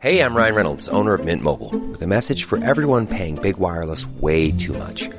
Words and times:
Hey, 0.00 0.22
I'm 0.22 0.36
Ryan 0.36 0.54
Reynolds, 0.54 0.88
owner 0.90 1.14
of 1.14 1.24
Mint 1.24 1.42
Mobile, 1.42 1.76
with 1.90 2.00
a 2.02 2.06
message 2.06 2.44
for 2.44 2.62
everyone 2.62 3.08
paying 3.08 3.34
big 3.34 3.58
wireless 3.58 4.06
way 4.06 4.52
too 4.52 4.72
much. 4.72 5.10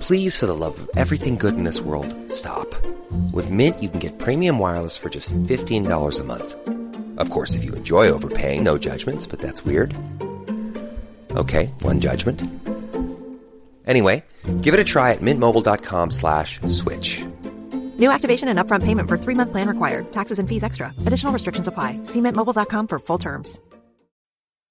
Please, 0.00 0.36
for 0.36 0.44
the 0.44 0.54
love 0.54 0.78
of 0.80 0.86
everything 0.98 1.36
good 1.36 1.54
in 1.54 1.62
this 1.62 1.80
world, 1.80 2.14
stop. 2.30 2.68
With 3.32 3.50
Mint, 3.50 3.80
you 3.82 3.88
can 3.88 4.00
get 4.00 4.18
premium 4.18 4.58
wireless 4.58 4.98
for 4.98 5.08
just 5.08 5.32
$15 5.32 6.20
a 6.20 6.24
month. 6.24 6.54
Of 7.16 7.30
course, 7.30 7.54
if 7.54 7.64
you 7.64 7.72
enjoy 7.72 8.10
overpaying, 8.10 8.64
no 8.64 8.76
judgments, 8.76 9.24
but 9.26 9.40
that's 9.40 9.64
weird. 9.64 9.94
Okay, 11.30 11.72
one 11.80 12.00
judgment. 12.00 12.42
Anyway, 13.86 14.22
give 14.60 14.74
it 14.74 14.80
a 14.80 14.84
try 14.84 15.12
at 15.12 15.22
mintmobile.com 15.22 16.10
slash 16.10 16.60
switch. 16.66 17.24
New 17.98 18.10
activation 18.10 18.48
and 18.50 18.58
upfront 18.58 18.84
payment 18.84 19.08
for 19.08 19.16
three-month 19.16 19.52
plan 19.52 19.68
required. 19.68 20.12
Taxes 20.12 20.38
and 20.38 20.46
fees 20.46 20.62
extra. 20.62 20.92
Additional 21.06 21.32
restrictions 21.32 21.66
apply. 21.66 21.98
See 22.04 22.20
mintmobile.com 22.20 22.88
for 22.88 22.98
full 22.98 23.18
terms. 23.18 23.58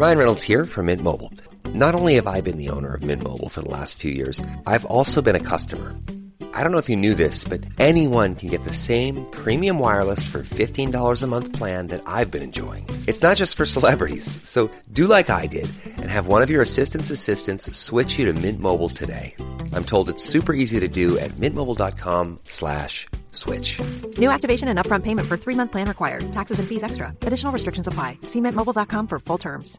Ryan 0.00 0.16
Reynolds 0.16 0.42
here 0.44 0.64
from 0.64 0.86
Mint 0.86 1.02
Mobile. 1.02 1.30
Not 1.74 1.94
only 1.94 2.14
have 2.14 2.26
I 2.26 2.40
been 2.40 2.56
the 2.56 2.70
owner 2.70 2.94
of 2.94 3.02
Mint 3.02 3.22
Mobile 3.22 3.50
for 3.50 3.60
the 3.60 3.68
last 3.68 3.98
few 3.98 4.10
years, 4.10 4.40
I've 4.66 4.86
also 4.86 5.20
been 5.20 5.36
a 5.36 5.46
customer. 5.52 5.94
I 6.54 6.62
don't 6.62 6.72
know 6.72 6.78
if 6.78 6.88
you 6.88 6.96
knew 6.96 7.12
this, 7.12 7.44
but 7.44 7.62
anyone 7.76 8.34
can 8.34 8.48
get 8.48 8.64
the 8.64 8.72
same 8.72 9.26
premium 9.30 9.78
wireless 9.78 10.26
for 10.26 10.38
$15 10.38 11.22
a 11.22 11.26
month 11.26 11.52
plan 11.52 11.88
that 11.88 12.02
I've 12.06 12.30
been 12.30 12.40
enjoying. 12.40 12.86
It's 13.06 13.20
not 13.20 13.36
just 13.36 13.58
for 13.58 13.66
celebrities, 13.66 14.38
so 14.42 14.70
do 14.90 15.06
like 15.06 15.28
I 15.28 15.46
did 15.46 15.68
and 15.86 16.08
have 16.08 16.26
one 16.26 16.40
of 16.40 16.48
your 16.48 16.62
assistant's 16.62 17.10
assistants 17.10 17.70
switch 17.76 18.16
you 18.16 18.24
to 18.24 18.32
Mint 18.32 18.58
Mobile 18.58 18.88
today. 18.88 19.34
I'm 19.74 19.84
told 19.84 20.08
it's 20.08 20.24
super 20.24 20.54
easy 20.54 20.80
to 20.80 20.88
do 20.88 21.18
at 21.18 21.32
mintmobile.com 21.32 22.40
slash 22.44 23.06
switch. 23.32 23.78
New 24.16 24.30
activation 24.30 24.68
and 24.68 24.78
upfront 24.78 25.02
payment 25.02 25.28
for 25.28 25.36
three-month 25.36 25.72
plan 25.72 25.88
required. 25.88 26.32
Taxes 26.32 26.58
and 26.58 26.66
fees 26.66 26.82
extra. 26.82 27.12
Additional 27.20 27.52
restrictions 27.52 27.86
apply. 27.86 28.16
See 28.22 28.40
mintmobile.com 28.40 29.06
for 29.06 29.18
full 29.18 29.38
terms. 29.38 29.78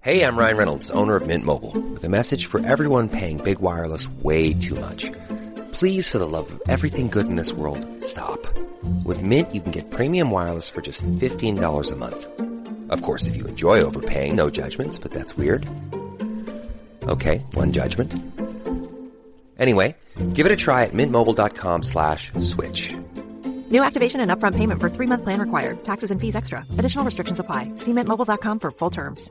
Hey, 0.00 0.22
I'm 0.22 0.36
Ryan 0.36 0.56
Reynolds, 0.56 0.90
owner 0.90 1.16
of 1.16 1.26
Mint 1.26 1.44
Mobile, 1.44 1.74
with 1.92 2.04
a 2.04 2.08
message 2.08 2.46
for 2.46 2.64
everyone 2.64 3.08
paying 3.08 3.38
big 3.38 3.58
wireless 3.58 4.06
way 4.22 4.52
too 4.52 4.76
much. 4.76 5.10
Please, 5.72 6.08
for 6.08 6.18
the 6.18 6.26
love 6.26 6.50
of 6.50 6.60
everything 6.68 7.08
good 7.08 7.26
in 7.26 7.34
this 7.34 7.52
world, 7.52 7.84
stop. 8.02 8.38
With 9.04 9.22
Mint, 9.22 9.52
you 9.54 9.60
can 9.60 9.72
get 9.72 9.90
premium 9.90 10.30
wireless 10.30 10.68
for 10.68 10.80
just 10.80 11.04
$15 11.04 11.92
a 11.92 11.96
month. 11.96 12.28
Of 12.90 13.02
course, 13.02 13.26
if 13.26 13.36
you 13.36 13.44
enjoy 13.46 13.80
overpaying, 13.82 14.36
no 14.36 14.48
judgments, 14.50 14.98
but 14.98 15.12
that's 15.12 15.36
weird. 15.36 15.66
Okay, 17.04 17.38
one 17.54 17.72
judgment. 17.72 18.14
Anyway, 19.58 19.96
give 20.34 20.46
it 20.46 20.52
a 20.52 20.56
try 20.56 20.84
at 20.84 20.92
mintmobile.com 20.92 21.82
slash 21.82 22.32
switch. 22.38 22.94
New 23.70 23.82
activation 23.82 24.20
and 24.20 24.30
upfront 24.30 24.56
payment 24.56 24.80
for 24.80 24.88
three-month 24.88 25.24
plan 25.24 25.40
required. 25.40 25.82
Taxes 25.84 26.10
and 26.12 26.20
fees 26.20 26.36
extra. 26.36 26.64
Additional 26.78 27.04
restrictions 27.04 27.40
apply. 27.40 27.68
See 27.74 27.92
mintmobile.com 27.92 28.60
for 28.60 28.70
full 28.70 28.90
terms. 28.90 29.30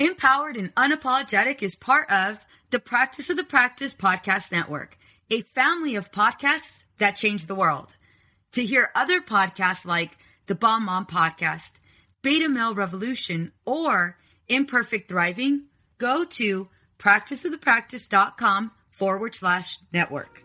Empowered 0.00 0.56
and 0.56 0.74
Unapologetic 0.76 1.62
is 1.62 1.74
part 1.74 2.10
of 2.10 2.42
the 2.70 2.78
Practice 2.78 3.28
of 3.28 3.36
the 3.36 3.44
Practice 3.44 3.92
Podcast 3.92 4.50
Network, 4.50 4.96
a 5.30 5.42
family 5.42 5.94
of 5.94 6.10
podcasts 6.10 6.84
that 6.96 7.16
change 7.16 7.46
the 7.46 7.54
world. 7.54 7.94
To 8.52 8.64
hear 8.64 8.88
other 8.94 9.20
podcasts 9.20 9.84
like 9.84 10.16
the 10.46 10.54
Bomb 10.54 10.86
Mom 10.86 11.04
Podcast, 11.04 11.80
Beta 12.22 12.48
Male 12.48 12.74
Revolution, 12.74 13.52
or 13.66 14.16
Imperfect 14.48 15.10
Thriving, 15.10 15.64
go 15.98 16.24
to 16.24 16.70
practiceofthepractice.com 16.98 18.70
forward 18.90 19.34
slash 19.34 19.80
network. 19.92 20.42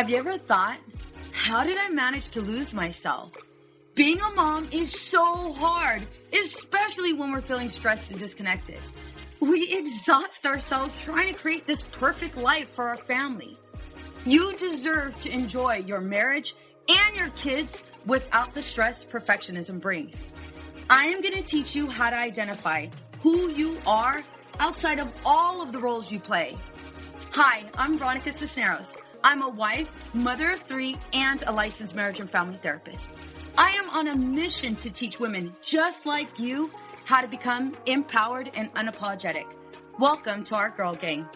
Have 0.00 0.08
you 0.08 0.16
ever 0.16 0.38
thought, 0.38 0.78
how 1.30 1.62
did 1.62 1.76
I 1.76 1.90
manage 1.90 2.30
to 2.30 2.40
lose 2.40 2.72
myself? 2.72 3.36
Being 3.94 4.18
a 4.22 4.30
mom 4.30 4.66
is 4.72 4.98
so 4.98 5.52
hard, 5.52 6.00
especially 6.32 7.12
when 7.12 7.32
we're 7.32 7.42
feeling 7.42 7.68
stressed 7.68 8.10
and 8.10 8.18
disconnected. 8.18 8.78
We 9.40 9.70
exhaust 9.74 10.46
ourselves 10.46 10.98
trying 11.02 11.34
to 11.34 11.38
create 11.38 11.66
this 11.66 11.82
perfect 11.82 12.38
life 12.38 12.70
for 12.70 12.88
our 12.88 12.96
family. 12.96 13.58
You 14.24 14.56
deserve 14.56 15.20
to 15.20 15.30
enjoy 15.30 15.84
your 15.86 16.00
marriage 16.00 16.54
and 16.88 17.14
your 17.14 17.28
kids 17.36 17.78
without 18.06 18.54
the 18.54 18.62
stress 18.62 19.04
perfectionism 19.04 19.82
brings. 19.82 20.28
I 20.88 21.08
am 21.08 21.20
going 21.20 21.34
to 21.34 21.42
teach 21.42 21.74
you 21.74 21.90
how 21.90 22.08
to 22.08 22.16
identify 22.16 22.86
who 23.22 23.50
you 23.50 23.76
are 23.86 24.22
outside 24.60 24.98
of 24.98 25.12
all 25.26 25.60
of 25.60 25.72
the 25.72 25.78
roles 25.78 26.10
you 26.10 26.20
play. 26.20 26.56
Hi, 27.32 27.64
I'm 27.76 27.98
Veronica 27.98 28.32
Cisneros. 28.32 28.96
I'm 29.22 29.42
a 29.42 29.48
wife, 29.48 30.14
mother 30.14 30.52
of 30.52 30.60
three, 30.60 30.96
and 31.12 31.42
a 31.46 31.52
licensed 31.52 31.94
marriage 31.94 32.20
and 32.20 32.30
family 32.30 32.56
therapist. 32.56 33.10
I 33.58 33.70
am 33.72 33.90
on 33.90 34.08
a 34.08 34.16
mission 34.16 34.76
to 34.76 34.90
teach 34.90 35.20
women 35.20 35.54
just 35.62 36.06
like 36.06 36.38
you 36.38 36.70
how 37.04 37.20
to 37.20 37.28
become 37.28 37.76
empowered 37.84 38.50
and 38.54 38.72
unapologetic. 38.74 39.44
Welcome 39.98 40.44
to 40.44 40.56
our 40.56 40.70
Girl 40.70 40.94
Gang. 40.94 41.28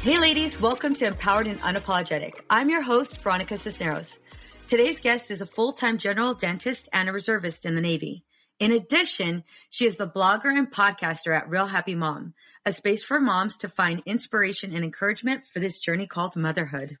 Hey, 0.00 0.18
ladies, 0.18 0.60
welcome 0.60 0.94
to 0.94 1.06
Empowered 1.06 1.46
and 1.46 1.60
Unapologetic. 1.60 2.40
I'm 2.50 2.70
your 2.70 2.82
host, 2.82 3.18
Veronica 3.18 3.56
Cisneros. 3.56 4.18
Today's 4.68 5.00
guest 5.00 5.30
is 5.30 5.40
a 5.40 5.46
full 5.46 5.72
time 5.72 5.96
general 5.96 6.34
dentist 6.34 6.90
and 6.92 7.08
a 7.08 7.12
reservist 7.12 7.64
in 7.64 7.74
the 7.74 7.80
Navy. 7.80 8.22
In 8.60 8.70
addition, 8.70 9.42
she 9.70 9.86
is 9.86 9.96
the 9.96 10.06
blogger 10.06 10.54
and 10.54 10.70
podcaster 10.70 11.34
at 11.34 11.48
Real 11.48 11.64
Happy 11.64 11.94
Mom, 11.94 12.34
a 12.66 12.72
space 12.74 13.02
for 13.02 13.18
moms 13.18 13.56
to 13.58 13.70
find 13.70 14.02
inspiration 14.04 14.74
and 14.74 14.84
encouragement 14.84 15.46
for 15.46 15.58
this 15.58 15.80
journey 15.80 16.06
called 16.06 16.36
motherhood. 16.36 16.98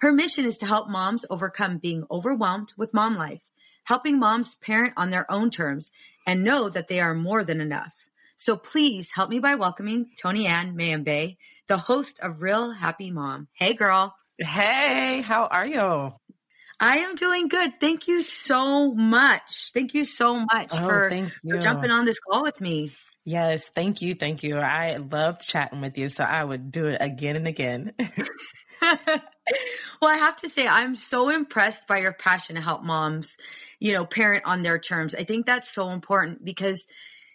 Her 0.00 0.10
mission 0.10 0.46
is 0.46 0.56
to 0.58 0.66
help 0.66 0.88
moms 0.88 1.26
overcome 1.28 1.76
being 1.76 2.06
overwhelmed 2.10 2.72
with 2.78 2.94
mom 2.94 3.14
life, 3.14 3.42
helping 3.84 4.18
moms 4.18 4.54
parent 4.54 4.94
on 4.96 5.10
their 5.10 5.30
own 5.30 5.50
terms 5.50 5.90
and 6.26 6.42
know 6.42 6.70
that 6.70 6.88
they 6.88 6.98
are 6.98 7.14
more 7.14 7.44
than 7.44 7.60
enough. 7.60 8.08
So 8.38 8.56
please 8.56 9.10
help 9.14 9.28
me 9.28 9.38
by 9.38 9.56
welcoming 9.56 10.06
Toni-Ann 10.18 10.74
Mayembe 10.74 11.36
the 11.68 11.76
host 11.76 12.20
of 12.20 12.40
Real 12.40 12.70
Happy 12.70 13.10
Mom. 13.10 13.48
Hey, 13.52 13.74
girl. 13.74 14.14
Hey, 14.38 15.20
how 15.20 15.44
are 15.46 15.66
you? 15.66 16.14
I 16.82 16.98
am 16.98 17.14
doing 17.14 17.46
good. 17.46 17.80
Thank 17.80 18.08
you 18.08 18.22
so 18.22 18.92
much. 18.92 19.70
Thank 19.72 19.94
you 19.94 20.04
so 20.04 20.40
much 20.40 20.72
Oh, 20.72 20.76
for, 20.76 21.10
for 21.48 21.58
jumping 21.58 21.90
on 21.92 22.04
this 22.04 22.18
call 22.18 22.42
with 22.42 22.60
me. 22.60 22.90
Yes, 23.24 23.68
thank 23.68 24.02
you, 24.02 24.16
thank 24.16 24.42
you. 24.42 24.58
I 24.58 24.96
loved 24.96 25.46
chatting 25.46 25.80
with 25.80 25.96
you, 25.96 26.08
so 26.08 26.24
I 26.24 26.42
would 26.42 26.72
do 26.72 26.86
it 26.86 26.98
again 27.00 27.36
and 27.36 27.46
again. 27.46 27.92
well, 28.82 30.10
I 30.10 30.16
have 30.16 30.34
to 30.38 30.48
say, 30.48 30.66
I'm 30.66 30.96
so 30.96 31.28
impressed 31.28 31.86
by 31.86 31.98
your 31.98 32.12
passion 32.12 32.56
to 32.56 32.60
help 32.60 32.82
moms, 32.82 33.36
you 33.78 33.92
know, 33.92 34.04
parent 34.04 34.42
on 34.44 34.60
their 34.62 34.80
terms. 34.80 35.14
I 35.14 35.22
think 35.22 35.46
that's 35.46 35.72
so 35.72 35.90
important 35.90 36.44
because, 36.44 36.88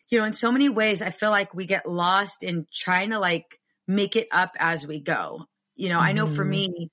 you 0.10 0.20
know, 0.20 0.26
in 0.26 0.34
so 0.34 0.52
many 0.52 0.68
ways, 0.68 1.02
I 1.02 1.10
feel 1.10 1.30
like 1.30 1.54
we 1.54 1.66
get 1.66 1.88
lost 1.88 2.44
in 2.44 2.66
trying 2.74 3.12
to 3.12 3.20
like 3.20 3.58
make 3.88 4.18
it 4.18 4.28
up 4.32 4.52
as 4.60 4.86
we 4.86 5.00
go. 5.00 5.46
You 5.78 5.88
know, 5.88 6.00
I 6.00 6.12
know 6.12 6.28
for 6.28 6.44
Mhm. 6.44 6.50
me, 6.50 6.92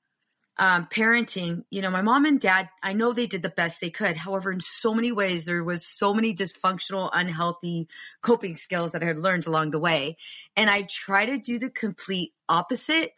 um, 0.57 0.87
parenting, 0.87 1.65
you 1.71 1.83
know, 1.83 1.91
my 1.91 2.03
mom 2.03 2.25
and 2.25 2.41
dad, 2.41 2.69
I 2.83 2.93
know 2.93 3.13
they 3.13 3.27
did 3.27 3.43
the 3.43 3.49
best 3.49 3.81
they 3.81 3.91
could. 3.91 4.17
However, 4.17 4.53
in 4.53 4.61
so 4.61 4.95
many 4.95 5.11
ways, 5.11 5.45
there 5.45 5.65
was 5.65 5.85
so 5.85 6.15
many 6.15 6.35
dysfunctional, 6.35 7.11
unhealthy 7.13 7.89
coping 8.23 8.55
skills 8.55 8.93
that 8.93 9.03
I 9.03 9.07
had 9.07 9.19
learned 9.19 9.47
along 9.47 9.73
the 9.73 9.81
way. 9.81 10.17
And 10.57 10.71
I 10.71 10.83
try 10.83 11.27
to 11.27 11.39
do 11.39 11.59
the 11.59 11.71
complete 11.71 12.33
opposite 12.49 13.13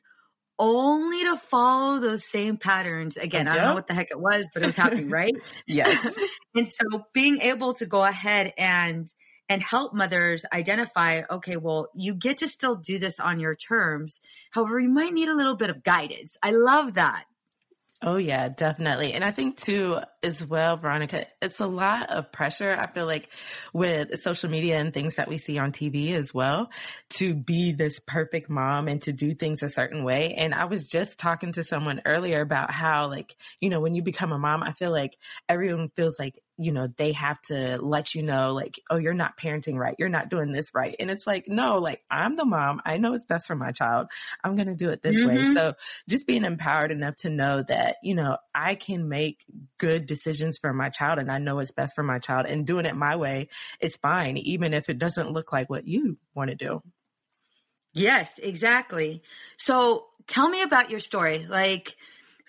only 0.59 1.25
to 1.25 1.37
follow 1.37 1.99
those 1.99 2.25
same 2.25 2.57
patterns 2.57 3.19
again. 3.19 3.47
I 3.47 3.57
don't 3.57 3.65
know 3.65 3.75
what 3.75 3.89
the 3.89 3.95
heck 3.95 4.11
it 4.11 4.19
was, 4.19 4.49
but 4.55 4.63
it 4.63 4.67
was 4.67 4.77
happening, 4.85 5.11
right? 5.11 5.35
yes. 5.67 6.07
and 6.55 6.67
so 6.67 6.85
being 7.13 7.41
able 7.43 7.75
to 7.75 7.87
go 7.87 8.03
ahead 8.03 8.55
and 8.57 9.07
and 9.49 9.63
help 9.63 9.95
mothers 9.95 10.45
identify 10.53 11.23
okay 11.31 11.57
well 11.57 11.89
you 11.95 12.15
get 12.15 12.39
to 12.39 12.49
still 12.49 12.77
do 12.77 12.99
this 12.99 13.21
on 13.21 13.41
your 13.41 13.55
terms 13.55 14.21
however 14.51 14.79
you 14.81 14.89
might 14.89 15.13
need 15.13 15.29
a 15.29 15.37
little 15.37 15.57
bit 15.57 15.71
of 15.71 15.83
guidance 15.83 16.37
i 16.43 16.51
love 16.51 16.95
that 16.95 17.25
Oh 18.03 18.19
yeah, 18.19 18.51
definitely. 18.51 19.15
And 19.15 19.25
I 19.25 19.31
think 19.31 19.57
too 19.57 19.99
as 20.23 20.47
well, 20.47 20.77
Veronica, 20.77 21.27
it's 21.41 21.61
a 21.61 21.67
lot 21.67 22.11
of 22.11 22.31
pressure. 22.31 22.77
I 22.79 22.87
feel 22.89 23.07
like 23.07 23.31
with 23.73 24.23
social 24.23 24.51
media 24.51 24.77
and 24.77 24.93
things 24.93 25.15
that 25.15 25.29
we 25.29 25.39
see 25.39 25.57
on 25.57 25.73
TV 25.73 26.13
as 26.13 26.35
well 26.35 26.71
to 27.11 27.35
be 27.35 27.73
this 27.73 27.99
perfect 27.99 28.51
mom 28.51 28.89
and 28.89 29.01
to 29.03 29.13
do 29.13 29.35
things 29.35 29.63
a 29.63 29.71
certain 29.71 30.05
way. 30.05 30.35
And 30.35 30.53
I 30.53 30.67
was 30.67 30.91
just 30.91 31.19
talking 31.19 31.53
to 31.53 31.65
someone 31.65 32.03
earlier 32.05 32.43
about 32.43 32.71
how 32.71 33.09
like, 33.09 33.35
you 33.61 33.71
know, 33.71 33.81
when 33.81 33.95
you 33.95 34.03
become 34.03 34.31
a 34.31 34.39
mom, 34.39 34.63
I 34.63 34.73
feel 34.73 34.93
like 34.93 35.17
everyone 35.49 35.89
feels 35.97 36.19
like 36.19 36.43
you 36.59 36.73
know, 36.73 36.89
they 36.97 37.13
have 37.13 37.41
to 37.43 37.79
let 37.83 38.15
you 38.15 38.23
know, 38.23 38.53
like, 38.53 38.81
oh, 38.91 38.97
you're 38.97 39.15
not 39.15 39.39
parenting 39.39 39.77
right. 39.77 39.95
You're 39.99 40.09
not 40.09 40.29
doing 40.31 40.53
this 40.53 40.73
right. 40.75 40.97
And 40.99 41.11
it's 41.11 41.27
like, 41.27 41.47
no, 41.49 41.77
like, 41.79 42.03
I'm 42.11 42.37
the 42.37 42.45
mom. 42.45 42.81
I 42.85 42.97
know 42.99 43.15
it's 43.15 43.27
best 43.27 43.47
for 43.47 43.57
my 43.57 43.73
child. 43.73 44.09
I'm 44.45 44.57
going 44.57 44.69
to 44.69 44.75
do 44.75 44.89
it 44.91 45.03
this 45.03 45.23
way. 45.23 45.43
Mhm. 45.43 45.55
So 45.55 45.75
just 46.09 46.27
being 46.27 46.45
empowered 46.45 46.93
enough 46.93 47.17
to 47.19 47.31
know 47.31 47.63
that, 47.69 47.97
you 48.03 48.15
know, 48.15 48.39
I 48.55 48.75
can 48.75 49.09
make 49.09 49.45
good 49.79 50.07
decisions 50.07 50.59
for 50.59 50.73
my 50.73 50.89
child 50.89 51.19
and 51.19 51.31
I 51.31 51.39
know 51.39 51.59
it's 51.59 51.71
best 51.71 51.95
for 51.95 52.03
my 52.03 52.19
child 52.19 52.47
and 52.47 52.67
doing 52.67 52.87
it 52.87 52.97
my 52.97 53.17
way 53.17 53.49
is 53.81 53.97
fine, 53.97 54.37
even 54.39 54.73
if 54.75 54.89
it 54.89 54.99
doesn't 54.99 55.31
look 55.33 55.53
like 55.53 55.69
what 55.71 55.87
you 55.87 56.19
want 56.35 56.51
to 56.51 56.57
do. 56.57 56.83
yes 57.95 58.39
exactly 58.39 59.23
so 59.57 60.07
tell 60.27 60.49
me 60.49 60.63
about 60.63 60.91
your 60.91 61.01
story 61.01 61.47
like 61.47 61.97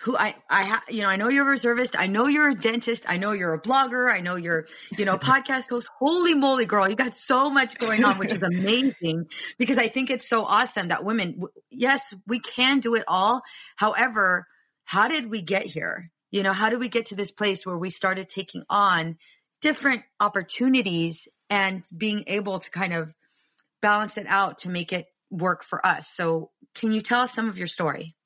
who 0.02 0.16
I, 0.16 0.36
I, 0.50 0.64
ha, 0.64 0.84
you 0.90 1.02
know, 1.02 1.10
I 1.10 1.16
know 1.16 1.28
you're 1.28 1.46
a 1.46 1.50
reservist. 1.50 1.96
I 1.98 2.06
know 2.06 2.28
you're 2.28 2.50
a 2.50 2.56
dentist. 2.56 3.06
I 3.10 3.18
know 3.18 3.32
you're 3.32 3.54
a 3.54 3.62
blogger. 3.62 4.12
I 4.12 4.20
know 4.20 4.36
you're, 4.36 4.68
you 4.96 5.06
know, 5.06 5.18
podcast 5.18 5.70
host. 5.70 5.90
Holy 6.00 6.36
moly, 6.36 6.66
girl. 6.66 6.88
You 6.88 6.96
got 6.96 7.16
so 7.16 7.50
much 7.50 7.78
going 7.80 8.04
on, 8.04 8.20
which 8.20 8.32
is 8.32 8.44
amazing 8.44 9.26
because 9.58 9.80
I 9.80 9.88
think 9.88 10.12
it's 10.12 10.30
so 10.30 10.44
awesome 10.44 10.90
that 10.90 11.04
women, 11.04 11.42
yes, 11.72 12.14
we 12.28 12.40
can 12.40 12.80
do 12.80 12.94
it 12.94 13.04
all. 13.08 13.42
However, 13.76 14.46
how 14.84 15.08
did 15.08 15.32
we 15.32 15.42
get 15.42 15.66
here? 15.66 16.12
You 16.30 16.44
know, 16.44 16.54
how 16.54 16.70
did 16.70 16.80
we 16.80 16.90
get 16.90 17.08
to 17.08 17.16
this 17.16 17.32
place 17.32 17.66
where 17.66 17.78
we 17.78 17.90
started 17.90 18.30
taking 18.30 18.64
on 18.70 19.18
different 19.62 20.04
opportunities 20.20 21.28
and 21.50 21.84
being 21.96 22.24
able 22.28 22.60
to 22.60 22.70
kind 22.70 22.94
of 22.94 23.14
balance 23.82 24.18
it 24.18 24.28
out 24.28 24.60
to 24.60 24.70
make 24.70 24.94
it 24.94 25.08
work 25.32 25.64
for 25.64 25.84
us? 25.84 26.08
So, 26.14 26.52
can 26.76 26.92
you 26.92 27.02
tell 27.02 27.22
us 27.22 27.34
some 27.34 27.50
of 27.50 27.58
your 27.58 27.68
story? 27.68 28.17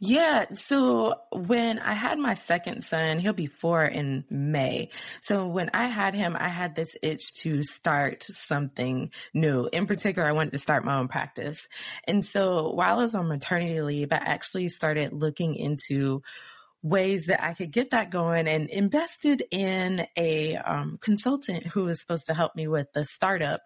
Yeah. 0.00 0.46
So 0.54 1.14
when 1.32 1.78
I 1.80 1.92
had 1.92 2.18
my 2.18 2.34
second 2.34 2.82
son, 2.82 3.18
he'll 3.18 3.32
be 3.32 3.46
four 3.46 3.84
in 3.84 4.24
May. 4.30 4.90
So 5.20 5.46
when 5.46 5.70
I 5.74 5.86
had 5.86 6.14
him, 6.14 6.36
I 6.38 6.48
had 6.48 6.74
this 6.74 6.96
itch 7.02 7.34
to 7.42 7.62
start 7.64 8.24
something 8.30 9.10
new. 9.34 9.68
In 9.72 9.86
particular, 9.86 10.26
I 10.28 10.32
wanted 10.32 10.52
to 10.52 10.58
start 10.58 10.84
my 10.84 10.98
own 10.98 11.08
practice. 11.08 11.66
And 12.04 12.24
so 12.24 12.70
while 12.70 13.00
I 13.00 13.04
was 13.04 13.14
on 13.14 13.28
maternity 13.28 13.82
leave, 13.82 14.12
I 14.12 14.16
actually 14.16 14.68
started 14.68 15.12
looking 15.12 15.56
into 15.56 16.22
ways 16.82 17.26
that 17.26 17.42
I 17.42 17.54
could 17.54 17.70
get 17.72 17.90
that 17.90 18.10
going 18.10 18.46
and 18.46 18.70
invested 18.70 19.42
in 19.50 20.06
a 20.16 20.56
um, 20.56 20.98
consultant 21.00 21.66
who 21.66 21.84
was 21.84 22.00
supposed 22.00 22.26
to 22.26 22.34
help 22.34 22.54
me 22.54 22.68
with 22.68 22.92
the 22.92 23.04
startup. 23.04 23.62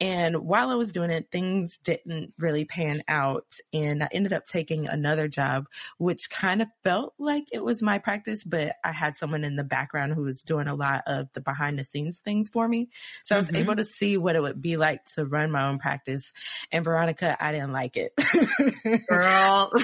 And 0.00 0.36
while 0.38 0.70
I 0.70 0.74
was 0.74 0.90
doing 0.92 1.10
it, 1.10 1.28
things 1.30 1.78
didn't 1.84 2.32
really 2.38 2.64
pan 2.64 3.02
out. 3.06 3.46
And 3.72 4.02
I 4.02 4.08
ended 4.12 4.32
up 4.32 4.46
taking 4.46 4.86
another 4.86 5.28
job, 5.28 5.66
which 5.98 6.30
kind 6.30 6.62
of 6.62 6.68
felt 6.82 7.14
like 7.18 7.44
it 7.52 7.62
was 7.64 7.82
my 7.82 7.98
practice, 7.98 8.44
but 8.44 8.76
I 8.82 8.92
had 8.92 9.16
someone 9.16 9.44
in 9.44 9.56
the 9.56 9.64
background 9.64 10.14
who 10.14 10.22
was 10.22 10.42
doing 10.42 10.66
a 10.68 10.74
lot 10.74 11.02
of 11.06 11.28
the 11.34 11.40
behind 11.42 11.78
the 11.78 11.84
scenes 11.84 12.18
things 12.18 12.48
for 12.48 12.66
me. 12.66 12.88
So 13.24 13.36
I 13.36 13.40
was 13.40 13.50
Mhm. 13.50 13.56
able 13.58 13.76
to 13.76 13.84
see 13.84 14.16
what 14.16 14.36
it 14.36 14.42
would 14.42 14.62
be 14.62 14.76
like 14.76 15.04
to 15.16 15.24
run 15.26 15.50
my 15.50 15.66
own 15.68 15.78
practice. 15.78 16.32
And 16.72 16.84
Veronica, 16.84 17.36
I 17.38 17.52
didn't 17.52 17.72
like 17.72 17.96
it. 17.96 18.12
Girl, 19.08 19.70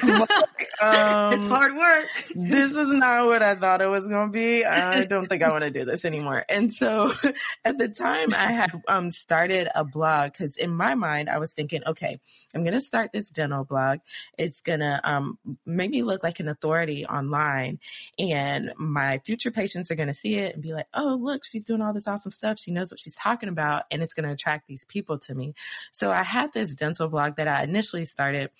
Um, 0.82 1.32
it's 1.34 1.48
hard 1.48 1.76
work. 1.76 2.06
this 2.34 2.69
is 2.70 2.92
not 2.92 3.26
what 3.26 3.42
I 3.42 3.54
thought 3.54 3.82
it 3.82 3.88
was 3.88 4.08
going 4.08 4.28
to 4.28 4.32
be. 4.32 4.64
I 4.64 5.04
don't 5.04 5.28
think 5.28 5.42
I 5.42 5.50
want 5.50 5.64
to 5.64 5.70
do 5.70 5.84
this 5.84 6.04
anymore. 6.04 6.44
And 6.48 6.72
so 6.72 7.12
at 7.64 7.78
the 7.78 7.88
time 7.88 8.34
I 8.34 8.52
had 8.52 8.70
um, 8.88 9.10
started 9.10 9.68
a 9.74 9.84
blog 9.84 10.32
because 10.32 10.56
in 10.56 10.74
my 10.74 10.94
mind, 10.94 11.28
I 11.28 11.38
was 11.38 11.52
thinking, 11.52 11.82
okay, 11.86 12.20
I'm 12.54 12.62
going 12.62 12.74
to 12.74 12.80
start 12.80 13.12
this 13.12 13.30
dental 13.30 13.64
blog. 13.64 14.00
It's 14.38 14.60
going 14.62 14.80
to 14.80 15.00
um, 15.04 15.38
make 15.66 15.90
me 15.90 16.02
look 16.02 16.22
like 16.22 16.40
an 16.40 16.48
authority 16.48 17.06
online. 17.06 17.78
And 18.18 18.72
my 18.76 19.20
future 19.24 19.50
patients 19.50 19.90
are 19.90 19.96
going 19.96 20.08
to 20.08 20.14
see 20.14 20.36
it 20.36 20.54
and 20.54 20.62
be 20.62 20.72
like, 20.72 20.86
oh, 20.94 21.18
look, 21.20 21.44
she's 21.44 21.64
doing 21.64 21.82
all 21.82 21.92
this 21.92 22.08
awesome 22.08 22.32
stuff. 22.32 22.58
She 22.58 22.70
knows 22.70 22.90
what 22.90 23.00
she's 23.00 23.14
talking 23.14 23.48
about. 23.48 23.84
And 23.90 24.02
it's 24.02 24.14
going 24.14 24.26
to 24.26 24.32
attract 24.32 24.66
these 24.66 24.84
people 24.84 25.18
to 25.20 25.34
me. 25.34 25.54
So 25.92 26.10
I 26.10 26.22
had 26.22 26.52
this 26.52 26.74
dental 26.74 27.08
blog 27.08 27.36
that 27.36 27.48
I 27.48 27.62
initially 27.62 28.04
started 28.04 28.50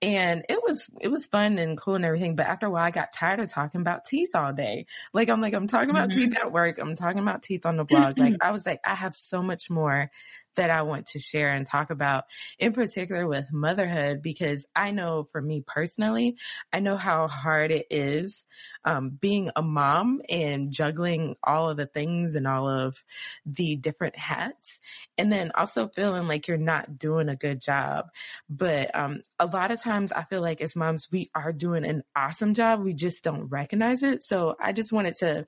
and 0.00 0.44
it 0.48 0.60
was 0.62 0.88
it 1.00 1.08
was 1.08 1.26
fun 1.26 1.58
and 1.58 1.76
cool 1.76 1.94
and 1.96 2.04
everything 2.04 2.36
but 2.36 2.46
after 2.46 2.66
a 2.66 2.70
while 2.70 2.84
i 2.84 2.90
got 2.90 3.12
tired 3.12 3.40
of 3.40 3.48
talking 3.48 3.80
about 3.80 4.04
teeth 4.04 4.30
all 4.34 4.52
day. 4.52 4.86
Like 5.12 5.28
i'm 5.28 5.40
like 5.40 5.54
i'm 5.54 5.66
talking 5.66 5.90
about 5.90 6.10
Mhm. 6.10 6.14
teeth 6.14 6.36
at 6.38 6.52
work. 6.52 6.78
I'm 6.78 6.94
talking 6.94 7.18
about 7.20 7.42
teeth 7.42 7.66
on 7.66 7.76
the 7.76 7.84
blog. 7.84 8.18
Like 8.18 8.34
i 8.42 8.50
was 8.52 8.64
like 8.66 8.80
i 8.84 8.94
have 8.94 9.16
so 9.16 9.42
much 9.42 9.68
more 9.70 10.10
that 10.58 10.70
i 10.70 10.82
want 10.82 11.06
to 11.06 11.18
share 11.18 11.50
and 11.50 11.66
talk 11.66 11.90
about 11.90 12.24
in 12.58 12.72
particular 12.72 13.26
with 13.26 13.52
motherhood 13.52 14.22
because 14.22 14.66
i 14.76 14.90
know 14.90 15.26
for 15.32 15.40
me 15.40 15.62
personally 15.66 16.36
i 16.72 16.80
know 16.80 16.96
how 16.96 17.26
hard 17.26 17.70
it 17.70 17.86
is 17.90 18.44
um, 18.84 19.10
being 19.10 19.50
a 19.56 19.62
mom 19.62 20.20
and 20.28 20.70
juggling 20.72 21.34
all 21.42 21.70
of 21.70 21.76
the 21.76 21.86
things 21.86 22.34
and 22.34 22.46
all 22.46 22.68
of 22.68 23.02
the 23.46 23.76
different 23.76 24.16
hats 24.16 24.80
and 25.16 25.32
then 25.32 25.50
also 25.54 25.88
feeling 25.88 26.28
like 26.28 26.46
you're 26.46 26.56
not 26.56 26.98
doing 26.98 27.28
a 27.28 27.36
good 27.36 27.60
job 27.60 28.06
but 28.48 28.94
um, 28.94 29.22
a 29.38 29.46
lot 29.46 29.70
of 29.70 29.82
times 29.82 30.12
I 30.12 30.24
feel 30.24 30.40
like 30.40 30.60
as 30.60 30.76
moms, 30.76 31.08
we 31.10 31.30
are 31.34 31.52
doing 31.52 31.84
an 31.84 32.02
awesome 32.16 32.54
job. 32.54 32.82
We 32.82 32.94
just 32.94 33.22
don't 33.22 33.48
recognize 33.48 34.02
it. 34.02 34.22
So 34.24 34.56
I 34.60 34.72
just 34.72 34.92
wanted 34.92 35.16
to 35.16 35.46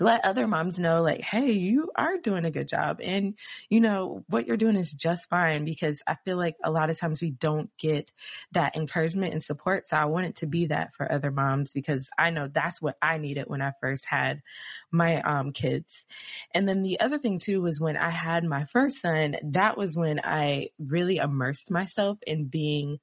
let 0.00 0.24
other 0.24 0.48
moms 0.48 0.78
know 0.80 1.02
like 1.02 1.20
hey 1.20 1.50
you 1.52 1.90
are 1.94 2.18
doing 2.18 2.44
a 2.44 2.50
good 2.50 2.66
job 2.66 3.00
and 3.02 3.38
you 3.68 3.80
know 3.80 4.24
what 4.28 4.46
you're 4.46 4.56
doing 4.56 4.76
is 4.76 4.92
just 4.92 5.28
fine 5.28 5.64
because 5.64 6.02
i 6.08 6.16
feel 6.24 6.36
like 6.36 6.56
a 6.64 6.70
lot 6.70 6.90
of 6.90 6.98
times 6.98 7.20
we 7.20 7.30
don't 7.30 7.70
get 7.76 8.10
that 8.50 8.74
encouragement 8.74 9.32
and 9.32 9.42
support 9.44 9.88
so 9.88 9.96
i 9.96 10.04
wanted 10.04 10.34
to 10.34 10.46
be 10.46 10.66
that 10.66 10.94
for 10.94 11.10
other 11.12 11.30
moms 11.30 11.72
because 11.72 12.10
i 12.18 12.28
know 12.30 12.48
that's 12.48 12.82
what 12.82 12.96
i 13.02 13.18
needed 13.18 13.44
when 13.46 13.62
i 13.62 13.72
first 13.80 14.04
had 14.06 14.42
my 14.90 15.20
um 15.22 15.52
kids 15.52 16.06
and 16.52 16.68
then 16.68 16.82
the 16.82 16.98
other 17.00 17.18
thing 17.18 17.38
too 17.38 17.62
was 17.62 17.80
when 17.80 17.96
i 17.96 18.10
had 18.10 18.44
my 18.44 18.64
first 18.64 19.00
son 19.00 19.36
that 19.44 19.76
was 19.76 19.96
when 19.96 20.20
i 20.24 20.68
really 20.78 21.18
immersed 21.18 21.70
myself 21.70 22.18
in 22.26 22.46
being 22.46 22.98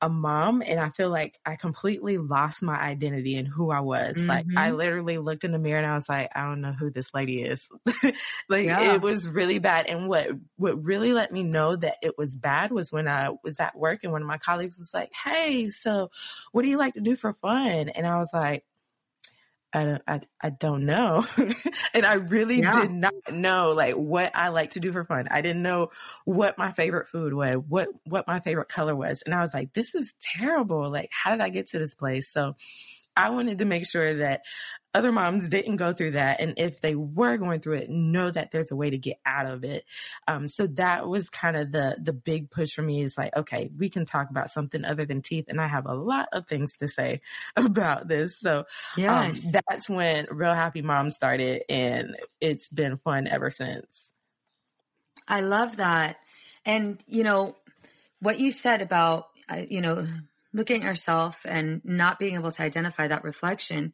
a 0.00 0.08
mom 0.08 0.62
and 0.62 0.80
I 0.80 0.90
feel 0.90 1.10
like 1.10 1.38
I 1.46 1.56
completely 1.56 2.18
lost 2.18 2.62
my 2.62 2.78
identity 2.80 3.36
and 3.36 3.48
who 3.48 3.70
I 3.70 3.80
was. 3.80 4.22
Like 4.28 4.46
I 4.56 4.70
Mhm. 4.70 4.72
literally 4.72 5.18
looked 5.18 5.44
in 5.44 5.52
the 5.52 5.58
mirror 5.58 5.78
and 5.78 5.86
I 5.86 5.94
was 5.94 6.08
like, 6.08 6.23
I 6.34 6.42
don't 6.46 6.60
know 6.60 6.72
who 6.72 6.90
this 6.90 7.12
lady 7.14 7.42
is. 7.42 7.68
like 8.48 8.66
Yeah. 8.66 8.94
it 8.94 9.02
was 9.02 9.26
really 9.26 9.58
bad. 9.58 9.86
And 9.86 10.08
what 10.08 10.28
what 10.56 10.82
really 10.84 11.12
let 11.12 11.32
me 11.32 11.42
know 11.42 11.76
that 11.76 11.96
it 12.02 12.16
was 12.18 12.34
bad 12.34 12.70
was 12.70 12.92
when 12.92 13.08
I 13.08 13.30
was 13.42 13.60
at 13.60 13.76
work 13.76 14.04
and 14.04 14.12
one 14.12 14.22
of 14.22 14.28
my 14.28 14.38
colleagues 14.38 14.78
was 14.78 14.92
like, 14.94 15.10
Hey, 15.12 15.68
so 15.68 16.10
what 16.52 16.62
do 16.62 16.68
you 16.68 16.78
like 16.78 16.94
to 16.94 17.00
do 17.00 17.16
for 17.16 17.32
fun? 17.34 17.88
And 17.88 18.06
I 18.06 18.18
was 18.18 18.30
like, 18.32 18.64
I 19.74 19.84
don't, 19.84 20.02
I, 20.06 20.20
I 20.40 20.50
don't 20.50 20.86
know. 20.86 21.26
and 21.94 22.06
I 22.06 22.14
really 22.14 22.60
yeah. 22.60 22.80
did 22.80 22.92
not 22.92 23.12
know 23.32 23.72
like 23.72 23.94
what 23.94 24.30
I 24.34 24.50
like 24.50 24.70
to 24.72 24.80
do 24.80 24.92
for 24.92 25.04
fun. 25.04 25.26
I 25.30 25.40
didn't 25.40 25.62
know 25.62 25.90
what 26.24 26.56
my 26.56 26.70
favorite 26.70 27.08
food 27.08 27.34
was, 27.34 27.56
what, 27.56 27.88
what 28.06 28.28
my 28.28 28.38
favorite 28.38 28.68
color 28.68 28.94
was. 28.94 29.22
And 29.26 29.34
I 29.34 29.40
was 29.40 29.52
like, 29.52 29.72
this 29.72 29.96
is 29.96 30.14
terrible. 30.20 30.88
Like, 30.90 31.10
how 31.10 31.32
did 31.32 31.40
I 31.40 31.48
get 31.48 31.68
to 31.68 31.80
this 31.80 31.92
place? 31.94 32.30
So 32.30 32.54
I 33.16 33.30
wanted 33.30 33.58
to 33.58 33.64
make 33.64 33.90
sure 33.90 34.14
that 34.14 34.42
other 34.94 35.10
moms 35.10 35.48
didn't 35.48 35.76
go 35.76 35.92
through 35.92 36.12
that. 36.12 36.40
And 36.40 36.54
if 36.56 36.80
they 36.80 36.94
were 36.94 37.36
going 37.36 37.60
through 37.60 37.74
it, 37.74 37.90
know 37.90 38.30
that 38.30 38.52
there's 38.52 38.70
a 38.70 38.76
way 38.76 38.90
to 38.90 38.98
get 38.98 39.18
out 39.26 39.46
of 39.46 39.64
it. 39.64 39.84
Um, 40.28 40.46
so 40.46 40.68
that 40.68 41.08
was 41.08 41.28
kind 41.28 41.56
of 41.56 41.72
the, 41.72 41.96
the 42.00 42.12
big 42.12 42.50
push 42.50 42.72
for 42.72 42.82
me 42.82 43.02
is 43.02 43.18
like, 43.18 43.36
okay, 43.36 43.70
we 43.76 43.88
can 43.88 44.06
talk 44.06 44.30
about 44.30 44.52
something 44.52 44.84
other 44.84 45.04
than 45.04 45.20
teeth. 45.20 45.46
And 45.48 45.60
I 45.60 45.66
have 45.66 45.86
a 45.86 45.94
lot 45.94 46.28
of 46.32 46.46
things 46.46 46.76
to 46.76 46.86
say 46.86 47.20
about 47.56 48.06
this. 48.06 48.38
So 48.38 48.58
um, 48.58 48.64
yes. 48.96 49.46
um, 49.46 49.52
that's 49.68 49.88
when 49.88 50.26
Real 50.30 50.54
Happy 50.54 50.80
Mom 50.80 51.10
started 51.10 51.64
and 51.68 52.16
it's 52.40 52.68
been 52.68 52.96
fun 52.98 53.26
ever 53.26 53.50
since. 53.50 53.86
I 55.26 55.40
love 55.40 55.78
that. 55.78 56.18
And, 56.64 57.02
you 57.06 57.24
know, 57.24 57.56
what 58.20 58.38
you 58.38 58.52
said 58.52 58.80
about, 58.80 59.28
uh, 59.48 59.62
you 59.68 59.80
know, 59.80 60.06
looking 60.52 60.82
at 60.82 60.86
yourself 60.86 61.44
and 61.44 61.84
not 61.84 62.18
being 62.18 62.36
able 62.36 62.52
to 62.52 62.62
identify 62.62 63.08
that 63.08 63.24
reflection 63.24 63.92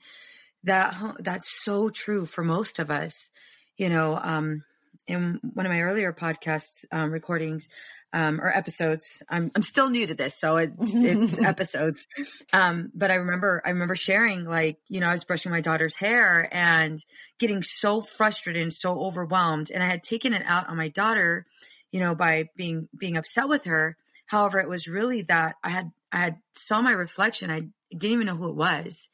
that 0.65 0.97
that's 1.21 1.63
so 1.65 1.89
true 1.89 2.27
for 2.27 2.45
most 2.45 2.79
of 2.79 2.91
us 2.91 3.31
you 3.77 3.89
know 3.89 4.19
um 4.21 4.63
in 5.07 5.41
one 5.55 5.67
of 5.67 5.73
my 5.73 5.81
earlier 5.81 6.13
podcasts 6.13 6.85
um, 6.93 7.11
recordings 7.11 7.67
um, 8.13 8.41
or 8.41 8.49
episodes 8.55 9.23
I'm, 9.31 9.53
I'm 9.55 9.63
still 9.63 9.89
new 9.89 10.07
to 10.07 10.15
this 10.15 10.39
so 10.39 10.57
it, 10.57 10.73
it's 10.79 11.39
episodes 11.45 12.07
um, 12.53 12.91
but 12.95 13.11
i 13.11 13.15
remember 13.15 13.63
i 13.65 13.71
remember 13.71 13.97
sharing 13.97 14.45
like 14.45 14.79
you 14.89 15.01
know 15.01 15.07
i 15.07 15.13
was 15.13 15.25
brushing 15.25 15.53
my 15.53 15.61
daughter's 15.61 15.97
hair 15.97 16.49
and 16.53 16.99
getting 17.39 17.63
so 17.63 18.01
frustrated 18.01 18.63
and 18.63 18.73
so 18.73 18.99
overwhelmed 19.01 19.71
and 19.71 19.83
i 19.83 19.87
had 19.87 20.03
taken 20.03 20.35
it 20.35 20.43
out 20.45 20.69
on 20.69 20.77
my 20.77 20.89
daughter 20.89 21.47
you 21.93 22.01
know 22.01 22.15
by 22.15 22.49
being 22.57 22.89
being 22.97 23.17
upset 23.17 23.49
with 23.49 23.65
her 23.65 23.97
however 24.27 24.59
it 24.59 24.69
was 24.69 24.89
really 24.89 25.23
that 25.23 25.55
i 25.65 25.71
had 25.71 25.91
I 26.13 26.19
had 26.19 26.37
saw 26.53 26.83
my 26.83 26.93
reflection. 26.93 27.51
I 27.51 27.69
didn't 27.91 28.13
even 28.13 28.27
know 28.27 28.37
who 28.37 28.51
it 28.51 28.57
was. 28.57 29.09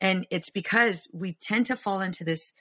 And 0.00 0.26
it's 0.30 0.50
because 0.50 1.08
we 1.12 1.32
tend 1.32 1.66
to 1.66 1.76
fall 1.76 2.00
into 2.00 2.24
this, 2.24 2.52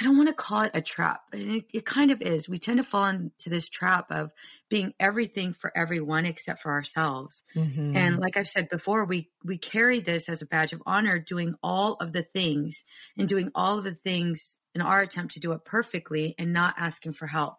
I 0.00 0.04
don't 0.04 0.16
want 0.16 0.28
to 0.28 0.34
call 0.34 0.62
it 0.62 0.70
a 0.72 0.80
trap. 0.80 1.22
It, 1.32 1.64
it 1.74 1.84
kind 1.84 2.10
of 2.10 2.22
is. 2.22 2.48
We 2.48 2.58
tend 2.58 2.78
to 2.78 2.84
fall 2.84 3.06
into 3.06 3.50
this 3.50 3.68
trap 3.68 4.10
of 4.10 4.32
being 4.68 4.94
everything 4.98 5.52
for 5.52 5.70
everyone 5.76 6.26
except 6.26 6.62
for 6.62 6.70
ourselves. 6.70 7.42
Mm-hmm. 7.54 7.96
And 7.96 8.18
like 8.18 8.36
I've 8.36 8.48
said 8.48 8.68
before, 8.68 9.04
we 9.04 9.28
we 9.44 9.58
carry 9.58 10.00
this 10.00 10.28
as 10.28 10.42
a 10.42 10.46
badge 10.46 10.72
of 10.72 10.82
honor, 10.86 11.18
doing 11.18 11.54
all 11.62 11.94
of 11.94 12.12
the 12.12 12.22
things 12.22 12.84
and 13.18 13.28
doing 13.28 13.50
all 13.54 13.78
of 13.78 13.84
the 13.84 13.94
things 13.94 14.58
in 14.74 14.80
our 14.80 15.02
attempt 15.02 15.34
to 15.34 15.40
do 15.40 15.52
it 15.52 15.64
perfectly 15.64 16.34
and 16.38 16.52
not 16.52 16.74
asking 16.78 17.12
for 17.12 17.26
help. 17.26 17.56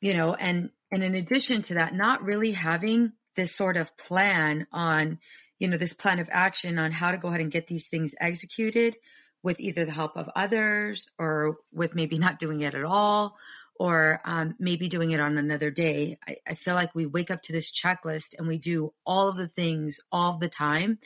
You 0.00 0.14
know, 0.14 0.34
and 0.34 0.70
and 0.90 1.02
in 1.02 1.14
addition 1.14 1.62
to 1.62 1.74
that, 1.74 1.94
not 1.94 2.22
really 2.22 2.52
having 2.52 3.12
this 3.34 3.54
sort 3.54 3.76
of 3.76 3.96
plan 3.96 4.66
on, 4.72 5.20
you 5.58 5.68
know, 5.68 5.76
this 5.76 5.92
plan 5.92 6.18
of 6.18 6.28
action 6.30 6.78
on 6.78 6.92
how 6.92 7.10
to 7.10 7.18
go 7.18 7.28
ahead 7.28 7.40
and 7.40 7.50
get 7.50 7.66
these 7.66 7.86
things 7.86 8.14
executed 8.20 8.96
with 9.42 9.60
either 9.60 9.84
the 9.84 9.92
help 9.92 10.16
of 10.16 10.28
others 10.34 11.06
or 11.18 11.58
with 11.72 11.94
maybe 11.94 12.18
not 12.18 12.38
doing 12.38 12.60
it 12.60 12.74
at 12.74 12.84
all 12.84 13.36
or 13.78 14.20
um, 14.24 14.54
maybe 14.58 14.88
doing 14.88 15.10
it 15.10 15.20
on 15.20 15.38
another 15.38 15.70
day. 15.70 16.18
I, 16.26 16.36
I 16.46 16.54
feel 16.54 16.74
like 16.74 16.94
we 16.94 17.06
wake 17.06 17.30
up 17.30 17.42
to 17.42 17.52
this 17.52 17.70
checklist 17.70 18.34
and 18.38 18.48
we 18.48 18.58
do 18.58 18.92
all 19.04 19.28
of 19.28 19.36
the 19.36 19.48
things 19.48 20.00
all 20.10 20.38
the 20.38 20.48
time 20.48 20.98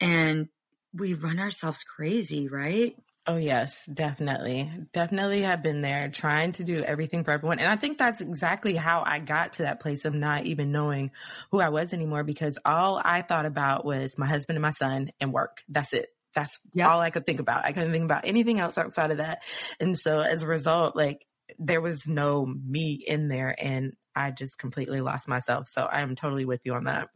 and 0.00 0.48
we 0.92 1.14
run 1.14 1.38
ourselves 1.38 1.82
crazy, 1.82 2.48
right? 2.48 2.96
Oh, 3.28 3.36
yes, 3.36 3.84
definitely. 3.84 4.72
Definitely 4.94 5.42
have 5.42 5.62
been 5.62 5.82
there 5.82 6.08
trying 6.08 6.52
to 6.52 6.64
do 6.64 6.82
everything 6.82 7.24
for 7.24 7.30
everyone. 7.30 7.58
And 7.58 7.68
I 7.68 7.76
think 7.76 7.98
that's 7.98 8.22
exactly 8.22 8.74
how 8.74 9.02
I 9.04 9.18
got 9.18 9.52
to 9.54 9.64
that 9.64 9.80
place 9.80 10.06
of 10.06 10.14
not 10.14 10.46
even 10.46 10.72
knowing 10.72 11.10
who 11.52 11.60
I 11.60 11.68
was 11.68 11.92
anymore 11.92 12.24
because 12.24 12.58
all 12.64 12.98
I 13.04 13.20
thought 13.20 13.44
about 13.44 13.84
was 13.84 14.16
my 14.16 14.26
husband 14.26 14.56
and 14.56 14.62
my 14.62 14.70
son 14.70 15.10
and 15.20 15.30
work. 15.30 15.62
That's 15.68 15.92
it. 15.92 16.08
That's 16.34 16.58
yep. 16.72 16.88
all 16.88 17.00
I 17.00 17.10
could 17.10 17.26
think 17.26 17.38
about. 17.38 17.66
I 17.66 17.72
couldn't 17.72 17.92
think 17.92 18.04
about 18.04 18.26
anything 18.26 18.60
else 18.60 18.78
outside 18.78 19.10
of 19.10 19.18
that. 19.18 19.42
And 19.78 19.98
so 19.98 20.22
as 20.22 20.42
a 20.42 20.46
result, 20.46 20.96
like 20.96 21.26
there 21.58 21.82
was 21.82 22.06
no 22.06 22.46
me 22.46 22.92
in 23.06 23.28
there 23.28 23.54
and 23.58 23.92
I 24.16 24.30
just 24.30 24.56
completely 24.56 25.02
lost 25.02 25.28
myself. 25.28 25.68
So 25.68 25.82
I 25.82 26.00
am 26.00 26.16
totally 26.16 26.46
with 26.46 26.62
you 26.64 26.72
on 26.72 26.84
that. 26.84 27.08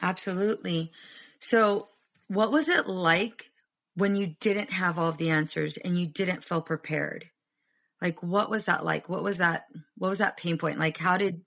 Absolutely. 0.00 0.92
So 1.40 1.90
what 2.28 2.50
was 2.50 2.70
it 2.70 2.88
like 2.88 3.50
when 3.94 4.16
you 4.16 4.34
didn't 4.40 4.72
have 4.72 4.98
all 4.98 5.08
of 5.08 5.18
the 5.18 5.30
answers 5.30 5.76
and 5.76 5.98
you 5.98 6.06
didn't 6.06 6.44
feel 6.44 6.62
prepared? 6.62 7.30
Like 8.00 8.22
what 8.22 8.50
was 8.50 8.66
that 8.66 8.84
like? 8.84 9.08
What 9.08 9.22
was 9.22 9.38
that 9.38 9.64
what 9.96 10.10
was 10.10 10.18
that 10.18 10.36
pain 10.36 10.58
point? 10.58 10.78
Like 10.78 10.98
how 10.98 11.16
did 11.16 11.42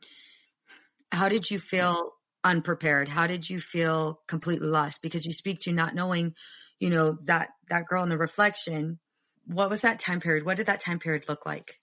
how 1.11 1.29
did 1.29 1.49
you 1.49 1.59
feel 1.59 2.13
unprepared? 2.43 3.09
How 3.09 3.27
did 3.27 3.49
you 3.49 3.59
feel 3.59 4.21
completely 4.27 4.67
lost? 4.67 5.01
Because 5.01 5.25
you 5.25 5.33
speak 5.33 5.59
to 5.61 5.71
not 5.71 5.95
knowing, 5.95 6.33
you 6.79 6.89
know, 6.89 7.17
that 7.25 7.49
that 7.69 7.85
girl 7.85 8.03
in 8.03 8.09
the 8.09 8.17
reflection. 8.17 8.99
What 9.45 9.69
was 9.69 9.81
that 9.81 9.99
time 9.99 10.19
period? 10.19 10.45
What 10.45 10.57
did 10.57 10.65
that 10.65 10.79
time 10.79 10.99
period 10.99 11.25
look 11.29 11.45
like? 11.45 11.79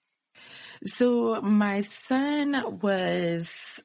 So 0.85 1.41
my 1.41 1.83
son 1.83 2.81
was 2.81 3.81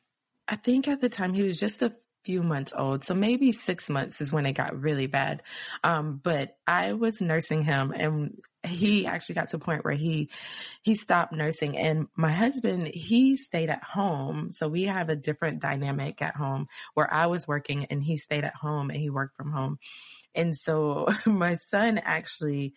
I 0.48 0.56
think 0.56 0.88
at 0.88 1.02
the 1.02 1.10
time 1.10 1.34
he 1.34 1.44
was 1.44 1.60
just 1.60 1.82
a 1.82 1.96
few 2.24 2.44
months 2.44 2.74
old. 2.76 3.04
So 3.04 3.14
maybe 3.14 3.52
six 3.52 3.90
months 3.90 4.22
is 4.22 4.32
when 4.32 4.46
it 4.46 4.54
got 4.54 4.80
really 4.80 5.08
bad. 5.08 5.42
Um, 5.84 6.20
but 6.22 6.58
I 6.68 6.94
was 6.94 7.22
nursing 7.22 7.64
him 7.64 7.92
and 7.96 8.38
he 8.64 9.06
actually 9.06 9.36
got 9.36 9.50
to 9.50 9.56
a 9.56 9.60
point 9.60 9.86
where 9.86 9.94
he 9.94 10.30
he 10.82 10.96
stopped 10.96 11.32
nursing 11.32 11.78
and 11.78 12.08
my 12.16 12.32
husband 12.32 12.88
he 12.88 13.38
stayed 13.38 13.70
at 13.70 13.84
home 13.84 14.52
so 14.52 14.68
we 14.68 14.84
have 14.84 15.08
a 15.08 15.16
different 15.16 15.62
dynamic 15.62 16.22
at 16.22 16.36
home 16.36 16.68
where 16.94 17.12
i 17.14 17.28
was 17.28 17.48
working 17.48 17.86
and 17.86 18.04
he 18.04 18.18
stayed 18.18 18.44
at 18.44 18.56
home 18.56 18.90
and 18.90 19.00
he 19.00 19.10
worked 19.10 19.38
from 19.38 19.52
home 19.52 19.80
and 20.36 20.54
so 20.54 21.08
my 21.26 21.56
son 21.70 21.98
actually 22.00 22.74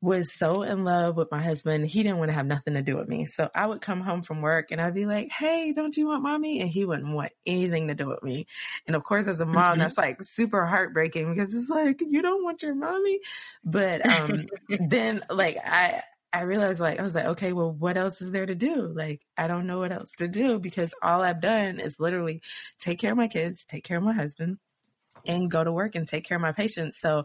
was 0.00 0.32
so 0.32 0.62
in 0.62 0.84
love 0.84 1.16
with 1.16 1.30
my 1.30 1.42
husband. 1.42 1.86
He 1.86 2.02
didn't 2.02 2.18
want 2.18 2.30
to 2.30 2.34
have 2.34 2.46
nothing 2.46 2.74
to 2.74 2.82
do 2.82 2.96
with 2.96 3.08
me. 3.08 3.26
So 3.26 3.50
I 3.54 3.66
would 3.66 3.80
come 3.80 4.00
home 4.00 4.22
from 4.22 4.42
work 4.42 4.70
and 4.70 4.80
I'd 4.80 4.94
be 4.94 5.06
like, 5.06 5.28
Hey, 5.30 5.72
don't 5.72 5.96
you 5.96 6.08
want 6.08 6.22
mommy? 6.22 6.60
And 6.60 6.70
he 6.70 6.84
wouldn't 6.84 7.12
want 7.12 7.32
anything 7.44 7.88
to 7.88 7.94
do 7.94 8.08
with 8.08 8.22
me. 8.22 8.46
And 8.86 8.96
of 8.96 9.04
course, 9.04 9.26
as 9.26 9.40
a 9.40 9.46
mom, 9.46 9.72
mm-hmm. 9.72 9.80
that's 9.80 9.98
like 9.98 10.22
super 10.22 10.66
heartbreaking 10.66 11.32
because 11.32 11.54
it's 11.54 11.68
like, 11.68 12.00
you 12.00 12.22
don't 12.22 12.44
want 12.44 12.62
your 12.62 12.74
mommy. 12.74 13.20
But, 13.64 14.06
um, 14.08 14.46
then 14.88 15.22
like 15.30 15.58
I, 15.64 16.02
I 16.32 16.42
realized 16.42 16.80
like, 16.80 17.00
I 17.00 17.02
was 17.02 17.14
like, 17.14 17.26
okay, 17.26 17.52
well, 17.52 17.72
what 17.72 17.96
else 17.96 18.20
is 18.20 18.30
there 18.30 18.46
to 18.46 18.54
do? 18.54 18.92
Like, 18.94 19.22
I 19.38 19.48
don't 19.48 19.66
know 19.66 19.78
what 19.78 19.92
else 19.92 20.12
to 20.18 20.28
do 20.28 20.58
because 20.58 20.92
all 21.02 21.22
I've 21.22 21.40
done 21.40 21.80
is 21.80 21.98
literally 21.98 22.42
take 22.78 22.98
care 22.98 23.12
of 23.12 23.16
my 23.16 23.28
kids, 23.28 23.64
take 23.64 23.84
care 23.84 23.96
of 23.96 24.02
my 24.02 24.12
husband 24.12 24.58
and 25.26 25.50
go 25.50 25.62
to 25.62 25.72
work 25.72 25.94
and 25.94 26.06
take 26.06 26.24
care 26.24 26.36
of 26.36 26.42
my 26.42 26.52
patients. 26.52 26.98
So 27.00 27.24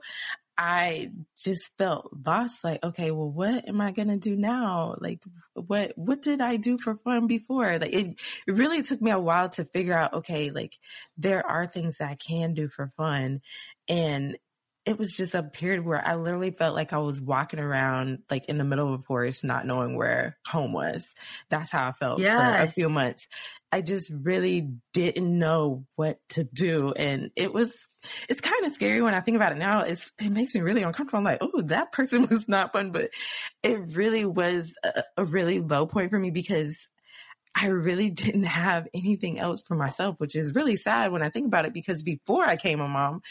I 0.57 1.11
just 1.39 1.69
felt 1.77 2.11
lost. 2.25 2.63
Like, 2.63 2.83
okay, 2.83 3.11
well, 3.11 3.29
what 3.29 3.67
am 3.67 3.81
I 3.81 3.91
gonna 3.91 4.17
do 4.17 4.35
now? 4.35 4.95
Like, 4.99 5.23
what 5.53 5.93
what 5.97 6.21
did 6.21 6.41
I 6.41 6.57
do 6.57 6.77
for 6.77 6.97
fun 6.97 7.27
before? 7.27 7.79
Like, 7.79 7.93
it, 7.93 8.19
it 8.47 8.51
really 8.51 8.81
took 8.83 9.01
me 9.01 9.11
a 9.11 9.19
while 9.19 9.49
to 9.49 9.65
figure 9.65 9.97
out. 9.97 10.13
Okay, 10.13 10.51
like 10.51 10.77
there 11.17 11.45
are 11.45 11.67
things 11.67 11.97
that 11.97 12.09
I 12.11 12.15
can 12.15 12.53
do 12.53 12.67
for 12.69 12.91
fun, 12.97 13.41
and 13.87 14.37
it 14.85 14.97
was 14.97 15.15
just 15.15 15.35
a 15.35 15.43
period 15.43 15.85
where 15.85 16.05
I 16.05 16.15
literally 16.15 16.51
felt 16.51 16.75
like 16.75 16.91
I 16.91 16.97
was 16.97 17.21
walking 17.21 17.59
around 17.59 18.19
like 18.31 18.45
in 18.45 18.57
the 18.57 18.63
middle 18.63 18.93
of 18.93 18.99
a 18.99 19.03
forest, 19.03 19.43
not 19.43 19.65
knowing 19.65 19.95
where 19.95 20.37
home 20.47 20.73
was. 20.73 21.05
That's 21.49 21.71
how 21.71 21.87
I 21.87 21.91
felt 21.91 22.19
yes. 22.19 22.57
for 22.57 22.63
a 22.63 22.71
few 22.71 22.89
months. 22.89 23.27
I 23.71 23.81
just 23.81 24.11
really 24.11 24.73
didn't 24.93 25.37
know 25.37 25.85
what 25.95 26.17
to 26.29 26.43
do. 26.43 26.93
And 26.93 27.29
it 27.35 27.53
was, 27.53 27.71
it's 28.27 28.41
kind 28.41 28.65
of 28.65 28.73
scary 28.73 29.01
when 29.01 29.13
I 29.13 29.21
think 29.21 29.35
about 29.35 29.51
it 29.51 29.59
now. 29.59 29.81
It's, 29.81 30.11
it 30.19 30.31
makes 30.31 30.55
me 30.55 30.61
really 30.61 30.81
uncomfortable. 30.81 31.19
I'm 31.19 31.25
like, 31.25 31.39
oh, 31.41 31.61
that 31.65 31.91
person 31.91 32.27
was 32.29 32.49
not 32.49 32.73
fun, 32.73 32.91
but 32.91 33.11
it 33.61 33.95
really 33.95 34.25
was 34.25 34.73
a, 34.83 35.03
a 35.17 35.25
really 35.25 35.59
low 35.59 35.85
point 35.85 36.09
for 36.09 36.17
me 36.17 36.31
because 36.31 36.75
I 37.55 37.67
really 37.67 38.09
didn't 38.09 38.43
have 38.43 38.87
anything 38.93 39.39
else 39.39 39.61
for 39.61 39.75
myself, 39.75 40.15
which 40.19 40.35
is 40.35 40.55
really 40.55 40.75
sad 40.75 41.11
when 41.11 41.21
I 41.21 41.29
think 41.29 41.47
about 41.47 41.65
it 41.65 41.73
because 41.73 42.03
before 42.03 42.45
I 42.45 42.55
came 42.55 42.81
a 42.81 42.87
mom, 42.87 43.21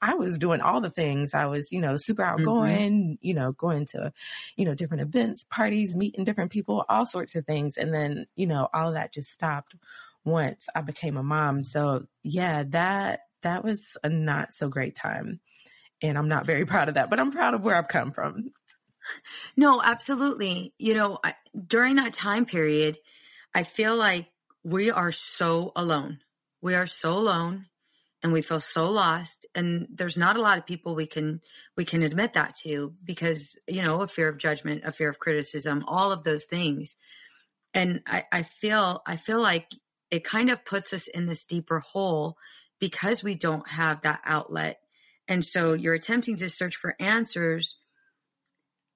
I 0.00 0.14
was 0.14 0.38
doing 0.38 0.60
all 0.60 0.80
the 0.80 0.90
things. 0.90 1.34
I 1.34 1.46
was, 1.46 1.72
you 1.72 1.80
know, 1.80 1.96
super 1.96 2.22
mm-hmm. 2.22 2.40
outgoing, 2.40 2.92
mm-hmm. 2.92 3.12
you 3.20 3.34
know, 3.34 3.52
going 3.52 3.86
to, 3.86 4.12
you 4.56 4.64
know, 4.64 4.74
different 4.74 5.02
events, 5.02 5.44
parties, 5.44 5.96
meeting 5.96 6.24
different 6.24 6.50
people, 6.50 6.84
all 6.88 7.06
sorts 7.06 7.34
of 7.36 7.46
things. 7.46 7.76
And 7.76 7.92
then, 7.92 8.26
you 8.36 8.46
know, 8.46 8.68
all 8.72 8.88
of 8.88 8.94
that 8.94 9.12
just 9.12 9.30
stopped 9.30 9.74
once 10.24 10.66
I 10.74 10.82
became 10.82 11.16
a 11.16 11.22
mom. 11.22 11.64
So 11.64 12.06
yeah, 12.22 12.64
that, 12.68 13.20
that 13.42 13.64
was 13.64 13.96
a 14.04 14.10
not 14.10 14.52
so 14.52 14.68
great 14.68 14.96
time. 14.96 15.40
And 16.02 16.18
I'm 16.18 16.28
not 16.28 16.46
very 16.46 16.66
proud 16.66 16.88
of 16.88 16.94
that, 16.94 17.10
but 17.10 17.20
I'm 17.20 17.32
proud 17.32 17.54
of 17.54 17.62
where 17.62 17.76
I've 17.76 17.88
come 17.88 18.12
from. 18.12 18.52
No, 19.56 19.82
absolutely. 19.82 20.74
You 20.78 20.94
know, 20.94 21.18
I, 21.24 21.34
during 21.66 21.96
that 21.96 22.14
time 22.14 22.44
period, 22.44 22.98
I 23.54 23.62
feel 23.62 23.96
like 23.96 24.28
we 24.64 24.90
are 24.90 25.12
so 25.12 25.72
alone. 25.74 26.20
We 26.62 26.74
are 26.74 26.86
so 26.86 27.16
alone 27.18 27.66
and 28.22 28.32
we 28.32 28.42
feel 28.42 28.60
so 28.60 28.90
lost 28.90 29.46
and 29.54 29.86
there's 29.90 30.18
not 30.18 30.36
a 30.36 30.40
lot 30.42 30.58
of 30.58 30.66
people 30.66 30.94
we 30.94 31.06
can 31.06 31.40
we 31.76 31.84
can 31.84 32.02
admit 32.02 32.34
that 32.34 32.56
to 32.56 32.94
because 33.02 33.56
you 33.66 33.82
know 33.82 34.02
a 34.02 34.06
fear 34.06 34.28
of 34.28 34.38
judgment 34.38 34.82
a 34.84 34.92
fear 34.92 35.08
of 35.08 35.18
criticism 35.18 35.84
all 35.86 36.12
of 36.12 36.24
those 36.24 36.44
things 36.44 36.96
and 37.74 38.00
i 38.06 38.24
i 38.32 38.42
feel 38.42 39.02
i 39.06 39.16
feel 39.16 39.40
like 39.40 39.70
it 40.10 40.24
kind 40.24 40.50
of 40.50 40.64
puts 40.64 40.92
us 40.92 41.06
in 41.08 41.26
this 41.26 41.46
deeper 41.46 41.80
hole 41.80 42.36
because 42.78 43.22
we 43.22 43.34
don't 43.34 43.68
have 43.68 44.02
that 44.02 44.20
outlet 44.24 44.80
and 45.28 45.44
so 45.44 45.72
you're 45.72 45.94
attempting 45.94 46.36
to 46.36 46.50
search 46.50 46.76
for 46.76 46.94
answers 47.00 47.76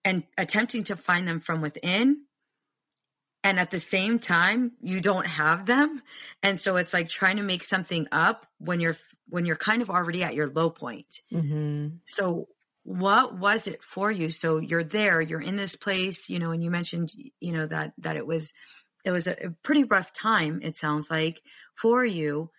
and 0.05 0.25
attempting 0.37 0.85
to 0.85 0.97
find 0.97 1.27
them 1.27 1.41
from 1.41 1.63
within 1.63 2.25
and 3.45 3.61
at 3.61 3.71
the 3.71 3.79
same 3.79 4.19
time 4.19 4.73
you 4.81 5.01
don't 5.01 5.27
have 5.27 5.67
them. 5.67 6.03
And 6.43 6.59
so 6.59 6.77
it's 6.77 6.95
like 6.95 7.09
trying 7.09 7.37
to 7.37 7.43
make 7.43 7.63
something 7.63 8.09
up 8.11 8.47
when 8.59 8.81
you're 8.81 8.97
when 9.29 9.45
you're 9.45 9.57
kind 9.57 9.83
of 9.83 9.91
already 9.91 10.25
at 10.25 10.35
your 10.35 10.49
low 10.49 10.71
point. 10.71 11.23
Mm-hmm. 11.33 11.97
so 12.07 12.49
what 12.87 13.39
was 13.39 13.67
it 13.67 13.83
for 13.83 14.11
you? 14.11 14.29
So 14.29 14.59
you're 14.59 14.85
there 14.85 15.21
you're 15.21 15.41
in 15.41 15.57
this 15.57 15.77
place 15.77 16.29
you 16.29 16.39
know 16.39 16.51
and 16.51 16.65
you 16.65 16.71
mentioned 16.71 17.13
you 17.41 17.53
know 17.53 17.67
that 17.67 17.93
that 17.99 18.17
it 18.17 18.27
was 18.27 18.53
it 19.05 19.11
was 19.11 19.27
a, 19.27 19.33
a 19.47 19.51
pretty 19.63 19.85
rough 19.85 20.13
time 20.13 20.61
it 20.63 20.77
sounds 20.77 21.11
like 21.11 21.41
for 21.77 22.05
you. 22.05 22.51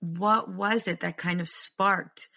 What 0.00 0.52
was 0.52 0.88
it 0.88 1.00
that 1.00 1.16
kind 1.16 1.40
of 1.40 1.48
sparked 1.48 2.28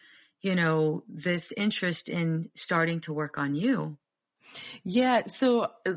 you 0.42 0.56
know 0.56 1.04
this 1.10 1.52
interest 1.52 2.08
in 2.08 2.50
starting 2.56 3.02
to 3.02 3.14
work 3.14 3.38
on 3.38 3.56
you 3.56 3.98
yeah. 4.84 5.26
So 5.28 5.72
uh, 5.86 5.94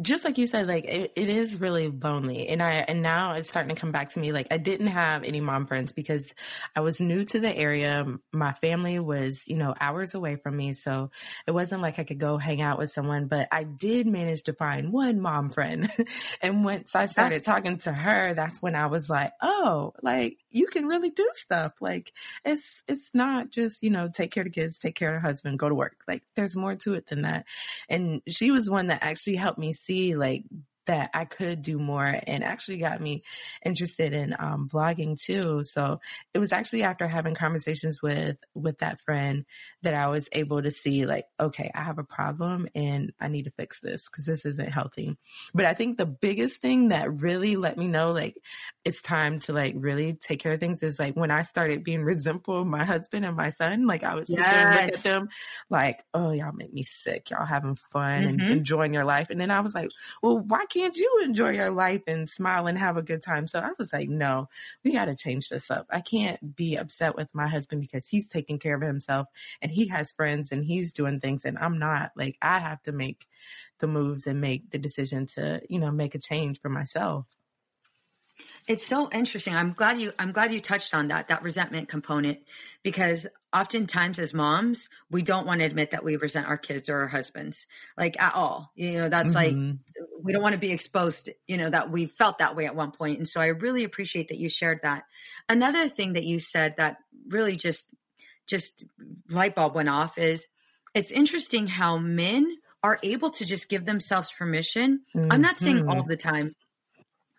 just 0.00 0.24
like 0.24 0.38
you 0.38 0.46
said, 0.46 0.66
like 0.68 0.84
it, 0.84 1.12
it 1.16 1.28
is 1.28 1.60
really 1.60 1.88
lonely. 1.88 2.48
And 2.48 2.62
I, 2.62 2.72
and 2.72 3.02
now 3.02 3.34
it's 3.34 3.48
starting 3.48 3.74
to 3.74 3.80
come 3.80 3.92
back 3.92 4.10
to 4.10 4.18
me. 4.18 4.32
Like 4.32 4.48
I 4.50 4.58
didn't 4.58 4.88
have 4.88 5.24
any 5.24 5.40
mom 5.40 5.66
friends 5.66 5.92
because 5.92 6.32
I 6.74 6.80
was 6.80 7.00
new 7.00 7.24
to 7.26 7.40
the 7.40 7.54
area. 7.54 8.06
My 8.32 8.52
family 8.52 8.98
was, 8.98 9.46
you 9.46 9.56
know, 9.56 9.74
hours 9.80 10.14
away 10.14 10.36
from 10.36 10.56
me. 10.56 10.72
So 10.72 11.10
it 11.46 11.52
wasn't 11.52 11.82
like 11.82 11.98
I 11.98 12.04
could 12.04 12.18
go 12.18 12.38
hang 12.38 12.60
out 12.60 12.78
with 12.78 12.92
someone, 12.92 13.26
but 13.26 13.48
I 13.50 13.64
did 13.64 14.06
manage 14.06 14.44
to 14.44 14.52
find 14.52 14.92
one 14.92 15.20
mom 15.20 15.50
friend. 15.50 15.90
and 16.42 16.64
once 16.64 16.94
I 16.94 17.06
started 17.06 17.44
talking 17.44 17.78
to 17.78 17.92
her, 17.92 18.34
that's 18.34 18.60
when 18.62 18.74
I 18.74 18.86
was 18.86 19.08
like, 19.10 19.32
oh, 19.40 19.94
like 20.02 20.38
you 20.56 20.66
can 20.66 20.86
really 20.86 21.10
do 21.10 21.28
stuff. 21.34 21.74
Like 21.80 22.12
it's, 22.44 22.82
it's 22.88 23.10
not 23.14 23.50
just, 23.50 23.82
you 23.82 23.90
know, 23.90 24.08
take 24.08 24.32
care 24.32 24.42
of 24.42 24.46
the 24.46 24.50
kids, 24.50 24.78
take 24.78 24.94
care 24.94 25.14
of 25.14 25.22
the 25.22 25.28
husband, 25.28 25.58
go 25.58 25.68
to 25.68 25.74
work. 25.74 25.98
Like 26.08 26.22
there's 26.34 26.56
more 26.56 26.74
to 26.76 26.94
it 26.94 27.06
than 27.06 27.22
that. 27.22 27.44
And 27.88 28.22
she 28.26 28.50
was 28.50 28.70
one 28.70 28.88
that 28.88 29.02
actually 29.02 29.36
helped 29.36 29.58
me 29.58 29.72
see 29.72 30.16
like 30.16 30.44
that 30.86 31.10
I 31.14 31.24
could 31.24 31.62
do 31.62 31.78
more 31.78 32.14
and 32.26 32.42
actually 32.42 32.78
got 32.78 33.00
me 33.00 33.22
interested 33.64 34.12
in 34.12 34.34
um, 34.38 34.68
blogging 34.72 35.20
too. 35.20 35.62
So 35.64 36.00
it 36.32 36.38
was 36.38 36.52
actually 36.52 36.82
after 36.82 37.06
having 37.06 37.34
conversations 37.34 38.00
with 38.02 38.36
with 38.54 38.78
that 38.78 39.00
friend 39.02 39.44
that 39.82 39.94
I 39.94 40.08
was 40.08 40.28
able 40.32 40.62
to 40.62 40.70
see 40.70 41.06
like, 41.06 41.26
okay, 41.38 41.70
I 41.74 41.82
have 41.82 41.98
a 41.98 42.04
problem 42.04 42.68
and 42.74 43.12
I 43.20 43.28
need 43.28 43.44
to 43.44 43.50
fix 43.50 43.80
this 43.80 44.04
because 44.04 44.26
this 44.26 44.44
isn't 44.44 44.70
healthy. 44.70 45.16
But 45.54 45.66
I 45.66 45.74
think 45.74 45.98
the 45.98 46.06
biggest 46.06 46.60
thing 46.60 46.88
that 46.88 47.20
really 47.20 47.56
let 47.56 47.76
me 47.76 47.88
know 47.88 48.12
like 48.12 48.36
it's 48.84 49.02
time 49.02 49.40
to 49.40 49.52
like 49.52 49.74
really 49.76 50.14
take 50.14 50.40
care 50.40 50.52
of 50.52 50.60
things 50.60 50.82
is 50.82 50.98
like 50.98 51.14
when 51.14 51.30
I 51.30 51.42
started 51.42 51.84
being 51.84 52.04
resentful 52.04 52.60
of 52.60 52.66
my 52.66 52.84
husband 52.84 53.24
and 53.24 53.36
my 53.36 53.50
son. 53.50 53.86
Like 53.86 54.04
I 54.04 54.14
would 54.14 54.28
sit 54.28 54.38
yes. 54.38 54.52
there 54.52 54.66
and 54.66 54.74
look 54.74 54.94
at 54.94 55.02
them 55.02 55.28
like, 55.68 56.04
oh 56.14 56.30
y'all 56.30 56.52
make 56.52 56.72
me 56.72 56.84
sick. 56.84 57.30
Y'all 57.30 57.44
having 57.44 57.74
fun 57.74 58.22
mm-hmm. 58.22 58.40
and 58.40 58.42
enjoying 58.42 58.94
your 58.94 59.04
life. 59.04 59.30
And 59.30 59.40
then 59.40 59.50
I 59.50 59.60
was 59.60 59.74
like, 59.74 59.90
well, 60.22 60.38
why 60.38 60.64
can't 60.66 60.75
can't 60.76 60.96
you 60.96 61.20
enjoy 61.24 61.50
your 61.50 61.70
life 61.70 62.02
and 62.06 62.28
smile 62.28 62.66
and 62.66 62.76
have 62.76 62.98
a 62.98 63.02
good 63.02 63.22
time? 63.22 63.46
So 63.46 63.60
I 63.60 63.70
was 63.78 63.92
like, 63.92 64.10
no, 64.10 64.48
we 64.84 64.92
got 64.92 65.06
to 65.06 65.14
change 65.14 65.48
this 65.48 65.70
up. 65.70 65.86
I 65.90 66.02
can't 66.02 66.54
be 66.54 66.76
upset 66.76 67.16
with 67.16 67.28
my 67.32 67.46
husband 67.46 67.80
because 67.80 68.06
he's 68.06 68.28
taking 68.28 68.58
care 68.58 68.74
of 68.74 68.82
himself 68.82 69.28
and 69.62 69.72
he 69.72 69.88
has 69.88 70.12
friends 70.12 70.52
and 70.52 70.64
he's 70.64 70.92
doing 70.92 71.18
things 71.18 71.46
and 71.46 71.56
I'm 71.58 71.78
not. 71.78 72.12
Like, 72.14 72.36
I 72.42 72.58
have 72.58 72.82
to 72.82 72.92
make 72.92 73.26
the 73.78 73.86
moves 73.86 74.26
and 74.26 74.40
make 74.40 74.70
the 74.70 74.78
decision 74.78 75.26
to, 75.28 75.62
you 75.70 75.78
know, 75.78 75.90
make 75.90 76.14
a 76.14 76.18
change 76.18 76.60
for 76.60 76.68
myself. 76.68 77.26
It's 78.68 78.86
so 78.86 79.08
interesting. 79.12 79.54
I'm 79.54 79.72
glad 79.72 79.98
you 80.00 80.12
I'm 80.18 80.32
glad 80.32 80.52
you 80.52 80.60
touched 80.60 80.92
on 80.92 81.08
that 81.08 81.28
that 81.28 81.42
resentment 81.42 81.88
component 81.88 82.40
because 82.82 83.26
oftentimes 83.56 84.18
as 84.18 84.34
moms, 84.34 84.88
we 85.10 85.22
don't 85.22 85.46
want 85.46 85.60
to 85.60 85.66
admit 85.66 85.92
that 85.92 86.04
we 86.04 86.16
resent 86.16 86.46
our 86.46 86.58
kids 86.58 86.88
or 86.88 86.96
our 86.96 87.06
husbands 87.06 87.66
like 87.96 88.20
at 88.20 88.34
all. 88.34 88.70
You 88.74 88.92
know, 88.92 89.08
that's 89.08 89.34
mm-hmm. 89.34 89.68
like 89.68 89.78
we 90.22 90.32
don't 90.32 90.42
want 90.42 90.54
to 90.54 90.60
be 90.60 90.72
exposed, 90.72 91.30
you 91.48 91.56
know, 91.56 91.70
that 91.70 91.90
we 91.90 92.06
felt 92.06 92.38
that 92.38 92.54
way 92.54 92.66
at 92.66 92.76
one 92.76 92.90
point. 92.90 93.18
And 93.18 93.26
so 93.26 93.40
I 93.40 93.48
really 93.48 93.84
appreciate 93.84 94.28
that 94.28 94.38
you 94.38 94.48
shared 94.48 94.80
that. 94.82 95.04
Another 95.48 95.88
thing 95.88 96.12
that 96.14 96.24
you 96.24 96.38
said 96.38 96.74
that 96.76 96.98
really 97.28 97.56
just 97.56 97.88
just 98.46 98.84
light 99.30 99.54
bulb 99.54 99.74
went 99.74 99.88
off 99.88 100.18
is 100.18 100.46
it's 100.94 101.10
interesting 101.10 101.66
how 101.66 101.98
men 101.98 102.46
are 102.82 102.98
able 103.02 103.30
to 103.30 103.44
just 103.44 103.68
give 103.68 103.84
themselves 103.84 104.30
permission. 104.38 105.00
Mm-hmm. 105.14 105.32
I'm 105.32 105.40
not 105.40 105.58
saying 105.58 105.88
all 105.88 105.96
mm-hmm. 105.96 106.08
the 106.08 106.16
time, 106.16 106.54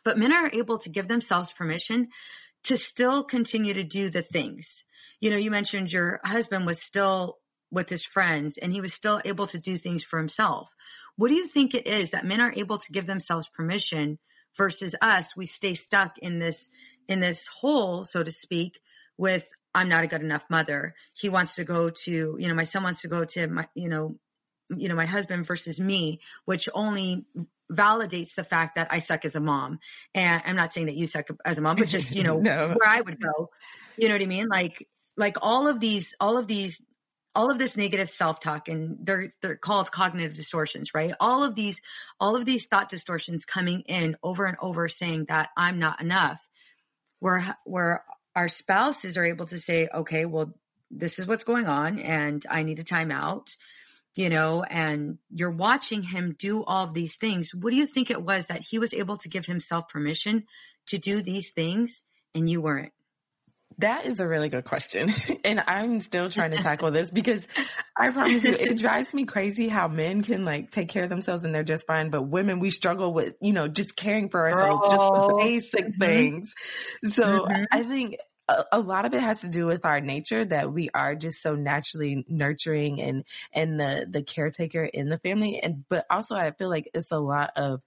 but 0.04 0.18
men 0.18 0.34
are 0.34 0.50
able 0.52 0.80
to 0.80 0.90
give 0.90 1.08
themselves 1.08 1.54
permission 1.54 2.10
to 2.68 2.76
still 2.76 3.24
continue 3.24 3.74
to 3.74 3.84
do 3.84 4.10
the 4.10 4.22
things. 4.22 4.84
You 5.22 5.32
know, 5.32 5.38
you 5.38 5.52
mentioned 5.52 5.92
your 5.92 6.20
husband 6.24 6.66
was 6.66 6.82
still 6.82 7.38
with 7.72 7.90
his 7.90 8.04
friends 8.04 8.58
and 8.58 8.74
he 8.74 8.82
was 8.82 8.94
still 8.94 9.22
able 9.24 9.48
to 9.48 9.58
do 9.58 9.78
things 9.78 10.04
for 10.04 10.18
himself. 10.18 10.76
What 11.16 11.30
do 11.30 11.36
you 11.36 11.48
think 11.48 11.74
it 11.74 11.88
is 11.88 12.12
that 12.12 12.26
men 12.26 12.42
are 12.42 12.54
able 12.56 12.78
to 12.78 12.92
give 12.92 13.06
themselves 13.06 13.48
permission 13.48 14.20
versus 14.58 14.96
us? 15.02 15.36
We 15.36 15.46
stay 15.46 15.74
stuck 15.76 16.18
in 16.20 16.40
this 16.40 16.70
in 17.08 17.22
this 17.22 17.48
hole, 17.48 18.04
so 18.04 18.22
to 18.22 18.32
speak, 18.32 18.82
with 19.18 19.48
I'm 19.74 19.88
not 19.88 20.04
a 20.04 20.08
good 20.08 20.22
enough 20.22 20.46
mother. 20.50 20.94
He 21.14 21.30
wants 21.30 21.56
to 21.56 21.64
go 21.64 21.90
to, 21.90 22.36
you 22.38 22.48
know, 22.50 22.54
my 22.54 22.66
son 22.66 22.84
wants 22.84 23.02
to 23.04 23.08
go 23.08 23.24
to 23.24 23.48
my, 23.48 23.66
you 23.76 23.88
know, 23.88 24.18
you 24.76 24.90
know, 24.90 24.96
my 24.96 25.06
husband 25.06 25.46
versus 25.46 25.80
me, 25.80 26.20
which 26.44 26.68
only 26.74 27.26
validates 27.72 28.36
the 28.36 28.44
fact 28.44 28.76
that 28.76 28.88
I 28.92 29.00
suck 29.00 29.26
as 29.26 29.36
a 29.36 29.40
mom. 29.40 29.80
And 30.14 30.42
I'm 30.46 30.56
not 30.56 30.74
saying 30.74 30.88
that 30.88 30.96
you 30.96 31.08
suck 31.08 31.28
as 31.46 31.58
a 31.58 31.62
mom, 31.62 31.76
but 31.78 31.88
just, 31.88 32.16
you 32.16 32.24
know, 32.24 32.40
no. 32.40 32.68
where 32.68 32.90
I 32.90 33.02
would 33.02 33.20
go. 33.20 33.50
You 33.98 34.08
know 34.08 34.16
what 34.16 34.22
I 34.22 34.28
mean? 34.28 34.48
Like 34.48 34.88
like 35.18 35.38
all 35.42 35.68
of 35.68 35.80
these 35.80 36.16
all 36.20 36.38
of 36.38 36.48
these 36.48 36.82
all 37.36 37.52
of 37.52 37.60
this 37.60 37.78
negative 37.78 38.10
self-talk 38.10 38.68
and 38.68 38.98
they're 39.02 39.32
they're 39.42 39.58
called 39.58 39.92
cognitive 39.92 40.36
distortions, 40.36 40.94
right? 40.94 41.14
All 41.20 41.44
of 41.44 41.56
these 41.56 41.82
all 42.20 42.36
of 42.36 42.46
these 42.46 42.68
thought 42.68 42.90
distortions 42.90 43.46
coming 43.46 43.82
in 43.82 44.16
over 44.24 44.46
and 44.46 44.58
over 44.62 44.88
saying 44.88 45.26
that 45.30 45.50
I'm 45.58 45.80
not 45.80 46.02
enough. 46.02 46.48
Where 47.20 47.58
where 47.66 48.04
our 48.36 48.48
spouses 48.48 49.18
are 49.18 49.24
able 49.24 49.48
to 49.48 49.60
say, 49.60 49.88
okay, 49.94 50.26
well, 50.26 50.54
this 50.92 51.20
is 51.20 51.28
what's 51.28 51.44
going 51.44 51.68
on 51.68 52.00
and 52.00 52.44
I 52.50 52.64
need 52.64 52.80
a 52.80 52.84
timeout 52.84 53.56
you 54.16 54.30
know, 54.30 54.64
and 54.64 55.18
you're 55.30 55.50
watching 55.50 56.02
him 56.02 56.36
do 56.38 56.64
all 56.64 56.88
these 56.88 57.16
things. 57.16 57.54
What 57.54 57.70
do 57.70 57.76
you 57.76 57.86
think 57.86 58.10
it 58.10 58.22
was 58.22 58.48
that 58.48 58.62
he 58.62 58.80
was 58.80 58.94
able 58.94 59.18
to 59.18 59.30
give 59.30 59.46
himself 59.46 59.90
permission 59.90 60.46
to 60.88 60.98
do 60.98 61.22
these 61.22 61.52
things 61.52 62.04
and 62.34 62.50
you 62.50 62.62
weren't? 62.62 62.94
That 63.80 64.08
is 64.08 64.20
a 64.20 64.28
really 64.28 64.50
good 64.50 64.66
question. 64.66 65.14
and 65.46 65.64
I'm 65.68 66.02
still 66.02 66.30
trying 66.30 66.52
to 66.52 66.58
tackle 66.58 66.90
this 66.90 67.12
because 67.14 67.48
I 67.96 68.10
promise 68.10 68.44
you, 68.44 68.54
it 68.54 68.80
drives 68.80 69.14
me 69.14 69.26
crazy 69.26 69.68
how 69.68 69.88
men 69.88 70.24
can 70.24 70.46
like 70.46 70.72
take 70.72 70.90
care 70.90 71.04
of 71.04 71.10
themselves 71.10 71.44
and 71.44 71.54
they're 71.54 71.64
just 71.64 71.86
fine. 71.86 72.10
But 72.10 72.24
women, 72.24 72.60
we 72.60 72.72
struggle 72.72 73.14
with, 73.14 73.36
you 73.42 73.54
know, 73.54 73.68
just 73.68 73.96
caring 73.96 74.30
for 74.30 74.50
ourselves, 74.50 74.88
just 74.88 75.38
basic 75.38 75.86
mm-hmm. 75.88 76.02
things. 76.02 76.54
So 77.12 77.46
mm-hmm. 77.46 77.64
I 77.72 77.84
think 77.84 78.18
a, 78.72 78.80
lot 78.80 79.06
of 79.06 79.14
it 79.14 79.22
has 79.22 79.42
to 79.42 79.50
do 79.50 79.66
with 79.66 79.86
our 79.86 80.00
nature 80.00 80.46
that 80.46 80.72
we 80.72 80.90
are 80.94 81.16
just 81.16 81.42
so 81.42 81.56
naturally 81.56 82.26
nurturing 82.30 83.02
and 83.02 83.24
and 83.52 83.80
the 83.80 84.08
the 84.10 84.24
caretaker 84.24 84.84
in 84.84 85.10
the 85.10 85.18
family 85.20 85.60
and 85.60 85.84
but 85.90 86.06
also 86.10 86.36
I 86.36 86.52
feel 86.52 86.70
like 86.70 86.90
it's 86.94 87.12
a 87.12 87.20
lot 87.20 87.52
of 87.56 87.82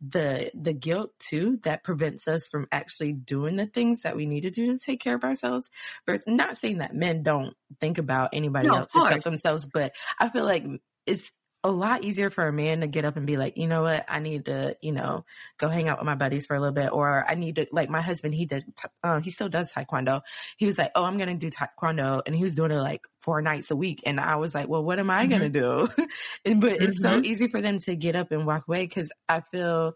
the 0.00 0.50
the 0.54 0.72
guilt 0.72 1.12
too 1.18 1.58
that 1.64 1.84
prevents 1.84 2.26
us 2.28 2.48
from 2.48 2.66
actually 2.72 3.12
doing 3.12 3.56
the 3.56 3.66
things 3.66 4.02
that 4.02 4.16
we 4.16 4.26
need 4.26 4.42
to 4.42 4.50
do 4.50 4.66
to 4.72 4.78
take 4.78 5.00
care 5.00 5.14
of 5.14 5.24
ourselves. 5.24 5.68
But 6.06 6.16
it's 6.16 6.26
not 6.26 6.58
saying 6.58 6.78
that 6.78 6.94
men 6.94 7.22
don't 7.22 7.54
think 7.80 7.98
about 7.98 8.30
anybody 8.32 8.68
no, 8.68 8.76
else 8.76 8.92
except 8.94 9.24
themselves, 9.24 9.64
but 9.64 9.94
I 10.18 10.28
feel 10.28 10.44
like 10.44 10.64
it's 11.06 11.30
a 11.66 11.70
lot 11.70 12.04
easier 12.04 12.30
for 12.30 12.46
a 12.46 12.52
man 12.52 12.80
to 12.80 12.86
get 12.86 13.04
up 13.04 13.16
and 13.16 13.26
be 13.26 13.36
like, 13.36 13.56
you 13.56 13.66
know 13.66 13.82
what, 13.82 14.04
I 14.08 14.20
need 14.20 14.44
to, 14.46 14.76
you 14.80 14.92
know, 14.92 15.24
go 15.58 15.68
hang 15.68 15.88
out 15.88 15.98
with 15.98 16.06
my 16.06 16.14
buddies 16.14 16.46
for 16.46 16.54
a 16.54 16.60
little 16.60 16.72
bit, 16.72 16.92
or 16.92 17.24
I 17.28 17.34
need 17.34 17.56
to, 17.56 17.66
like 17.72 17.90
my 17.90 18.00
husband, 18.00 18.34
he 18.34 18.46
did, 18.46 18.64
uh, 19.02 19.20
he 19.20 19.30
still 19.30 19.48
does 19.48 19.72
taekwondo. 19.72 20.22
He 20.56 20.66
was 20.66 20.78
like, 20.78 20.92
oh, 20.94 21.04
I'm 21.04 21.18
gonna 21.18 21.34
do 21.34 21.50
taekwondo, 21.50 22.22
and 22.24 22.34
he 22.34 22.42
was 22.42 22.52
doing 22.52 22.70
it 22.70 22.80
like 22.80 23.02
four 23.20 23.42
nights 23.42 23.70
a 23.70 23.76
week, 23.76 24.02
and 24.06 24.20
I 24.20 24.36
was 24.36 24.54
like, 24.54 24.68
well, 24.68 24.84
what 24.84 24.98
am 24.98 25.10
I 25.10 25.22
mm-hmm. 25.22 25.32
gonna 25.32 25.48
do? 25.48 25.88
but 25.96 26.52
mm-hmm. 26.52 26.64
it's 26.64 27.02
so 27.02 27.10
mm-hmm. 27.10 27.24
easy 27.24 27.48
for 27.48 27.60
them 27.60 27.80
to 27.80 27.96
get 27.96 28.14
up 28.14 28.30
and 28.30 28.46
walk 28.46 28.68
away 28.68 28.84
because 28.84 29.10
I 29.28 29.40
feel 29.40 29.94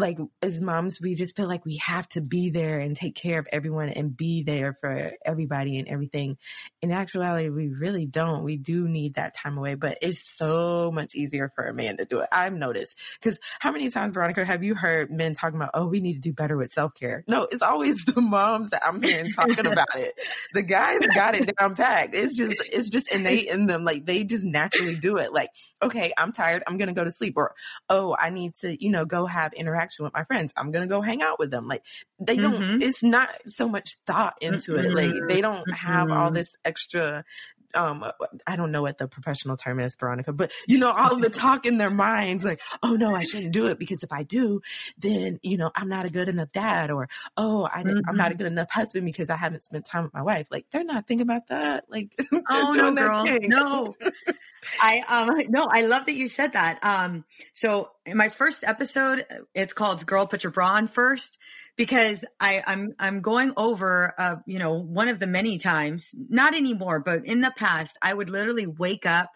like 0.00 0.18
as 0.42 0.60
moms, 0.60 1.00
we 1.00 1.14
just 1.14 1.36
feel 1.36 1.46
like 1.46 1.64
we 1.64 1.76
have 1.76 2.08
to 2.10 2.20
be 2.20 2.50
there 2.50 2.80
and 2.80 2.96
take 2.96 3.14
care 3.14 3.38
of 3.38 3.46
everyone 3.52 3.90
and 3.90 4.16
be 4.16 4.42
there 4.42 4.76
for 4.80 5.12
everybody 5.24 5.78
and 5.78 5.88
everything. 5.88 6.38
In 6.82 6.90
actuality, 6.90 7.50
we 7.50 7.68
really 7.68 8.06
don't. 8.06 8.42
We 8.42 8.56
do 8.56 8.88
need 8.88 9.14
that 9.14 9.34
time 9.36 9.58
away, 9.58 9.74
but 9.74 9.98
it's 10.02 10.36
so 10.36 10.90
much 10.90 11.14
easier 11.14 11.52
for 11.54 11.64
a 11.64 11.74
man 11.74 11.98
to 11.98 12.04
do 12.04 12.20
it. 12.20 12.28
I've 12.32 12.54
noticed 12.54 12.96
because 13.20 13.38
how 13.60 13.70
many 13.72 13.90
times, 13.90 14.14
Veronica, 14.14 14.44
have 14.44 14.64
you 14.64 14.74
heard 14.74 15.10
men 15.10 15.34
talking 15.34 15.56
about, 15.56 15.70
oh, 15.74 15.86
we 15.86 16.00
need 16.00 16.14
to 16.14 16.20
do 16.20 16.32
better 16.32 16.56
with 16.56 16.72
self 16.72 16.94
care? 16.94 17.22
No, 17.28 17.46
it's 17.50 17.62
always 17.62 18.04
the 18.06 18.20
moms 18.20 18.70
that 18.70 18.82
I'm 18.84 19.02
hearing 19.02 19.32
talking 19.32 19.66
about 19.66 19.94
it. 19.96 20.14
The 20.54 20.62
guys 20.62 21.00
got 21.14 21.34
it 21.34 21.54
down 21.56 21.76
packed. 21.76 22.14
It's 22.14 22.34
just, 22.34 22.56
it's 22.72 22.88
just 22.88 23.12
innate 23.12 23.48
in 23.48 23.66
them. 23.66 23.84
Like 23.84 24.06
they 24.06 24.24
just 24.24 24.44
naturally 24.44 24.96
do 24.96 25.18
it. 25.18 25.32
Like, 25.32 25.50
okay, 25.82 26.12
I'm 26.16 26.32
tired. 26.32 26.62
I'm 26.66 26.76
going 26.76 26.88
to 26.88 26.94
go 26.94 27.04
to 27.04 27.10
sleep 27.10 27.34
or, 27.36 27.54
oh, 27.88 28.16
I 28.18 28.30
need 28.30 28.54
to, 28.58 28.82
you 28.82 28.90
know, 28.90 29.04
go 29.04 29.26
have 29.26 29.52
interaction 29.52 30.04
with 30.04 30.14
my 30.14 30.24
friends. 30.24 30.52
I'm 30.56 30.72
going 30.72 30.82
to 30.82 30.88
go 30.88 31.00
hang 31.00 31.22
out 31.22 31.38
with 31.38 31.50
them. 31.50 31.68
Like 31.68 31.84
they 32.18 32.36
don't, 32.36 32.54
mm-hmm. 32.54 32.82
it's 32.82 33.02
not 33.02 33.30
so 33.46 33.68
much 33.68 33.96
thought 34.06 34.36
into 34.40 34.72
mm-hmm. 34.72 34.86
it. 34.86 34.94
Like 34.94 35.28
they 35.28 35.40
don't 35.40 35.72
have 35.72 36.10
all 36.10 36.30
this 36.30 36.54
extra 36.64 37.24
um 37.74 38.04
I 38.46 38.56
don't 38.56 38.72
know 38.72 38.82
what 38.82 38.98
the 38.98 39.08
professional 39.08 39.56
term 39.56 39.80
is, 39.80 39.96
Veronica, 39.96 40.32
but 40.32 40.52
you 40.66 40.78
know, 40.78 40.90
all 40.90 41.16
the 41.16 41.30
talk 41.30 41.66
in 41.66 41.78
their 41.78 41.90
minds, 41.90 42.44
like, 42.44 42.60
oh 42.82 42.94
no, 42.94 43.14
I 43.14 43.24
shouldn't 43.24 43.52
do 43.52 43.66
it 43.66 43.78
because 43.78 44.02
if 44.02 44.12
I 44.12 44.22
do, 44.22 44.60
then 44.98 45.38
you 45.42 45.56
know, 45.56 45.70
I'm 45.74 45.88
not 45.88 46.06
a 46.06 46.10
good 46.10 46.28
enough 46.28 46.52
dad, 46.52 46.90
or 46.90 47.08
oh, 47.36 47.68
I 47.72 47.82
mm-hmm. 47.82 48.00
I'm 48.08 48.16
not 48.16 48.28
a 48.28 48.30
mm-hmm. 48.30 48.38
good 48.38 48.46
enough 48.52 48.70
husband 48.70 49.04
because 49.04 49.30
I 49.30 49.36
haven't 49.36 49.64
spent 49.64 49.86
time 49.86 50.04
with 50.04 50.14
my 50.14 50.22
wife. 50.22 50.46
Like 50.50 50.66
they're 50.70 50.84
not 50.84 51.06
thinking 51.06 51.26
about 51.26 51.48
that. 51.48 51.84
Like, 51.88 52.14
oh 52.50 52.72
no, 52.72 52.92
girl, 52.94 53.24
no. 53.42 53.96
I 54.82 55.02
um 55.08 55.50
no, 55.50 55.64
I 55.64 55.82
love 55.82 56.06
that 56.06 56.14
you 56.14 56.28
said 56.28 56.52
that. 56.52 56.82
Um, 56.82 57.24
so 57.52 57.90
in 58.04 58.16
my 58.16 58.28
first 58.28 58.64
episode, 58.64 59.26
it's 59.54 59.72
called 59.72 60.06
"Girl 60.06 60.26
Put 60.26 60.44
Your 60.44 60.50
Bra 60.52 60.72
On 60.72 60.88
First 60.88 61.38
because 61.76 62.24
I, 62.38 62.62
I'm 62.66 62.94
I'm 62.98 63.20
going 63.20 63.52
over 63.56 64.14
uh, 64.18 64.36
you 64.46 64.58
know 64.58 64.74
one 64.74 65.08
of 65.08 65.18
the 65.18 65.26
many 65.26 65.58
times, 65.58 66.14
not 66.28 66.54
anymore, 66.54 67.00
but 67.00 67.24
in 67.24 67.40
the 67.40 67.52
past, 67.56 67.98
I 68.02 68.12
would 68.12 68.30
literally 68.30 68.66
wake 68.66 69.06
up 69.06 69.30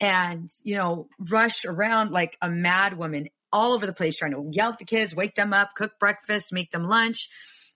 and 0.00 0.50
you 0.64 0.76
know 0.76 1.08
rush 1.18 1.64
around 1.64 2.12
like 2.12 2.36
a 2.40 2.50
mad 2.50 2.96
woman 2.96 3.28
all 3.52 3.72
over 3.72 3.86
the 3.86 3.92
place 3.92 4.18
trying 4.18 4.32
to 4.32 4.48
yell 4.52 4.72
at 4.72 4.78
the 4.78 4.84
kids, 4.84 5.14
wake 5.14 5.34
them 5.34 5.52
up, 5.52 5.74
cook 5.74 5.92
breakfast, 5.98 6.52
make 6.52 6.70
them 6.70 6.84
lunch, 6.84 7.28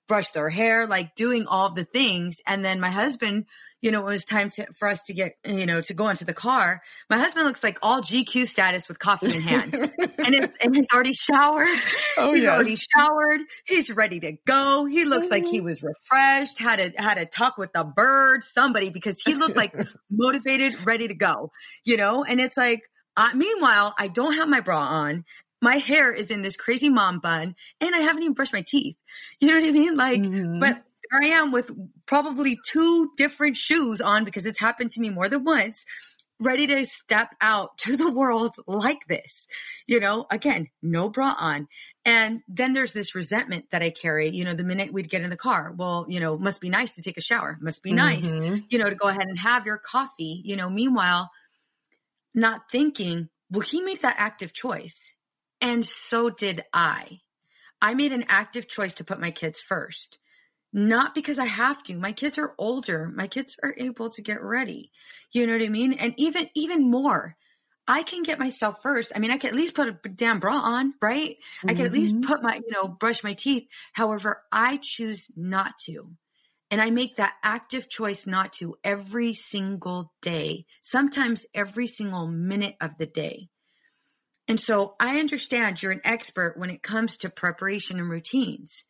brush 0.07 0.31
their 0.31 0.51
hair, 0.51 0.87
like 0.87 1.15
doing 1.15 1.47
all 1.47 1.73
the 1.73 1.85
things. 1.85 2.41
And 2.47 2.65
then 2.65 2.81
my 2.81 2.91
husband 2.91 3.47
you 3.83 3.91
know, 3.91 4.01
it 4.07 4.11
was 4.11 4.25
time 4.25 4.49
to, 4.51 4.67
for 4.75 4.89
us 4.89 5.03
to 5.03 5.13
get, 5.13 5.35
you 5.45 5.67
know, 5.67 5.81
to 5.83 5.93
go 5.93 6.09
into 6.09 6.25
the 6.25 6.33
car. 6.33 6.81
My 7.11 7.19
husband 7.19 7.47
looks 7.47 7.63
like 7.63 7.79
all 7.83 8.01
GQ 8.01 8.47
status 8.47 8.89
with 8.89 9.01
coffee 9.01 9.35
in 9.35 9.43
hand. 9.43 9.75
and, 9.75 10.35
it's, 10.35 10.57
and 10.65 10.75
he's 10.75 10.87
already 10.95 11.13
showered. 11.13 11.67
Oh, 12.17 12.33
he's 12.33 12.45
yes. 12.45 12.55
already 12.55 12.77
showered. 12.77 13.41
He's 13.67 13.91
ready 13.91 14.21
to 14.21 14.37
go. 14.47 14.87
He 14.87 15.05
looks 15.05 15.31
like 15.31 15.47
he 15.47 15.61
was 15.61 15.83
refreshed, 15.83 16.61
had 16.61 16.79
a, 16.79 17.03
had 17.03 17.19
a 17.19 17.27
talk 17.27 17.59
with 17.59 17.71
a 17.75 17.85
bird, 17.85 18.45
somebody, 18.45 18.91
because 18.91 19.21
he 19.21 19.35
looked 19.35 19.57
like 19.57 19.75
motivated, 20.11 20.87
ready 20.87 21.09
to 21.09 21.15
go, 21.15 21.51
you 21.85 21.97
know? 21.97 22.25
And 22.25 22.41
it's 22.41 22.57
like, 22.57 22.83
uh, 23.17 23.31
meanwhile, 23.35 23.95
I 23.99 24.07
don't 24.07 24.35
have 24.35 24.49
my 24.49 24.61
bra 24.61 24.79
on 24.79 25.25
my 25.61 25.77
hair 25.77 26.13
is 26.13 26.31
in 26.31 26.43
this 26.43 26.57
crazy 26.57 26.91
mom 26.91 27.21
bun 27.21 27.55
and 27.81 27.95
I 27.95 27.99
haven't 27.99 28.25
even 28.25 28.35
brushed 28.35 28.53
my 28.53 28.65
teeth. 28.67 28.97
You 29.39 29.47
know 29.47 29.55
what 29.55 29.69
I 29.69 29.71
mean? 29.71 29.97
Like, 29.97 30.21
mm-hmm. 30.21 30.59
but 30.59 30.83
I 31.13 31.27
am 31.27 31.53
with 31.53 31.71
probably 32.07 32.59
two 32.67 33.11
different 33.17 33.57
shoes 33.57 34.01
on 34.01 34.25
because 34.25 34.47
it's 34.47 34.61
happened 34.61 34.91
to 34.93 35.01
me 35.01 35.11
more 35.11 35.29
than 35.29 35.45
once, 35.45 35.85
ready 36.41 36.67
to 36.67 36.85
step 36.87 37.35
out 37.41 37.77
to 37.79 37.97
the 37.97 38.11
world 38.11 38.55
like 38.67 39.07
this. 39.09 39.47
You 39.87 40.01
know, 40.01 40.27
again, 40.31 40.69
no 40.83 41.11
bra 41.11 41.35
on. 41.39 41.69
And 42.05 42.41
then 42.49 42.73
there's 42.73 42.93
this 42.93 43.15
resentment 43.15 43.67
that 43.71 43.83
I 43.83 43.91
carry, 43.91 44.31
you 44.31 44.45
know, 44.45 44.55
the 44.55 44.65
minute 44.65 44.93
we'd 44.93 45.11
get 45.11 45.23
in 45.23 45.31
the 45.31 45.37
car. 45.37 45.75
Well, 45.77 46.07
you 46.09 46.21
know, 46.21 46.39
must 46.39 46.61
be 46.61 46.71
nice 46.71 46.95
to 46.97 47.03
take 47.03 47.17
a 47.17 47.23
shower, 47.23 47.59
must 47.61 47.83
be 47.83 47.93
nice, 47.93 48.35
mm-hmm. 48.35 48.59
you 48.71 48.79
know, 48.79 48.89
to 48.89 48.97
go 48.97 49.09
ahead 49.09 49.29
and 49.29 49.39
have 49.39 49.67
your 49.67 49.79
coffee, 49.79 50.41
you 50.45 50.57
know, 50.57 50.71
meanwhile, 50.71 51.31
not 52.35 52.71
thinking, 52.71 53.29
well, 53.51 53.61
he 53.61 53.83
made 53.83 54.01
that 54.03 54.17
active 54.19 54.53
choice. 54.53 55.15
And 55.61 55.85
so 55.85 56.31
did 56.31 56.65
I. 56.73 57.21
I 57.81 57.95
made 57.95 58.13
an 58.13 58.25
active 58.29 58.69
choice 58.69 58.95
to 58.95 59.05
put 59.05 59.21
my 59.21 59.31
kids 59.31 59.61
first 59.61 60.19
not 60.73 61.15
because 61.15 61.39
I 61.39 61.45
have 61.45 61.83
to. 61.85 61.99
My 61.99 62.13
kids 62.13 62.39
are 62.39 62.55
older. 62.59 63.13
My 63.15 63.27
kids 63.27 63.57
are 63.63 63.75
able 63.77 64.11
to 64.11 64.23
get 64.23 64.43
ready. 64.43 64.91
You 65.33 65.47
know 65.47 65.53
what 65.53 65.63
I 65.63 65.69
mean? 65.69 65.93
And 65.93 66.15
even 66.17 66.49
even 66.55 66.91
more, 66.91 67.37
I 67.87 68.03
can 68.03 68.23
get 68.23 68.39
myself 68.39 68.83
first. 68.83 69.13
I 69.15 69.19
mean, 69.19 69.31
I 69.31 69.39
can 69.39 69.51
at 69.51 69.57
least 69.57 69.75
put 69.75 69.89
a 69.89 70.09
damn 70.09 70.39
bra 70.39 70.55
on, 70.55 70.95
right? 71.03 71.31
Mm-hmm. 71.31 71.71
I 71.71 71.75
can 71.75 71.87
at 71.87 71.93
least 71.93 72.15
mm-hmm. 72.15 72.29
put 72.31 72.43
my, 72.43 72.55
you 72.55 72.71
know, 72.71 72.89
brush 72.89 73.25
my 73.25 73.35
teeth. 73.35 73.65
However, 73.93 74.43
I 74.51 74.79
choose 74.81 75.31
not 75.37 75.79
to. 75.87 76.13
And 76.71 76.81
I 76.81 76.91
make 76.91 77.17
that 77.17 77.35
active 77.43 77.91
choice 77.91 78.27
not 78.27 78.55
to 78.55 78.77
every 78.83 79.35
single 79.35 80.11
day, 80.23 80.65
sometimes 80.81 81.45
every 81.55 81.87
single 81.87 82.27
minute 82.27 82.77
of 82.81 82.97
the 82.97 83.05
day. 83.05 83.51
And 84.49 84.59
so 84.59 84.95
I 84.99 85.21
understand 85.21 85.83
you're 85.83 85.93
an 85.93 86.01
expert 86.05 86.55
when 86.57 86.71
it 86.71 86.83
comes 86.83 87.19
to 87.19 87.31
preparation 87.31 87.99
and 87.99 88.09
routines. 88.09 88.85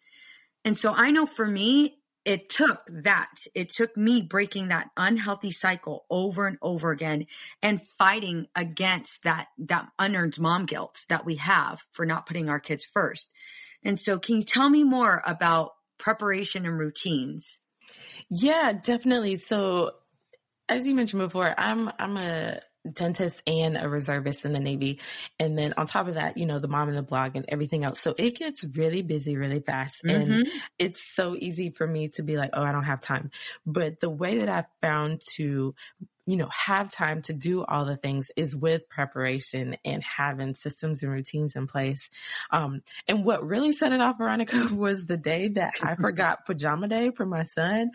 And 0.64 0.76
so 0.76 0.92
I 0.94 1.10
know 1.10 1.26
for 1.26 1.46
me, 1.46 1.98
it 2.24 2.48
took 2.48 2.86
that. 2.88 3.46
It 3.54 3.68
took 3.70 3.96
me 3.96 4.22
breaking 4.22 4.68
that 4.68 4.90
unhealthy 4.96 5.50
cycle 5.50 6.04
over 6.08 6.46
and 6.46 6.56
over 6.62 6.92
again 6.92 7.26
and 7.62 7.82
fighting 7.98 8.46
against 8.54 9.24
that 9.24 9.48
that 9.58 9.88
unearned 9.98 10.38
mom 10.38 10.66
guilt 10.66 11.00
that 11.08 11.24
we 11.24 11.36
have 11.36 11.82
for 11.90 12.06
not 12.06 12.26
putting 12.26 12.48
our 12.48 12.60
kids 12.60 12.84
first. 12.84 13.28
And 13.82 13.98
so 13.98 14.18
can 14.18 14.36
you 14.36 14.42
tell 14.42 14.70
me 14.70 14.84
more 14.84 15.20
about 15.26 15.72
preparation 15.98 16.64
and 16.64 16.78
routines? 16.78 17.60
Yeah, 18.28 18.72
definitely. 18.72 19.36
So 19.36 19.90
as 20.68 20.86
you 20.86 20.94
mentioned 20.94 21.22
before, 21.22 21.54
I'm 21.58 21.90
I'm 21.98 22.16
a 22.16 22.60
dentist 22.90 23.42
and 23.46 23.76
a 23.76 23.88
reservist 23.88 24.44
in 24.44 24.52
the 24.52 24.60
Navy. 24.60 25.00
And 25.38 25.56
then 25.56 25.74
on 25.76 25.86
top 25.86 26.08
of 26.08 26.14
that, 26.14 26.36
you 26.36 26.46
know, 26.46 26.58
the 26.58 26.68
mom 26.68 26.88
and 26.88 26.96
the 26.96 27.02
blog 27.02 27.36
and 27.36 27.44
everything 27.48 27.84
else. 27.84 28.00
So 28.00 28.14
it 28.18 28.36
gets 28.36 28.64
really 28.64 29.02
busy 29.02 29.36
really 29.36 29.60
fast. 29.60 30.02
Mm-hmm. 30.04 30.32
And 30.32 30.48
it's 30.78 31.02
so 31.14 31.36
easy 31.38 31.70
for 31.70 31.86
me 31.86 32.08
to 32.10 32.22
be 32.22 32.36
like, 32.36 32.50
oh, 32.52 32.62
I 32.62 32.72
don't 32.72 32.84
have 32.84 33.00
time. 33.00 33.30
But 33.64 34.00
the 34.00 34.10
way 34.10 34.38
that 34.38 34.48
I've 34.48 34.66
found 34.80 35.22
to 35.34 35.74
you 36.26 36.36
know, 36.36 36.48
have 36.50 36.90
time 36.90 37.20
to 37.22 37.32
do 37.32 37.64
all 37.64 37.84
the 37.84 37.96
things 37.96 38.30
is 38.36 38.54
with 38.54 38.88
preparation 38.88 39.76
and 39.84 40.04
having 40.04 40.54
systems 40.54 41.02
and 41.02 41.10
routines 41.10 41.56
in 41.56 41.66
place. 41.66 42.10
Um, 42.50 42.82
and 43.08 43.24
what 43.24 43.44
really 43.44 43.72
set 43.72 43.92
it 43.92 44.00
off, 44.00 44.18
Veronica, 44.18 44.68
was 44.72 45.06
the 45.06 45.16
day 45.16 45.48
that 45.48 45.74
I 45.82 45.96
forgot 45.96 46.46
pajama 46.46 46.86
day 46.86 47.10
for 47.10 47.26
my 47.26 47.42
son. 47.42 47.90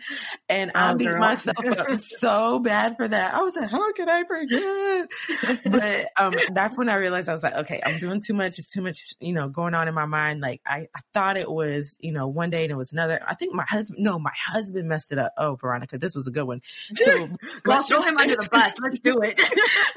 And 0.48 0.72
I 0.74 0.92
oh, 0.92 0.96
beat 0.96 1.06
girl. 1.06 1.20
myself 1.20 1.56
up 1.66 1.90
so 2.00 2.58
bad 2.58 2.96
for 2.96 3.08
that. 3.08 3.34
I 3.34 3.40
was 3.40 3.56
like, 3.56 3.70
how 3.70 3.92
could 3.92 4.08
I 4.10 4.24
forget? 4.24 5.08
but 5.70 6.08
um, 6.22 6.34
that's 6.52 6.76
when 6.76 6.90
I 6.90 6.96
realized 6.96 7.30
I 7.30 7.34
was 7.34 7.42
like, 7.42 7.54
okay, 7.54 7.80
I'm 7.84 7.98
doing 7.98 8.20
too 8.20 8.34
much. 8.34 8.58
It's 8.58 8.68
too 8.68 8.82
much, 8.82 9.14
you 9.20 9.32
know, 9.32 9.48
going 9.48 9.74
on 9.74 9.88
in 9.88 9.94
my 9.94 10.06
mind. 10.06 10.42
Like 10.42 10.60
I, 10.66 10.86
I 10.94 11.00
thought 11.14 11.38
it 11.38 11.50
was, 11.50 11.96
you 12.00 12.12
know, 12.12 12.28
one 12.28 12.50
day 12.50 12.64
and 12.64 12.72
it 12.72 12.76
was 12.76 12.92
another. 12.92 13.20
I 13.26 13.34
think 13.34 13.54
my 13.54 13.64
husband, 13.66 14.04
no, 14.04 14.18
my 14.18 14.32
husband 14.36 14.86
messed 14.86 15.12
it 15.12 15.18
up. 15.18 15.32
Oh, 15.38 15.56
Veronica, 15.56 15.96
this 15.96 16.14
was 16.14 16.26
a 16.26 16.30
good 16.30 16.44
one. 16.44 16.60
So, 16.94 17.30
well, 17.64 17.82
throw 17.82 18.02
him 18.02 18.17
under 18.18 18.34
the 18.34 18.48
bus. 18.50 18.74
Let's 18.80 18.98
do 18.98 19.20
it. 19.22 19.40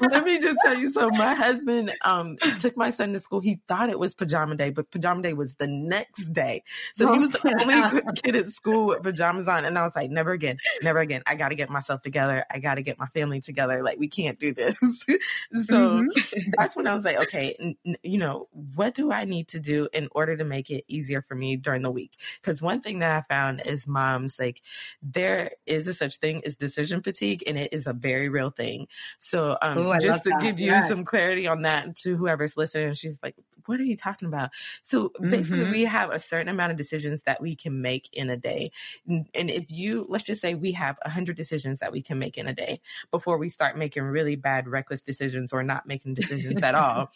Let 0.00 0.24
me 0.24 0.40
just 0.40 0.56
tell 0.64 0.78
you. 0.78 0.92
So 0.92 1.10
my 1.10 1.34
husband 1.34 1.92
um 2.04 2.36
took 2.60 2.76
my 2.76 2.90
son 2.90 3.12
to 3.12 3.20
school. 3.20 3.40
He 3.40 3.60
thought 3.68 3.90
it 3.90 3.98
was 3.98 4.14
pajama 4.14 4.56
day, 4.56 4.70
but 4.70 4.90
pajama 4.90 5.22
day 5.22 5.32
was 5.32 5.54
the 5.54 5.66
next 5.66 6.32
day. 6.32 6.62
So 6.94 7.08
oh, 7.08 7.12
he 7.14 7.18
was 7.20 7.30
the 7.30 7.92
only 8.02 8.12
kid 8.22 8.36
at 8.36 8.50
school 8.50 8.86
with 8.86 9.02
pajamas 9.02 9.48
on. 9.48 9.64
And 9.64 9.78
I 9.78 9.82
was 9.84 9.94
like, 9.96 10.10
never 10.10 10.32
again, 10.32 10.58
never 10.82 10.98
again. 11.00 11.22
I 11.26 11.34
got 11.34 11.48
to 11.48 11.54
get 11.54 11.70
myself 11.70 12.02
together. 12.02 12.44
I 12.50 12.58
got 12.58 12.76
to 12.76 12.82
get 12.82 12.98
my 12.98 13.06
family 13.06 13.40
together. 13.40 13.82
Like 13.82 13.98
we 13.98 14.08
can't 14.08 14.38
do 14.38 14.52
this. 14.52 14.76
so 14.82 16.02
mm-hmm. 16.02 16.50
that's 16.56 16.76
when 16.76 16.86
I 16.86 16.94
was 16.94 17.04
like, 17.04 17.20
okay, 17.22 17.56
n- 17.58 17.96
you 18.02 18.18
know, 18.18 18.48
what 18.52 18.94
do 18.94 19.12
I 19.12 19.24
need 19.24 19.48
to 19.48 19.60
do 19.60 19.88
in 19.92 20.08
order 20.12 20.36
to 20.36 20.44
make 20.44 20.70
it 20.70 20.84
easier 20.88 21.22
for 21.22 21.34
me 21.34 21.56
during 21.56 21.82
the 21.82 21.90
week? 21.90 22.16
Because 22.40 22.60
one 22.60 22.80
thing 22.80 23.00
that 23.00 23.10
I 23.10 23.22
found 23.22 23.62
is 23.64 23.86
moms, 23.86 24.38
like 24.38 24.62
there 25.02 25.52
is 25.66 25.88
a 25.88 25.94
such 25.94 26.16
thing 26.16 26.42
as 26.44 26.56
decision 26.56 27.02
fatigue, 27.02 27.42
and 27.46 27.58
it 27.58 27.72
is 27.72 27.86
a 27.86 27.92
very 27.92 28.11
real 28.28 28.50
thing. 28.50 28.86
So 29.18 29.56
um, 29.62 29.78
Ooh, 29.78 29.98
just 30.00 30.24
to 30.24 30.30
that. 30.30 30.42
give 30.42 30.60
you 30.60 30.66
yes. 30.66 30.88
some 30.88 31.04
clarity 31.04 31.46
on 31.46 31.62
that 31.62 31.96
to 31.96 32.16
whoever's 32.16 32.56
listening, 32.56 32.94
she's 32.94 33.18
like, 33.22 33.34
what 33.66 33.80
are 33.80 33.84
you 33.84 33.96
talking 33.96 34.28
about? 34.28 34.50
So 34.82 35.12
basically, 35.20 35.60
mm-hmm. 35.60 35.72
we 35.72 35.84
have 35.84 36.10
a 36.10 36.18
certain 36.18 36.48
amount 36.48 36.72
of 36.72 36.78
decisions 36.78 37.22
that 37.22 37.40
we 37.40 37.54
can 37.54 37.80
make 37.80 38.08
in 38.12 38.30
a 38.30 38.36
day. 38.36 38.72
And 39.06 39.26
if 39.34 39.70
you, 39.70 40.06
let's 40.08 40.26
just 40.26 40.40
say 40.40 40.54
we 40.54 40.72
have 40.72 40.96
100 41.04 41.36
decisions 41.36 41.80
that 41.80 41.92
we 41.92 42.02
can 42.02 42.18
make 42.18 42.38
in 42.38 42.46
a 42.46 42.52
day 42.52 42.80
before 43.10 43.38
we 43.38 43.48
start 43.48 43.76
making 43.76 44.02
really 44.02 44.36
bad, 44.36 44.68
reckless 44.68 45.00
decisions 45.00 45.52
or 45.52 45.62
not 45.62 45.86
making 45.86 46.14
decisions 46.14 46.62
at 46.62 46.74
all. 46.74 47.10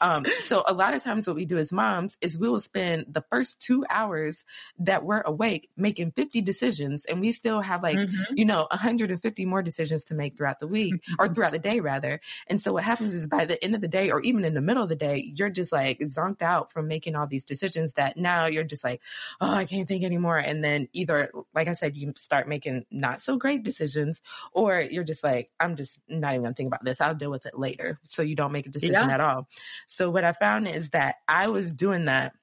Um, 0.00 0.24
so 0.44 0.62
a 0.66 0.72
lot 0.72 0.94
of 0.94 1.02
times 1.02 1.26
what 1.26 1.36
we 1.36 1.44
do 1.44 1.56
as 1.56 1.72
moms 1.72 2.16
is 2.20 2.38
we 2.38 2.48
will 2.48 2.60
spend 2.60 3.06
the 3.08 3.24
first 3.30 3.60
two 3.60 3.84
hours 3.90 4.44
that 4.78 5.04
we're 5.04 5.20
awake 5.22 5.70
making 5.76 6.12
50 6.12 6.40
decisions 6.42 7.04
and 7.04 7.20
we 7.20 7.32
still 7.32 7.60
have 7.60 7.82
like, 7.82 7.96
mm-hmm. 7.96 8.34
you 8.34 8.44
know, 8.44 8.66
150 8.70 9.44
more 9.44 9.62
decisions 9.62 10.04
to 10.04 10.14
make 10.14 10.36
throughout 10.36 10.60
the 10.60 10.66
week 10.66 11.02
or 11.18 11.28
throughout 11.28 11.52
the 11.52 11.58
day 11.58 11.80
rather. 11.80 12.20
And 12.46 12.60
so 12.60 12.72
what 12.72 12.84
happens 12.84 13.14
is 13.14 13.26
by 13.26 13.44
the 13.44 13.62
end 13.62 13.74
of 13.74 13.80
the 13.80 13.88
day 13.88 14.10
or 14.10 14.20
even 14.20 14.44
in 14.44 14.54
the 14.54 14.60
middle 14.60 14.82
of 14.82 14.88
the 14.88 14.96
day, 14.96 15.32
you're 15.34 15.50
just 15.50 15.72
like 15.72 15.98
zonked 16.00 16.42
out 16.42 16.70
from 16.70 16.88
making 16.88 17.16
all 17.16 17.26
these 17.26 17.44
decisions 17.44 17.94
that 17.94 18.16
now 18.16 18.46
you're 18.46 18.64
just 18.64 18.84
like, 18.84 19.00
oh, 19.40 19.52
I 19.52 19.64
can't 19.64 19.88
think 19.88 20.04
anymore. 20.04 20.38
And 20.38 20.62
then 20.62 20.88
either, 20.92 21.30
like 21.54 21.68
I 21.68 21.72
said, 21.72 21.96
you 21.96 22.12
start 22.16 22.48
making 22.48 22.84
not 22.90 23.20
so 23.20 23.36
great 23.36 23.62
decisions 23.62 24.22
or 24.52 24.80
you're 24.80 25.04
just 25.04 25.24
like, 25.24 25.50
I'm 25.58 25.76
just 25.76 26.00
not 26.08 26.32
even 26.32 26.42
gonna 26.44 26.54
think 26.54 26.68
about 26.68 26.84
this. 26.84 27.00
I'll 27.00 27.14
deal 27.14 27.30
with 27.30 27.46
it 27.46 27.58
later. 27.58 27.98
So 28.08 28.22
you 28.22 28.34
don't 28.34 28.52
make 28.52 28.66
a 28.66 28.70
decision 28.70 29.08
yeah. 29.08 29.14
at 29.14 29.20
all. 29.20 29.48
So 29.88 30.10
what 30.10 30.24
I 30.24 30.32
found 30.32 30.68
is 30.68 30.90
that 30.90 31.16
I 31.26 31.48
was 31.48 31.72
doing 31.72 32.04
that 32.04 32.34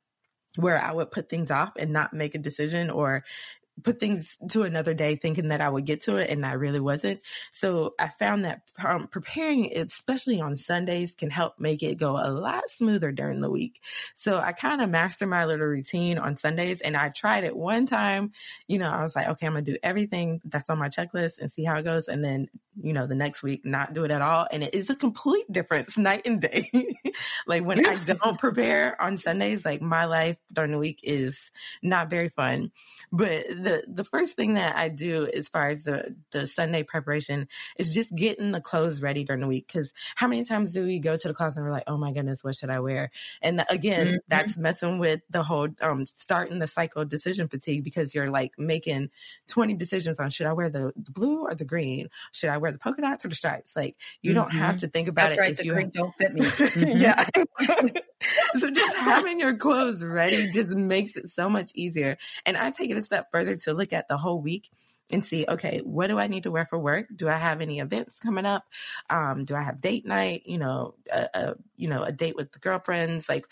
where 0.58 0.82
I 0.82 0.92
would 0.92 1.12
put 1.12 1.30
things 1.30 1.52
off 1.52 1.74
and 1.78 1.92
not 1.92 2.14
make 2.14 2.36
a 2.36 2.40
decision 2.40 2.90
or 2.90 3.24
put 3.84 4.00
things 4.00 4.38
to 4.50 4.64
another 4.64 4.94
day 4.94 5.16
thinking 5.16 5.50
that 5.50 5.60
I 5.60 5.68
would 5.70 5.86
get 5.86 6.02
to 6.04 6.16
it 6.16 6.30
and 6.30 6.46
I 6.46 6.54
really 6.54 6.80
wasn't. 6.80 7.20
So 7.52 7.94
I 8.00 8.08
found 8.08 8.46
that 8.46 8.62
um, 8.84 9.08
preparing, 9.08 9.72
especially 9.76 10.40
on 10.40 10.56
Sundays, 10.56 11.12
can 11.12 11.30
help 11.30 11.60
make 11.60 11.84
it 11.84 11.96
go 11.96 12.12
a 12.12 12.32
lot 12.32 12.70
smoother 12.70 13.12
during 13.12 13.42
the 13.42 13.50
week. 13.52 13.82
So 14.16 14.40
I 14.40 14.54
kind 14.54 14.82
of 14.82 14.90
mastered 14.90 15.30
my 15.30 15.46
little 15.46 15.68
routine 15.68 16.18
on 16.18 16.38
Sundays 16.38 16.80
and 16.82 16.96
I 16.96 17.10
tried 17.10 17.44
it 17.44 17.56
one 17.56 17.86
time. 17.86 18.32
You 18.68 18.80
know, 18.80 18.90
I 18.90 19.02
was 19.02 19.16
like, 19.16 19.28
okay, 19.28 19.48
I'm 19.48 19.54
going 19.54 19.66
to 19.66 19.74
do 19.74 19.78
everything 19.84 20.42
that's 20.46 20.70
on 20.70 20.80
my 20.80 20.90
checklist 20.90 21.40
and 21.40 21.52
see 21.52 21.66
how 21.66 21.78
it 21.78 21.84
goes. 21.84 22.08
And 22.08 22.24
then, 22.24 22.48
you 22.82 22.94
know, 22.94 23.08
the 23.08 23.16
next 23.16 23.44
week, 23.44 23.66
not 23.66 23.94
do 23.94 24.04
it 24.04 24.12
at 24.12 24.22
all. 24.22 24.48
And 24.52 24.64
it 24.64 24.76
is 24.76 24.90
a 24.90 24.96
complete 24.96 25.50
difference 25.52 25.98
night 25.98 26.24
and 26.26 26.42
day. 26.42 26.70
like 27.48 27.64
when 27.64 27.86
I 27.86 27.96
don't 28.04 28.40
prepare 28.40 29.00
on 29.02 29.18
Sundays, 29.18 29.64
like 29.66 29.82
my 29.82 30.06
life 30.06 30.38
during 30.52 30.72
the 30.72 30.78
week 30.78 31.00
is 31.04 31.52
not 31.82 32.10
very 32.10 32.30
fun. 32.30 32.72
But 33.12 33.48
the 33.48 33.84
the 33.88 34.04
first 34.04 34.36
thing 34.36 34.56
that 34.56 34.76
I 34.76 34.90
do 34.90 35.28
as 35.34 35.48
far 35.48 35.70
as 35.70 35.84
the 35.84 36.16
the 36.32 36.48
Sunday 36.48 36.84
preparation 36.84 37.48
is 37.78 37.94
just 37.94 38.14
getting 38.16 38.52
the 38.52 38.62
clothes 38.62 39.02
ready 39.02 39.24
during 39.24 39.42
the 39.42 39.48
week. 39.48 39.68
Because 39.68 39.94
how 40.16 40.28
many 40.28 40.44
times 40.44 40.72
do 40.72 40.84
we 40.84 41.00
go 41.00 41.16
to 41.16 41.28
the 41.28 41.34
closet 41.34 41.60
and 41.60 41.66
we're 41.66 41.72
like, 41.72 41.86
oh 41.88 41.98
my 41.98 42.12
goodness, 42.12 42.44
what 42.44 42.56
should 42.56 42.70
I 42.70 42.80
wear? 42.80 43.12
And 43.42 43.64
again, 43.70 44.08
mm-hmm. 44.08 44.16
that's 44.28 44.58
messing 44.58 45.00
with 45.00 45.22
the 45.30 45.44
whole 45.44 45.70
um, 45.82 46.06
starting 46.16 46.60
the 46.60 46.68
cycle 46.68 47.04
of 47.04 47.10
decision 47.10 47.48
fatigue 47.48 47.84
because 47.84 48.14
you're 48.14 48.32
like 48.32 48.52
making 48.58 49.10
twenty 49.48 49.76
decisions 49.76 50.20
on 50.20 50.30
should 50.30 50.48
I 50.48 50.54
wear 50.54 50.70
the, 50.70 50.92
the 50.96 51.12
blue 51.12 51.44
or 51.44 51.56
the 51.56 51.66
green? 51.66 52.10
Should 52.32 52.50
I 52.50 52.58
wear 52.58 52.65
the 52.72 52.78
polka 52.78 53.02
dots 53.02 53.26
or 53.26 53.30
the 53.30 53.36
stripes? 53.36 53.76
Like 53.76 53.96
you 54.22 54.32
mm-hmm. 54.32 54.42
don't 54.42 54.52
have 54.52 54.78
to 54.78 54.88
think 54.88 55.08
about 55.08 55.30
that's 55.30 55.38
it 55.38 55.42
right, 55.42 55.52
if 55.52 55.58
the 55.58 55.66
you 55.66 55.74
green 55.74 55.90
don't 55.90 56.14
fit 56.16 56.34
me. 56.34 56.42
Mm-hmm. 56.76 56.98
yeah. 56.98 57.26
so 58.60 58.70
just 58.70 58.98
having 58.98 59.40
your 59.40 59.56
clothes 59.56 60.04
ready 60.04 60.50
just 60.50 60.70
makes 60.70 61.16
it 61.16 61.30
so 61.30 61.50
much 61.50 61.72
easier. 61.76 62.18
And 62.46 62.58
I 62.58 62.72
take 62.72 62.90
it 62.90 62.98
a 62.98 63.02
step 63.02 63.28
further 63.32 63.56
to 63.58 63.74
look 63.74 63.94
at 63.94 64.08
the 64.08 64.18
whole 64.18 64.42
week 64.42 64.70
and 65.12 65.26
see, 65.26 65.46
okay, 65.48 65.82
what 65.84 66.08
do 66.08 66.18
I 66.18 66.28
need 66.28 66.44
to 66.44 66.52
wear 66.52 66.66
for 66.66 66.80
work? 66.80 67.08
Do 67.16 67.30
I 67.30 67.38
have 67.38 67.62
any 67.62 67.80
events 67.80 68.20
coming 68.20 68.46
up? 68.46 68.66
Um, 69.10 69.46
do 69.46 69.56
I 69.56 69.62
have 69.62 69.80
date 69.80 70.06
night? 70.06 70.44
You 70.46 70.58
know, 70.58 70.96
a, 71.12 71.28
a, 71.34 71.56
you 71.76 71.88
know, 71.88 72.04
a 72.04 72.12
date 72.12 72.36
with 72.36 72.52
the 72.52 72.60
girlfriends. 72.60 73.30
Like, 73.30 73.46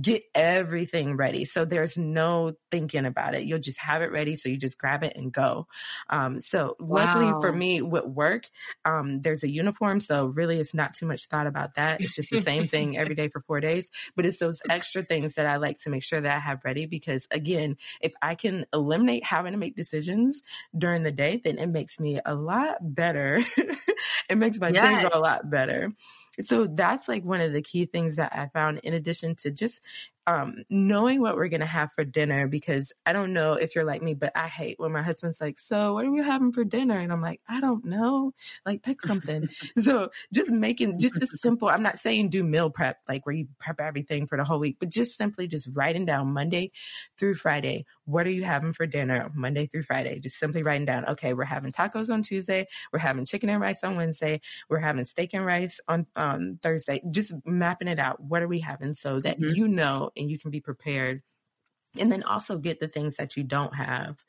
get 0.00 0.24
everything 0.34 1.16
ready. 1.16 1.44
So 1.44 1.64
there's 1.64 1.96
no 1.96 2.54
thinking 2.70 3.06
about 3.06 3.34
it. 3.34 3.44
You'll 3.44 3.60
just 3.60 3.78
have 3.78 4.02
it 4.02 4.10
ready. 4.10 4.34
So 4.34 4.48
you 4.48 4.56
just 4.56 4.78
grab 4.78 5.04
it 5.04 5.16
and 5.16 5.32
go. 5.32 5.68
Um, 6.10 6.42
so 6.42 6.76
wow. 6.80 7.04
luckily 7.04 7.32
for 7.40 7.52
me, 7.52 7.82
with 7.82 8.04
work, 8.04 8.48
um, 8.84 9.22
there's 9.22 9.44
a 9.44 9.50
uniform. 9.50 10.00
So 10.00 10.26
really, 10.26 10.58
it's 10.58 10.74
not 10.74 10.94
too 10.94 11.06
much 11.06 11.26
thought 11.26 11.46
about 11.46 11.76
that. 11.76 12.00
It's 12.00 12.16
just 12.16 12.30
the 12.30 12.42
same 12.42 12.66
thing 12.66 12.98
every 12.98 13.14
day 13.14 13.28
for 13.28 13.40
four 13.42 13.60
days. 13.60 13.90
But 14.16 14.26
it's 14.26 14.38
those 14.38 14.60
extra 14.68 15.04
things 15.04 15.34
that 15.34 15.46
I 15.46 15.56
like 15.56 15.78
to 15.82 15.90
make 15.90 16.02
sure 16.02 16.20
that 16.20 16.34
I 16.34 16.40
have 16.40 16.64
ready 16.64 16.86
because 16.86 17.28
again, 17.30 17.76
if 18.00 18.12
I 18.22 18.34
can 18.34 18.66
eliminate 18.72 19.24
having 19.24 19.52
to 19.52 19.58
make 19.58 19.76
decisions 19.76 20.42
during 20.76 20.95
during 20.96 21.04
the 21.04 21.12
day, 21.12 21.40
then 21.42 21.58
it 21.58 21.68
makes 21.68 22.00
me 22.00 22.20
a 22.24 22.34
lot 22.34 22.76
better. 22.80 23.42
it 24.30 24.38
makes 24.38 24.58
my 24.58 24.70
yes. 24.70 25.02
day 25.02 25.08
go 25.08 25.18
a 25.18 25.20
lot 25.20 25.48
better. 25.50 25.92
So 26.42 26.66
that's 26.66 27.08
like 27.08 27.24
one 27.24 27.40
of 27.40 27.52
the 27.52 27.62
key 27.62 27.86
things 27.86 28.16
that 28.16 28.32
I 28.34 28.48
found 28.52 28.78
in 28.78 28.94
addition 28.94 29.36
to 29.36 29.50
just 29.50 29.80
um, 30.26 30.64
knowing 30.68 31.20
what 31.20 31.36
we're 31.36 31.48
going 31.48 31.60
to 31.60 31.66
have 31.66 31.92
for 31.92 32.04
dinner 32.04 32.48
because 32.48 32.92
I 33.04 33.12
don't 33.12 33.32
know 33.32 33.54
if 33.54 33.74
you're 33.74 33.84
like 33.84 34.02
me, 34.02 34.14
but 34.14 34.32
I 34.34 34.48
hate 34.48 34.78
when 34.78 34.92
my 34.92 35.02
husband's 35.02 35.40
like, 35.40 35.58
So, 35.58 35.94
what 35.94 36.04
are 36.04 36.10
we 36.10 36.22
having 36.22 36.52
for 36.52 36.64
dinner? 36.64 36.98
And 36.98 37.12
I'm 37.12 37.22
like, 37.22 37.40
I 37.48 37.60
don't 37.60 37.84
know. 37.84 38.32
Like, 38.64 38.82
pick 38.82 39.02
something. 39.02 39.48
so, 39.82 40.10
just 40.34 40.50
making 40.50 40.98
just 40.98 41.22
as 41.22 41.40
simple, 41.40 41.68
I'm 41.68 41.82
not 41.82 41.98
saying 41.98 42.30
do 42.30 42.42
meal 42.42 42.70
prep, 42.70 42.98
like 43.08 43.24
where 43.24 43.34
you 43.34 43.46
prep 43.58 43.80
everything 43.80 44.26
for 44.26 44.36
the 44.36 44.44
whole 44.44 44.58
week, 44.58 44.78
but 44.80 44.88
just 44.88 45.16
simply 45.16 45.46
just 45.46 45.68
writing 45.72 46.04
down 46.04 46.32
Monday 46.32 46.72
through 47.16 47.36
Friday, 47.36 47.86
what 48.04 48.26
are 48.26 48.30
you 48.30 48.44
having 48.44 48.72
for 48.72 48.86
dinner 48.86 49.30
Monday 49.34 49.66
through 49.66 49.82
Friday? 49.82 50.18
Just 50.18 50.38
simply 50.38 50.62
writing 50.62 50.86
down, 50.86 51.04
okay, 51.06 51.34
we're 51.34 51.44
having 51.44 51.72
tacos 51.72 52.10
on 52.10 52.22
Tuesday, 52.22 52.66
we're 52.92 52.98
having 52.98 53.24
chicken 53.24 53.48
and 53.48 53.60
rice 53.60 53.84
on 53.84 53.96
Wednesday, 53.96 54.40
we're 54.68 54.78
having 54.78 55.04
steak 55.04 55.34
and 55.34 55.46
rice 55.46 55.80
on 55.88 56.06
um, 56.16 56.58
Thursday. 56.62 57.00
Just 57.10 57.32
mapping 57.44 57.88
it 57.88 57.98
out. 57.98 58.20
What 58.20 58.42
are 58.42 58.48
we 58.48 58.58
having 58.58 58.94
so 58.94 59.20
that 59.20 59.40
mm-hmm. 59.40 59.54
you 59.54 59.68
know 59.68 60.10
and 60.16 60.30
you 60.30 60.38
can 60.38 60.50
be 60.50 60.60
prepared 60.60 61.22
and 62.00 62.10
then 62.10 62.22
also 62.22 62.58
get 62.58 62.80
the 62.80 62.88
things 62.88 63.16
that 63.16 63.36
you 63.36 63.44
don't 63.44 63.74
have. 63.74 64.24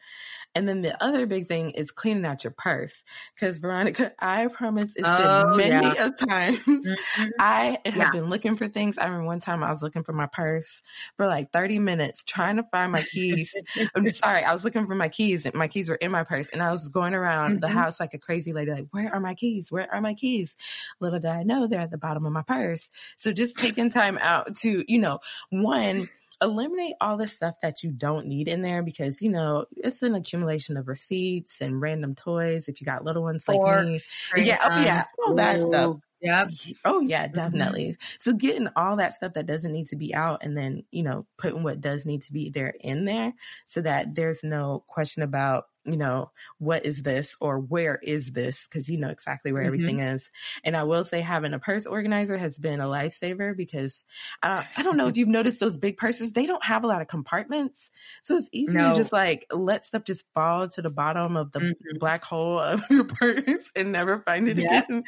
And 0.55 0.67
then 0.67 0.81
the 0.81 1.01
other 1.03 1.27
big 1.27 1.47
thing 1.47 1.69
is 1.71 1.91
cleaning 1.91 2.25
out 2.25 2.43
your 2.43 2.51
purse. 2.51 3.03
Because 3.35 3.59
Veronica, 3.59 4.11
I 4.19 4.47
promise 4.47 4.91
it's 4.95 5.03
oh, 5.05 5.55
been 5.55 5.69
many 5.69 5.95
yeah. 5.95 6.07
a 6.07 6.25
times 6.25 6.59
mm-hmm. 6.59 7.29
I 7.39 7.77
have 7.85 7.95
yeah. 7.95 8.11
been 8.11 8.29
looking 8.29 8.55
for 8.55 8.67
things. 8.67 8.97
I 8.97 9.05
remember 9.05 9.27
one 9.27 9.39
time 9.39 9.63
I 9.63 9.69
was 9.69 9.83
looking 9.83 10.03
for 10.03 10.13
my 10.13 10.25
purse 10.25 10.81
for 11.15 11.27
like 11.27 11.51
30 11.51 11.77
minutes 11.77 12.23
trying 12.23 12.55
to 12.55 12.63
find 12.71 12.91
my 12.91 13.03
keys. 13.03 13.53
I'm 13.93 14.09
sorry, 14.09 14.43
I 14.43 14.53
was 14.53 14.63
looking 14.63 14.87
for 14.87 14.95
my 14.95 15.09
keys 15.09 15.45
and 15.45 15.53
my 15.53 15.67
keys 15.67 15.89
were 15.89 15.95
in 15.95 16.11
my 16.11 16.23
purse. 16.23 16.47
And 16.51 16.63
I 16.63 16.71
was 16.71 16.87
going 16.87 17.13
around 17.13 17.51
mm-hmm. 17.51 17.59
the 17.59 17.69
house 17.69 17.99
like 17.99 18.15
a 18.15 18.19
crazy 18.19 18.51
lady, 18.51 18.71
like, 18.71 18.87
where 18.91 19.13
are 19.13 19.19
my 19.19 19.35
keys? 19.35 19.71
Where 19.71 19.93
are 19.93 20.01
my 20.01 20.15
keys? 20.15 20.55
Little 20.99 21.19
did 21.19 21.29
I 21.29 21.43
know 21.43 21.67
they're 21.67 21.81
at 21.81 21.91
the 21.91 21.99
bottom 21.99 22.25
of 22.25 22.33
my 22.33 22.41
purse. 22.41 22.89
So 23.15 23.31
just 23.31 23.57
taking 23.57 23.91
time 23.91 24.17
out 24.19 24.55
to, 24.57 24.83
you 24.87 24.99
know, 24.99 25.19
one, 25.51 26.09
eliminate 26.41 26.93
all 27.01 27.17
the 27.17 27.27
stuff 27.27 27.55
that 27.61 27.83
you 27.83 27.91
don't 27.91 28.27
need 28.27 28.47
in 28.47 28.61
there 28.61 28.83
because 28.83 29.21
you 29.21 29.29
know 29.29 29.65
it's 29.71 30.03
an 30.03 30.15
accumulation 30.15 30.77
of 30.77 30.87
receipts 30.87 31.61
and 31.61 31.81
random 31.81 32.13
toys 32.13 32.67
if 32.67 32.79
you 32.79 32.85
got 32.85 33.03
little 33.03 33.23
ones 33.23 33.43
like 33.47 33.55
Forks, 33.55 34.09
me 34.35 34.43
yeah 34.43 34.59
oh, 34.61 34.81
yeah 34.81 35.03
all 35.25 35.35
that 35.35 35.59
stuff 35.59 35.97
Yep. 36.21 36.49
Oh 36.83 36.99
yeah, 36.99 37.25
mm-hmm. 37.25 37.35
definitely. 37.35 37.85
Mm-hmm. 37.89 38.15
So 38.19 38.33
getting 38.33 38.67
all 38.75 38.95
that 38.95 39.13
stuff 39.13 39.33
that 39.33 39.45
doesn't 39.45 39.71
need 39.71 39.87
to 39.89 39.95
be 39.95 40.15
out 40.15 40.43
and 40.43 40.57
then, 40.57 40.83
you 40.91 41.03
know, 41.03 41.25
putting 41.37 41.63
what 41.63 41.81
does 41.81 42.05
need 42.05 42.23
to 42.23 42.33
be 42.33 42.49
there 42.49 42.73
in 42.79 43.05
there 43.05 43.33
so 43.65 43.81
that 43.81 44.15
there's 44.15 44.43
no 44.43 44.83
question 44.87 45.21
about 45.23 45.65
you 45.87 45.97
know, 45.97 46.31
what 46.59 46.85
is 46.85 47.01
this 47.01 47.35
or 47.39 47.59
where 47.59 47.97
is 48.03 48.31
this? 48.31 48.67
Because 48.67 48.89
you 48.89 48.97
know 48.97 49.09
exactly 49.09 49.53
where 49.53 49.63
mm-hmm. 49.63 49.73
everything 49.73 49.99
is. 49.99 50.29
And 50.63 50.75
I 50.75 50.83
will 50.83 51.05
say 51.05 51.21
having 51.21 51.53
a 51.53 51.59
purse 51.59 51.85
organizer 51.85 52.37
has 52.37 52.57
been 52.57 52.81
a 52.81 52.85
lifesaver 52.85 53.55
because 53.55 54.05
uh, 54.43 54.63
I 54.75 54.83
don't 54.83 54.97
know 54.97 55.07
if 55.07 55.17
you've 55.17 55.29
noticed 55.29 55.59
those 55.59 55.77
big 55.77 55.97
purses, 55.97 56.33
they 56.33 56.45
don't 56.45 56.63
have 56.65 56.83
a 56.83 56.87
lot 56.87 57.01
of 57.01 57.07
compartments. 57.07 57.89
So 58.23 58.35
it's 58.35 58.49
easy 58.51 58.73
no. 58.73 58.89
to 58.89 58.95
just 58.95 59.13
like 59.13 59.45
let 59.51 59.85
stuff 59.85 60.03
just 60.03 60.25
fall 60.33 60.67
to 60.67 60.81
the 60.81 60.89
bottom 60.89 61.37
of 61.37 61.53
the 61.53 61.59
mm-hmm. 61.59 61.97
black 61.99 62.25
hole 62.25 62.59
of 62.59 62.83
your 62.89 63.05
purse 63.05 63.71
and 63.75 63.91
never 63.91 64.19
find 64.19 64.49
it 64.49 64.57
yeah. 64.57 64.83
again. 64.83 65.03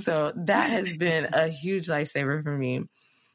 So 0.00 0.32
that 0.34 0.70
has 0.70 0.96
been 0.98 1.28
a 1.32 1.48
huge 1.48 1.88
lifesaver 1.88 2.42
for 2.42 2.56
me. 2.56 2.84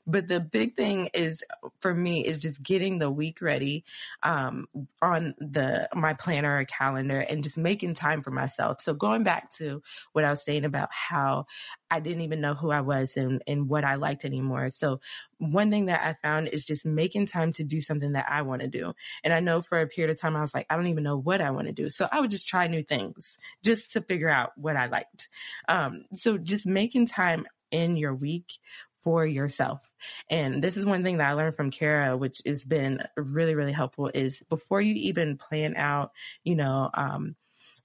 But 0.08 0.30
the 0.30 0.40
big 0.40 0.76
thing 0.76 1.10
is 1.14 1.44
for 1.82 1.94
me 1.94 2.26
is 2.26 2.40
just 2.40 2.64
getting 2.64 2.98
the 2.98 3.12
week 3.12 3.42
ready 3.42 3.84
um, 4.24 4.68
on 5.02 5.36
the 5.38 5.90
my 5.94 6.14
planner 6.14 6.60
or 6.60 6.66
calendar 6.66 7.20
and 7.20 7.44
just 7.44 7.58
making 7.58 7.94
time 7.94 8.24
for 8.24 8.32
myself. 8.32 8.82
So 8.82 8.94
going 8.94 9.24
back 9.24 9.52
to 9.58 9.84
what 10.14 10.24
I 10.24 10.32
was 10.32 10.44
saying 10.44 10.64
about 10.66 10.90
how 10.92 11.46
I 11.92 12.00
didn't 12.00 12.22
even 12.22 12.42
know 12.42 12.54
who 12.54 12.72
I 12.72 12.82
was 12.82 13.16
and, 13.18 13.42
and 13.48 13.70
what 13.70 13.84
I 13.84 13.96
liked 13.96 14.26
anymore. 14.26 14.70
So 14.70 15.00
one 15.40 15.70
thing 15.70 15.86
that 15.86 16.02
I 16.02 16.16
found 16.26 16.48
is 16.48 16.66
just 16.66 16.86
making 16.86 17.28
time 17.28 17.52
to 17.54 17.64
do 17.64 17.82
something 17.82 18.14
that 18.14 18.26
I 18.30 18.42
want 18.42 18.62
to 18.62 18.68
do. 18.68 18.94
And 19.24 19.34
I 19.34 19.40
know 19.40 19.62
for 19.62 19.80
a 19.80 19.88
period 19.88 20.12
of 20.12 20.20
time 20.20 20.36
I 20.36 20.42
was 20.42 20.54
like, 20.54 20.66
I 20.70 20.76
don't 20.76 20.88
even 20.88 21.04
know 21.04 21.18
what 21.18 21.42
I 21.42 21.52
want 21.52 21.68
to 21.68 21.74
do. 21.74 21.90
So 21.90 22.08
I 22.12 22.20
would 22.20 22.30
just 22.30 22.48
try 22.48 22.68
new 22.68 22.84
things 22.84 23.38
just 23.64 23.92
to 23.94 24.02
figure 24.02 24.30
out 24.30 24.52
what 24.56 24.76
I 24.76 24.88
liked. 24.88 25.30
Um, 25.68 26.06
so 26.14 26.38
just 26.38 26.66
making 26.66 27.08
time 27.08 27.46
in 27.72 27.98
your 27.98 28.16
week 28.16 28.54
for 29.08 29.26
yourself. 29.26 29.80
And 30.30 30.62
this 30.62 30.76
is 30.76 30.84
one 30.84 31.02
thing 31.02 31.20
that 31.20 31.30
I 31.30 31.32
learned 31.32 31.56
from 31.56 31.72
Kara, 31.72 32.18
which 32.18 32.42
has 32.46 32.66
been 32.66 33.02
really, 33.16 33.56
really 33.56 33.72
helpful 33.72 34.12
is 34.14 34.44
before 34.50 34.82
you 34.82 34.96
even 34.96 35.38
plan 35.38 35.78
out, 35.78 36.12
you 36.44 36.58
know, 36.58 36.90
um, 36.94 37.38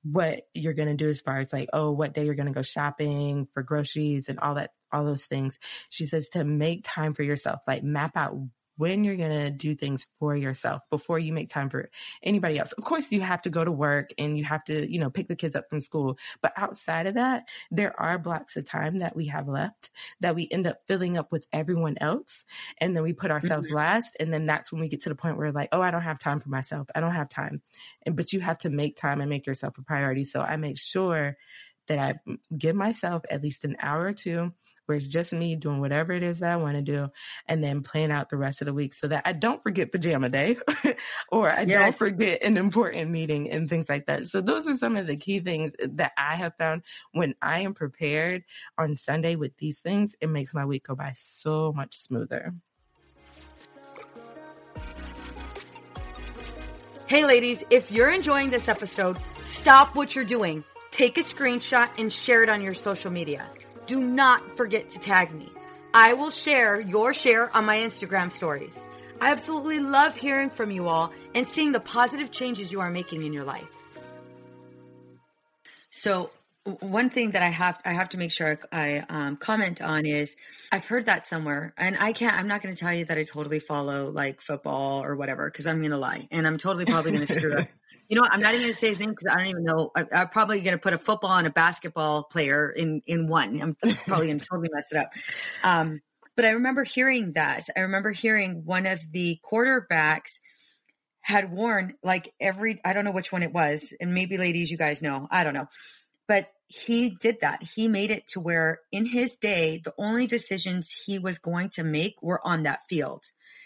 what 0.02 0.48
you're 0.52 0.72
going 0.72 0.88
to 0.88 0.96
do 0.96 1.08
as 1.08 1.20
far 1.20 1.38
as 1.38 1.52
like, 1.52 1.68
oh, 1.72 1.92
what 1.92 2.12
day 2.12 2.24
you're 2.24 2.34
going 2.34 2.48
to 2.48 2.52
go 2.52 2.62
shopping 2.62 3.46
for 3.54 3.62
groceries 3.62 4.28
and 4.28 4.40
all 4.40 4.54
that, 4.54 4.72
all 4.90 5.04
those 5.04 5.24
things. 5.24 5.60
She 5.90 6.06
says 6.06 6.26
to 6.30 6.42
make 6.42 6.80
time 6.82 7.14
for 7.14 7.22
yourself, 7.22 7.60
like 7.68 7.84
map 7.84 8.16
out 8.16 8.36
when 8.76 9.04
you're 9.04 9.16
going 9.16 9.38
to 9.38 9.50
do 9.50 9.74
things 9.74 10.06
for 10.18 10.34
yourself 10.34 10.82
before 10.90 11.18
you 11.18 11.32
make 11.32 11.50
time 11.50 11.68
for 11.68 11.90
anybody 12.22 12.58
else. 12.58 12.72
Of 12.72 12.84
course, 12.84 13.12
you 13.12 13.20
have 13.20 13.42
to 13.42 13.50
go 13.50 13.64
to 13.64 13.70
work 13.70 14.10
and 14.18 14.38
you 14.38 14.44
have 14.44 14.64
to, 14.64 14.90
you 14.90 14.98
know, 14.98 15.10
pick 15.10 15.28
the 15.28 15.36
kids 15.36 15.54
up 15.54 15.68
from 15.68 15.80
school. 15.80 16.18
But 16.40 16.52
outside 16.56 17.06
of 17.06 17.14
that, 17.14 17.44
there 17.70 17.98
are 18.00 18.18
blocks 18.18 18.56
of 18.56 18.68
time 18.68 19.00
that 19.00 19.14
we 19.14 19.26
have 19.26 19.48
left 19.48 19.90
that 20.20 20.34
we 20.34 20.48
end 20.50 20.66
up 20.66 20.78
filling 20.88 21.18
up 21.18 21.30
with 21.30 21.46
everyone 21.52 21.96
else. 22.00 22.44
And 22.78 22.96
then 22.96 23.02
we 23.02 23.12
put 23.12 23.30
ourselves 23.30 23.66
mm-hmm. 23.66 23.76
last. 23.76 24.16
And 24.18 24.32
then 24.32 24.46
that's 24.46 24.72
when 24.72 24.80
we 24.80 24.88
get 24.88 25.02
to 25.02 25.08
the 25.08 25.14
point 25.14 25.36
where 25.36 25.52
like, 25.52 25.68
oh, 25.72 25.82
I 25.82 25.90
don't 25.90 26.02
have 26.02 26.18
time 26.18 26.40
for 26.40 26.48
myself. 26.48 26.88
I 26.94 27.00
don't 27.00 27.12
have 27.12 27.28
time. 27.28 27.62
And, 28.04 28.16
but 28.16 28.32
you 28.32 28.40
have 28.40 28.58
to 28.58 28.70
make 28.70 28.96
time 28.96 29.20
and 29.20 29.30
make 29.30 29.46
yourself 29.46 29.78
a 29.78 29.82
priority. 29.82 30.24
So 30.24 30.40
I 30.40 30.56
make 30.56 30.78
sure 30.78 31.36
that 31.88 31.98
I 31.98 32.36
give 32.56 32.76
myself 32.76 33.22
at 33.30 33.42
least 33.42 33.64
an 33.64 33.76
hour 33.80 34.04
or 34.04 34.12
two 34.12 34.52
where 34.92 34.98
it's 34.98 35.08
just 35.08 35.32
me 35.32 35.56
doing 35.56 35.80
whatever 35.80 36.12
it 36.12 36.22
is 36.22 36.40
that 36.40 36.52
I 36.52 36.56
want 36.56 36.76
to 36.76 36.82
do 36.82 37.08
and 37.48 37.64
then 37.64 37.82
plan 37.82 38.10
out 38.10 38.28
the 38.28 38.36
rest 38.36 38.60
of 38.60 38.66
the 38.66 38.74
week 38.74 38.92
so 38.92 39.08
that 39.08 39.22
I 39.24 39.32
don't 39.32 39.62
forget 39.62 39.90
pajama 39.90 40.28
day 40.28 40.58
or 41.32 41.50
I 41.50 41.62
yes. 41.62 41.98
don't 41.98 42.10
forget 42.10 42.42
an 42.42 42.58
important 42.58 43.10
meeting 43.10 43.50
and 43.50 43.70
things 43.70 43.88
like 43.88 44.04
that. 44.04 44.26
So 44.26 44.42
those 44.42 44.66
are 44.66 44.76
some 44.76 44.98
of 44.98 45.06
the 45.06 45.16
key 45.16 45.40
things 45.40 45.72
that 45.80 46.12
I 46.18 46.36
have 46.36 46.52
found 46.58 46.82
when 47.12 47.34
I 47.40 47.60
am 47.60 47.72
prepared 47.72 48.44
on 48.76 48.98
Sunday 48.98 49.34
with 49.34 49.56
these 49.56 49.80
things, 49.80 50.14
it 50.20 50.28
makes 50.28 50.52
my 50.52 50.66
week 50.66 50.86
go 50.86 50.94
by 50.94 51.14
so 51.16 51.72
much 51.72 51.96
smoother. 51.96 52.52
Hey 57.06 57.24
ladies, 57.24 57.64
if 57.70 57.90
you're 57.90 58.10
enjoying 58.10 58.50
this 58.50 58.68
episode, 58.68 59.16
stop 59.44 59.96
what 59.96 60.14
you're 60.14 60.26
doing. 60.26 60.64
Take 60.90 61.16
a 61.16 61.22
screenshot 61.22 61.88
and 61.96 62.12
share 62.12 62.42
it 62.42 62.50
on 62.50 62.60
your 62.60 62.74
social 62.74 63.10
media 63.10 63.48
do 63.86 64.00
not 64.00 64.56
forget 64.56 64.88
to 64.90 64.98
tag 64.98 65.32
me. 65.32 65.48
I 65.94 66.14
will 66.14 66.30
share 66.30 66.80
your 66.80 67.12
share 67.12 67.54
on 67.54 67.64
my 67.64 67.78
Instagram 67.78 68.32
stories. 68.32 68.82
I 69.20 69.30
absolutely 69.30 69.80
love 69.80 70.16
hearing 70.16 70.50
from 70.50 70.70
you 70.70 70.88
all 70.88 71.12
and 71.34 71.46
seeing 71.46 71.72
the 71.72 71.80
positive 71.80 72.30
changes 72.30 72.72
you 72.72 72.80
are 72.80 72.90
making 72.90 73.22
in 73.22 73.32
your 73.32 73.44
life. 73.44 73.68
So, 75.90 76.30
one 76.64 77.10
thing 77.10 77.32
that 77.32 77.42
I 77.42 77.48
have 77.48 77.80
I 77.84 77.92
have 77.92 78.10
to 78.10 78.18
make 78.18 78.32
sure 78.32 78.58
I, 78.70 79.04
um, 79.08 79.36
comment 79.36 79.82
on 79.82 80.06
is 80.06 80.36
I've 80.70 80.86
heard 80.86 81.06
that 81.06 81.26
somewhere, 81.26 81.74
and 81.76 81.96
I 81.98 82.12
can't. 82.12 82.36
I'm 82.36 82.46
not 82.48 82.62
going 82.62 82.74
to 82.74 82.80
tell 82.80 82.92
you 82.92 83.04
that 83.06 83.18
I 83.18 83.24
totally 83.24 83.58
follow 83.58 84.10
like 84.10 84.40
football 84.40 85.04
or 85.04 85.16
whatever 85.16 85.50
because 85.50 85.66
I'm 85.66 85.80
going 85.80 85.90
to 85.90 85.98
lie, 85.98 86.28
and 86.30 86.46
I'm 86.46 86.58
totally 86.58 86.84
probably 86.84 87.12
going 87.12 87.26
to 87.26 87.32
screw 87.32 87.54
up 87.54 87.68
you 88.12 88.16
know 88.16 88.24
what? 88.24 88.34
I'm 88.34 88.40
not 88.40 88.52
even 88.52 88.64
going 88.64 88.74
to 88.74 88.78
say 88.78 88.88
his 88.88 89.00
name 89.00 89.08
because 89.08 89.32
I 89.32 89.38
don't 89.38 89.46
even 89.46 89.64
know. 89.64 89.90
I, 89.96 90.04
am 90.12 90.28
probably 90.28 90.60
going 90.60 90.72
to 90.72 90.78
put 90.78 90.92
a 90.92 90.98
football 90.98 91.38
and 91.38 91.46
a 91.46 91.50
basketball 91.50 92.24
player 92.24 92.68
in 92.68 93.00
in 93.06 93.26
one. 93.26 93.58
I'm 93.62 93.74
probably 94.04 94.26
going 94.26 94.38
to 94.38 94.44
totally 94.44 94.68
mess 94.70 94.92
it 94.92 94.98
up. 94.98 95.14
Um, 95.64 96.02
but 96.36 96.44
I 96.44 96.50
remember 96.50 96.84
hearing 96.84 97.32
that. 97.32 97.68
I 97.74 97.80
remember 97.80 98.10
hearing 98.10 98.66
one 98.66 98.84
of 98.84 99.00
the 99.12 99.38
quarterbacks 99.42 100.40
had 101.22 101.50
worn 101.50 101.94
like 102.02 102.30
every. 102.38 102.82
I 102.84 102.92
don't 102.92 103.06
know 103.06 103.12
which 103.12 103.32
one 103.32 103.42
it 103.42 103.54
was, 103.54 103.96
and 103.98 104.12
maybe 104.12 104.36
ladies, 104.36 104.70
you 104.70 104.76
guys 104.76 105.00
know. 105.00 105.26
I 105.30 105.42
don't 105.42 105.54
know, 105.54 105.68
but 106.28 106.50
he 106.66 107.16
did 107.18 107.38
that. 107.40 107.62
He 107.62 107.88
made 107.88 108.10
it 108.10 108.26
to 108.32 108.40
where 108.40 108.80
in 108.92 109.06
his 109.06 109.38
day, 109.38 109.80
the 109.82 109.94
only 109.96 110.26
decisions 110.26 110.92
he 110.92 111.18
was 111.18 111.38
going 111.38 111.70
to 111.76 111.82
make 111.82 112.16
were 112.20 112.46
on 112.46 112.64
that 112.64 112.80
field. 112.90 113.24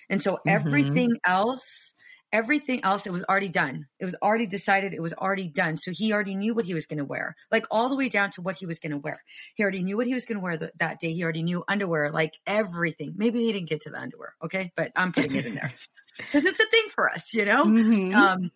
And 0.08 0.22
so 0.22 0.34
mm-hmm. 0.34 0.50
everything 0.50 1.16
else 1.24 1.95
everything 2.32 2.84
else 2.84 3.06
it 3.06 3.12
was 3.12 3.24
already 3.24 3.48
done. 3.48 3.86
It 3.98 4.04
was 4.04 4.16
already 4.22 4.46
decided 4.46 4.94
it 4.94 5.02
was 5.02 5.12
already 5.14 5.48
done. 5.48 5.76
So 5.76 5.90
he 5.90 6.12
already 6.12 6.34
knew 6.34 6.54
what 6.54 6.64
he 6.64 6.74
was 6.74 6.86
going 6.86 6.98
to 6.98 7.04
wear 7.04 7.36
like 7.50 7.66
all 7.70 7.88
the 7.88 7.96
way 7.96 8.08
down 8.08 8.30
to 8.32 8.42
what 8.42 8.56
he 8.56 8.66
was 8.66 8.78
going 8.78 8.92
to 8.92 8.98
wear. 8.98 9.22
He 9.54 9.62
already 9.62 9.82
knew 9.82 9.96
what 9.96 10.06
he 10.06 10.14
was 10.14 10.24
going 10.24 10.38
to 10.38 10.42
wear 10.42 10.56
th- 10.56 10.72
that 10.78 11.00
day. 11.00 11.12
He 11.12 11.22
already 11.22 11.42
knew 11.42 11.64
underwear 11.68 12.10
like 12.10 12.34
everything. 12.46 13.14
Maybe 13.16 13.40
he 13.40 13.52
didn't 13.52 13.68
get 13.68 13.82
to 13.82 13.90
the 13.90 14.00
underwear 14.00 14.34
okay? 14.42 14.72
But 14.76 14.92
i'm 14.96 15.12
putting 15.12 15.34
it 15.34 15.46
in 15.46 15.54
there. 15.54 15.72
Because 16.16 16.46
it's 16.46 16.60
a 16.60 16.66
thing 16.66 16.84
for 16.94 17.10
us 17.10 17.34
you 17.34 17.44
know? 17.44 17.66
Mm-hmm. 17.66 18.14
um 18.14 18.50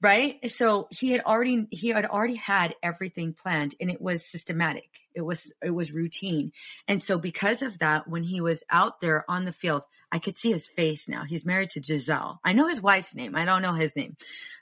right? 0.00 0.50
So 0.50 0.86
he 0.90 1.12
had 1.12 1.22
already 1.22 1.66
he 1.70 1.88
had 1.88 2.04
already 2.04 2.34
had 2.34 2.74
everything 2.82 3.32
planned 3.32 3.74
and 3.80 3.90
it 3.90 4.00
was 4.00 4.30
systematic. 4.30 4.88
It 5.14 5.22
was 5.22 5.52
it 5.62 5.70
was 5.70 5.92
routine. 5.92 6.52
And 6.88 7.02
so 7.02 7.18
because 7.18 7.62
of 7.62 7.78
that 7.78 8.06
when 8.06 8.22
he 8.22 8.40
was 8.40 8.64
out 8.70 9.00
there 9.00 9.24
on 9.28 9.44
the 9.44 9.52
field 9.52 9.84
i 10.14 10.18
could 10.18 10.36
see 10.36 10.52
his 10.52 10.66
face 10.66 11.08
now. 11.08 11.24
He's 11.24 11.44
married 11.44 11.70
to 11.70 11.80
gisele 11.80 12.40
i 12.44 12.52
know 12.52 12.68
his 12.68 12.80
wife's 12.80 13.14
name. 13.14 13.36
I 13.36 13.44
don't 13.44 13.62
know 13.62 13.74
his 13.74 13.96
name. 13.96 14.16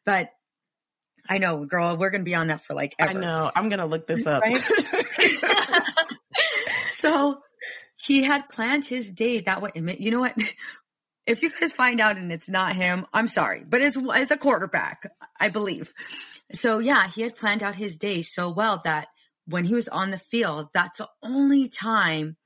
But 0.05 0.31
i 1.29 1.39
know 1.39 1.65
girl 1.65 1.97
we're 1.97 2.11
gonna 2.11 2.25
be 2.25 2.35
on 2.35 2.49
that 2.49 2.65
for 2.65 2.75
like 2.75 2.95
ever. 2.99 3.11
i 3.11 3.21
know. 3.21 3.51
I'm 3.55 3.69
gonna 3.69 3.87
look 3.87 4.07
this 4.07 4.27
up. 4.27 4.43
Right? 4.43 4.61
so 6.89 7.41
he 7.97 8.25
had 8.25 8.49
planned 8.49 8.85
his 8.85 9.13
day 9.13 9.41
that 9.41 9.63
way. 9.63 9.71
You 9.75 10.11
know 10.11 10.21
what? 10.21 10.37
If 11.25 11.43
you 11.43 11.51
guys 11.51 11.73
find 11.73 12.01
out 12.01 12.17
and 12.17 12.33
it's 12.33 12.49
not 12.49 12.75
him, 12.75 13.07
I'm 13.13 13.29
sorry, 13.29 13.63
but 13.65 13.81
it's 13.81 13.97
it's 13.97 14.33
a 14.33 14.37
quarterback, 14.37 15.05
I 15.39 15.51
believe. 15.51 15.93
So 16.53 16.81
yeah, 16.81 17.09
he 17.09 17.23
had 17.23 17.37
planned 17.37 17.63
out 17.63 17.77
his 17.77 17.97
day 17.97 18.23
so 18.23 18.51
well 18.51 18.81
that 18.85 19.07
when 19.47 19.65
he 19.65 19.75
was 19.75 19.89
on 19.89 20.11
the 20.11 20.19
field, 20.19 20.69
that's 20.75 20.99
the 20.99 21.09
only 21.23 21.69
time 21.69 22.37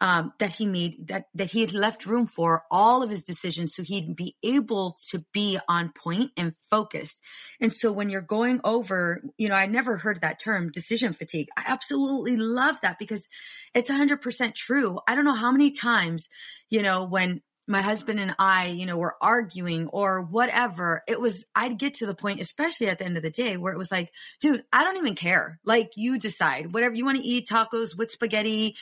um, 0.00 0.32
that 0.38 0.52
he 0.52 0.66
made 0.66 1.08
that 1.08 1.26
that 1.34 1.50
he 1.50 1.60
had 1.60 1.74
left 1.74 2.06
room 2.06 2.26
for 2.26 2.62
all 2.70 3.02
of 3.02 3.10
his 3.10 3.24
decisions, 3.24 3.74
so 3.74 3.82
he'd 3.82 4.16
be 4.16 4.34
able 4.42 4.96
to 5.10 5.24
be 5.32 5.58
on 5.68 5.92
point 5.92 6.30
and 6.36 6.54
focused. 6.70 7.20
And 7.60 7.72
so 7.72 7.92
when 7.92 8.08
you're 8.08 8.22
going 8.22 8.60
over, 8.64 9.22
you 9.36 9.48
know, 9.48 9.54
I 9.54 9.66
never 9.66 9.96
heard 9.96 10.22
that 10.22 10.40
term 10.40 10.70
decision 10.70 11.12
fatigue. 11.12 11.48
I 11.56 11.64
absolutely 11.66 12.36
love 12.36 12.76
that 12.82 12.98
because 12.98 13.28
it's 13.74 13.90
100% 13.90 14.54
true. 14.54 14.98
I 15.06 15.14
don't 15.14 15.24
know 15.24 15.34
how 15.34 15.52
many 15.52 15.70
times, 15.70 16.28
you 16.70 16.82
know, 16.82 17.04
when 17.04 17.42
my 17.70 17.82
husband 17.82 18.18
and 18.18 18.34
I, 18.38 18.66
you 18.66 18.84
know, 18.84 18.96
were 18.96 19.14
arguing 19.20 19.86
or 19.88 20.22
whatever, 20.22 21.02
it 21.06 21.20
was, 21.20 21.44
I'd 21.54 21.78
get 21.78 21.94
to 21.94 22.06
the 22.06 22.16
point, 22.16 22.40
especially 22.40 22.88
at 22.88 22.98
the 22.98 23.04
end 23.04 23.16
of 23.16 23.22
the 23.22 23.30
day, 23.30 23.56
where 23.56 23.72
it 23.72 23.78
was 23.78 23.92
like, 23.92 24.10
dude, 24.40 24.64
I 24.72 24.82
don't 24.82 24.96
even 24.96 25.14
care. 25.14 25.60
Like, 25.64 25.92
you 25.96 26.18
decide 26.18 26.72
whatever 26.72 26.96
you 26.96 27.04
want 27.04 27.18
to 27.18 27.24
eat 27.26 27.46
tacos 27.46 27.96
with 27.96 28.10
spaghetti, 28.10 28.74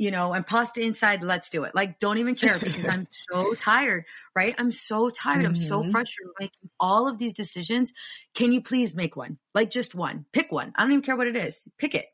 you 0.00 0.10
know, 0.10 0.32
and 0.32 0.46
pasta 0.46 0.80
inside, 0.80 1.22
let's 1.22 1.50
do 1.50 1.64
it. 1.64 1.74
Like, 1.74 2.00
don't 2.00 2.16
even 2.18 2.34
care 2.34 2.58
because 2.58 2.88
I'm 2.88 3.06
so 3.10 3.52
tired, 3.54 4.06
right? 4.34 4.54
I'm 4.56 4.72
so 4.72 5.10
tired. 5.10 5.40
Mm-hmm. 5.40 5.46
I'm 5.46 5.56
so 5.56 5.82
mm-hmm. 5.82 5.90
frustrated 5.90 6.32
making 6.40 6.70
all 6.80 7.06
of 7.06 7.18
these 7.18 7.34
decisions. 7.34 7.92
Can 8.34 8.52
you 8.52 8.62
please 8.62 8.94
make 8.94 9.14
one? 9.14 9.36
Like, 9.54 9.70
just 9.70 9.94
one. 9.94 10.24
Pick 10.32 10.50
one. 10.50 10.72
I 10.74 10.82
don't 10.82 10.92
even 10.92 11.02
care 11.02 11.16
what 11.16 11.26
it 11.26 11.36
is. 11.36 11.68
Pick 11.76 11.94
it 11.94 12.06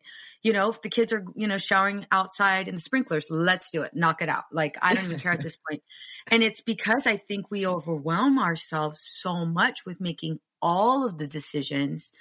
you 0.42 0.53
know, 0.53 0.70
if 0.70 0.81
the 0.81 0.88
kids 0.88 1.12
are, 1.12 1.25
you 1.35 1.49
know, 1.49 1.59
showering 1.59 2.07
outside 2.12 2.68
in 2.68 2.77
the 2.77 2.81
sprinklers, 2.81 3.27
let's 3.31 3.70
do 3.70 3.83
it. 3.83 3.96
Knock 3.96 4.22
it 4.22 4.29
out. 4.29 4.44
Like, 4.53 4.77
I 4.81 4.94
don't 4.94 5.07
even 5.07 5.18
care 5.18 5.33
at 5.33 5.42
this 5.42 5.57
point. 5.57 5.83
And 6.29 6.40
it's 6.40 6.61
because 6.61 7.05
I 7.05 7.16
think 7.16 7.51
we 7.51 7.66
overwhelm 7.66 8.38
ourselves 8.38 9.01
so 9.01 9.44
much 9.44 9.85
with 9.85 10.01
making 10.01 10.38
all 10.62 11.05
of 11.05 11.18
the 11.18 11.27
decisions, 11.27 12.12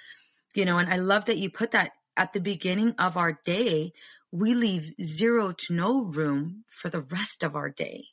you 0.56 0.64
know, 0.64 0.78
and 0.78 0.92
I 0.92 0.96
love 0.96 1.26
that 1.26 1.38
you 1.38 1.50
put 1.50 1.70
that 1.70 1.92
at 2.16 2.32
the 2.32 2.40
beginning 2.40 2.96
of 2.98 3.16
our 3.16 3.38
day. 3.44 3.92
We 4.36 4.54
leave 4.54 4.92
zero 5.00 5.52
to 5.52 5.72
no 5.72 6.04
room 6.04 6.64
for 6.68 6.90
the 6.90 7.00
rest 7.00 7.42
of 7.42 7.56
our 7.56 7.70
day. 7.70 8.04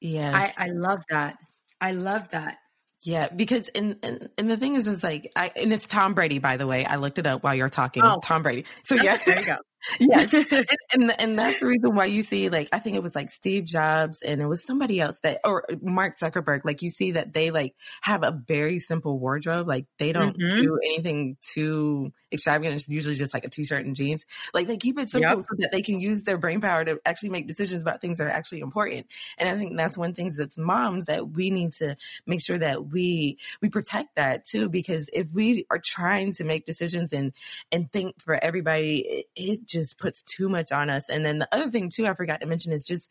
Yes. 0.00 0.34
I, 0.34 0.66
I 0.66 0.68
love 0.70 1.02
that. 1.10 1.36
I 1.80 1.92
love 1.92 2.30
that. 2.30 2.56
Yeah, 3.02 3.28
because 3.28 3.68
and, 3.74 3.96
and 4.02 4.30
and 4.38 4.50
the 4.50 4.56
thing 4.56 4.76
is, 4.76 4.86
is 4.86 5.02
like, 5.04 5.30
I 5.36 5.52
and 5.56 5.70
it's 5.70 5.84
Tom 5.84 6.14
Brady, 6.14 6.38
by 6.38 6.56
the 6.56 6.66
way. 6.66 6.86
I 6.86 6.96
looked 6.96 7.18
it 7.18 7.26
up 7.26 7.42
while 7.42 7.54
you're 7.54 7.68
talking. 7.68 8.02
Oh. 8.02 8.18
Tom 8.22 8.42
Brady. 8.42 8.64
So 8.84 8.94
yeah, 8.94 9.18
there 9.26 9.38
you 9.38 9.44
go. 9.44 9.56
Yes, 10.00 10.32
and, 10.52 10.66
and, 10.92 11.20
and 11.20 11.38
that's 11.38 11.60
the 11.60 11.66
reason 11.66 11.94
why 11.94 12.06
you 12.06 12.22
see 12.22 12.48
like 12.48 12.68
I 12.72 12.78
think 12.78 12.96
it 12.96 13.02
was 13.02 13.14
like 13.14 13.30
Steve 13.30 13.64
Jobs 13.64 14.22
and 14.22 14.40
it 14.40 14.46
was 14.46 14.64
somebody 14.64 15.00
else 15.00 15.18
that 15.22 15.40
or 15.44 15.64
Mark 15.82 16.18
Zuckerberg. 16.18 16.62
Like 16.64 16.82
you 16.82 16.90
see 16.90 17.12
that 17.12 17.32
they 17.32 17.50
like 17.50 17.74
have 18.00 18.22
a 18.22 18.32
very 18.32 18.78
simple 18.78 19.18
wardrobe. 19.18 19.68
Like 19.68 19.86
they 19.98 20.12
don't 20.12 20.38
mm-hmm. 20.38 20.62
do 20.62 20.78
anything 20.84 21.36
too 21.42 22.12
extravagant. 22.32 22.74
It's 22.74 22.88
usually 22.88 23.14
just 23.14 23.32
like 23.32 23.44
a 23.44 23.48
t-shirt 23.48 23.84
and 23.84 23.96
jeans. 23.96 24.26
Like 24.52 24.66
they 24.66 24.76
keep 24.76 24.98
it 24.98 25.10
simple 25.10 25.38
yep. 25.38 25.46
so 25.46 25.56
that 25.58 25.70
they 25.72 25.82
can 25.82 26.00
use 26.00 26.22
their 26.22 26.38
brain 26.38 26.60
power 26.60 26.84
to 26.84 27.00
actually 27.06 27.30
make 27.30 27.46
decisions 27.46 27.80
about 27.80 28.00
things 28.00 28.18
that 28.18 28.26
are 28.26 28.30
actually 28.30 28.60
important. 28.60 29.06
And 29.38 29.48
I 29.48 29.56
think 29.56 29.76
that's 29.76 29.96
one 29.96 30.14
thing 30.14 30.32
that's 30.36 30.58
moms 30.58 31.06
that 31.06 31.30
we 31.30 31.50
need 31.50 31.72
to 31.74 31.96
make 32.26 32.42
sure 32.42 32.58
that 32.58 32.86
we 32.86 33.38
we 33.62 33.68
protect 33.68 34.16
that 34.16 34.44
too. 34.44 34.68
Because 34.68 35.08
if 35.12 35.28
we 35.32 35.64
are 35.70 35.80
trying 35.82 36.32
to 36.32 36.44
make 36.44 36.66
decisions 36.66 37.12
and 37.12 37.32
and 37.70 37.90
think 37.90 38.20
for 38.20 38.42
everybody, 38.42 38.98
it, 38.98 39.26
it 39.36 39.66
just 39.74 39.98
puts 39.98 40.22
too 40.22 40.48
much 40.48 40.72
on 40.72 40.88
us. 40.88 41.08
And 41.10 41.24
then 41.24 41.38
the 41.38 41.48
other 41.52 41.70
thing 41.70 41.90
too, 41.90 42.06
I 42.06 42.14
forgot 42.14 42.40
to 42.40 42.46
mention 42.46 42.72
is 42.72 42.84
just 42.84 43.08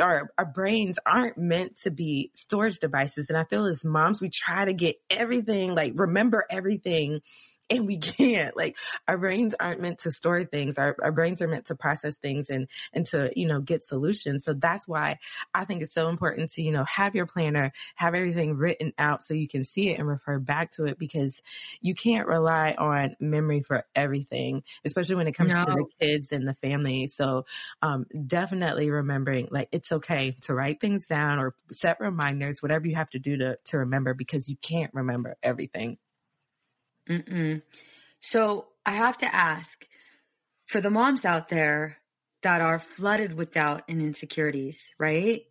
our, 0.00 0.30
our 0.38 0.46
brains 0.46 0.98
aren't 1.04 1.36
meant 1.36 1.76
to 1.82 1.90
be 1.90 2.30
storage 2.34 2.78
devices. 2.78 3.28
And 3.28 3.36
I 3.36 3.44
feel 3.44 3.66
as 3.66 3.84
moms, 3.84 4.20
we 4.20 4.30
try 4.30 4.64
to 4.64 4.72
get 4.72 4.96
everything, 5.10 5.74
like 5.74 5.92
remember 5.96 6.46
everything 6.50 7.20
and 7.70 7.86
we 7.86 7.96
can't. 7.98 8.56
Like 8.56 8.76
our 9.08 9.18
brains 9.18 9.54
aren't 9.58 9.80
meant 9.80 10.00
to 10.00 10.10
store 10.10 10.44
things. 10.44 10.78
Our, 10.78 10.96
our 11.02 11.12
brains 11.12 11.42
are 11.42 11.48
meant 11.48 11.66
to 11.66 11.74
process 11.74 12.16
things 12.16 12.50
and 12.50 12.68
and 12.92 13.06
to 13.06 13.32
you 13.36 13.46
know 13.46 13.60
get 13.60 13.84
solutions. 13.84 14.44
So 14.44 14.54
that's 14.54 14.88
why 14.88 15.18
i 15.54 15.64
think 15.64 15.82
it's 15.82 15.94
so 15.94 16.08
important 16.08 16.50
to 16.50 16.62
you 16.62 16.72
know 16.72 16.84
have 16.84 17.14
your 17.14 17.26
planner 17.26 17.72
have 17.94 18.14
everything 18.14 18.56
written 18.56 18.92
out 18.98 19.22
so 19.22 19.34
you 19.34 19.48
can 19.48 19.64
see 19.64 19.90
it 19.90 19.98
and 19.98 20.08
refer 20.08 20.38
back 20.38 20.72
to 20.72 20.84
it 20.84 20.98
because 20.98 21.40
you 21.80 21.94
can't 21.94 22.26
rely 22.26 22.74
on 22.78 23.16
memory 23.20 23.62
for 23.62 23.84
everything 23.94 24.62
especially 24.84 25.14
when 25.14 25.26
it 25.26 25.32
comes 25.32 25.52
no. 25.52 25.64
to 25.64 25.72
the 25.72 25.84
kids 26.00 26.32
and 26.32 26.46
the 26.46 26.54
family. 26.54 27.06
So 27.06 27.46
um, 27.82 28.06
definitely 28.26 28.90
remembering 28.90 29.48
like 29.50 29.68
it's 29.72 29.92
okay 29.92 30.36
to 30.42 30.54
write 30.54 30.80
things 30.80 31.06
down 31.06 31.38
or 31.38 31.54
set 31.70 32.00
reminders 32.00 32.62
whatever 32.62 32.86
you 32.86 32.94
have 32.96 33.10
to 33.10 33.18
do 33.18 33.36
to 33.38 33.58
to 33.66 33.78
remember 33.78 34.14
because 34.14 34.48
you 34.48 34.56
can't 34.56 34.92
remember 34.94 35.36
everything 35.42 35.98
Mm-mm. 37.08 37.62
So 38.20 38.68
I 38.84 38.92
have 38.92 39.18
to 39.18 39.34
ask 39.34 39.86
for 40.66 40.80
the 40.80 40.90
moms 40.90 41.24
out 41.24 41.48
there 41.48 41.98
that 42.42 42.60
are 42.60 42.78
flooded 42.78 43.34
with 43.34 43.52
doubt 43.52 43.82
and 43.88 44.00
insecurities, 44.00 44.92
right? 44.98 45.42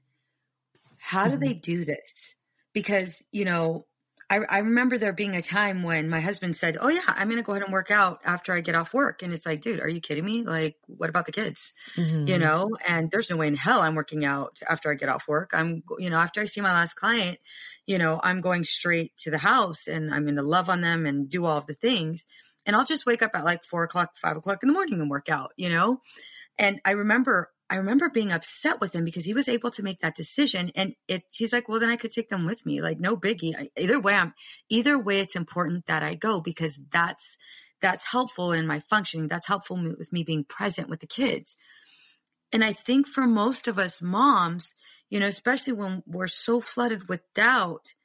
How 0.97 1.25
do 1.25 1.31
mm-hmm. 1.31 1.39
they 1.39 1.53
do 1.53 1.85
this? 1.85 2.35
Because, 2.73 3.23
you 3.31 3.45
know, 3.45 3.85
I, 4.29 4.39
I 4.49 4.57
remember 4.59 4.97
there 4.97 5.13
being 5.13 5.35
a 5.35 5.41
time 5.41 5.83
when 5.83 6.09
my 6.09 6.19
husband 6.19 6.55
said, 6.55 6.77
"Oh 6.79 6.87
yeah, 6.87 7.01
I'm 7.07 7.27
going 7.27 7.37
to 7.37 7.43
go 7.43 7.51
ahead 7.51 7.61
and 7.61 7.71
work 7.71 7.91
out 7.91 8.21
after 8.25 8.53
I 8.53 8.61
get 8.61 8.73
off 8.73 8.93
work," 8.93 9.21
and 9.21 9.31
it's 9.31 9.45
like, 9.45 9.61
dude, 9.61 9.79
are 9.79 9.87
you 9.87 10.01
kidding 10.01 10.25
me? 10.25 10.43
Like, 10.43 10.77
what 10.87 11.09
about 11.09 11.27
the 11.27 11.31
kids? 11.31 11.73
Mm-hmm. 11.95 12.27
You 12.27 12.39
know, 12.39 12.69
and 12.87 13.11
there's 13.11 13.29
no 13.29 13.37
way 13.37 13.47
in 13.47 13.55
hell 13.55 13.81
I'm 13.81 13.93
working 13.93 14.25
out 14.25 14.61
after 14.67 14.89
I 14.89 14.95
get 14.95 15.09
off 15.09 15.27
work. 15.27 15.51
I'm, 15.53 15.83
you 15.99 16.09
know, 16.09 16.17
after 16.17 16.41
I 16.41 16.45
see 16.45 16.61
my 16.61 16.73
last 16.73 16.95
client, 16.95 17.37
you 17.85 17.99
know, 17.99 18.19
I'm 18.23 18.41
going 18.41 18.63
straight 18.63 19.15
to 19.19 19.31
the 19.31 19.37
house 19.37 19.87
and 19.87 20.11
I'm 20.11 20.23
going 20.23 20.37
to 20.37 20.43
love 20.43 20.69
on 20.69 20.81
them 20.81 21.05
and 21.05 21.29
do 21.29 21.45
all 21.45 21.59
of 21.59 21.67
the 21.67 21.75
things, 21.75 22.25
and 22.65 22.75
I'll 22.75 22.85
just 22.85 23.05
wake 23.05 23.21
up 23.21 23.31
at 23.35 23.45
like 23.45 23.63
four 23.63 23.83
o'clock, 23.83 24.17
five 24.17 24.37
o'clock 24.37 24.63
in 24.63 24.67
the 24.67 24.73
morning 24.73 24.99
and 24.99 25.09
work 25.09 25.29
out. 25.29 25.51
You 25.55 25.69
know, 25.69 26.01
and 26.57 26.81
I 26.83 26.91
remember 26.91 27.51
I 27.69 27.77
remember 27.77 28.09
being 28.09 28.31
upset 28.31 28.79
with 28.79 28.93
him 28.93 29.05
because 29.05 29.25
he 29.25 29.33
was 29.33 29.47
able 29.47 29.71
to 29.71 29.83
make 29.83 29.99
that 30.01 30.15
decision. 30.15 30.71
And 30.75 30.95
it, 31.07 31.23
he's 31.33 31.51
like, 31.51 31.67
well, 31.67 31.79
then 31.79 31.89
I 31.89 31.95
could 31.95 32.11
take 32.11 32.29
them 32.29 32.45
with 32.45 32.65
me. 32.65 32.81
Like, 32.81 32.99
no 32.99 33.17
biggie. 33.17 33.53
I, 33.57 33.69
either 33.77 33.99
way, 33.99 34.13
I'm, 34.13 34.33
either 34.69 34.99
way, 34.99 35.19
it's 35.19 35.35
important 35.35 35.87
that 35.87 36.03
I 36.03 36.13
go 36.13 36.41
because 36.41 36.77
that's, 36.91 37.37
that's 37.81 38.05
helpful 38.05 38.51
in 38.51 38.67
my 38.67 38.79
functioning. 38.79 39.27
That's 39.27 39.47
helpful 39.47 39.77
with 39.83 40.13
me 40.13 40.23
being 40.23 40.43
present 40.43 40.89
with 40.89 40.99
the 40.99 41.07
kids. 41.07 41.57
And 42.51 42.63
I 42.63 42.73
think 42.73 43.07
for 43.07 43.25
most 43.25 43.67
of 43.67 43.79
us 43.79 44.01
moms, 44.01 44.75
you 45.09 45.19
know, 45.19 45.27
especially 45.27 45.73
when 45.73 46.03
we're 46.05 46.27
so 46.27 46.61
flooded 46.61 47.09
with 47.09 47.21
doubt, 47.33 47.95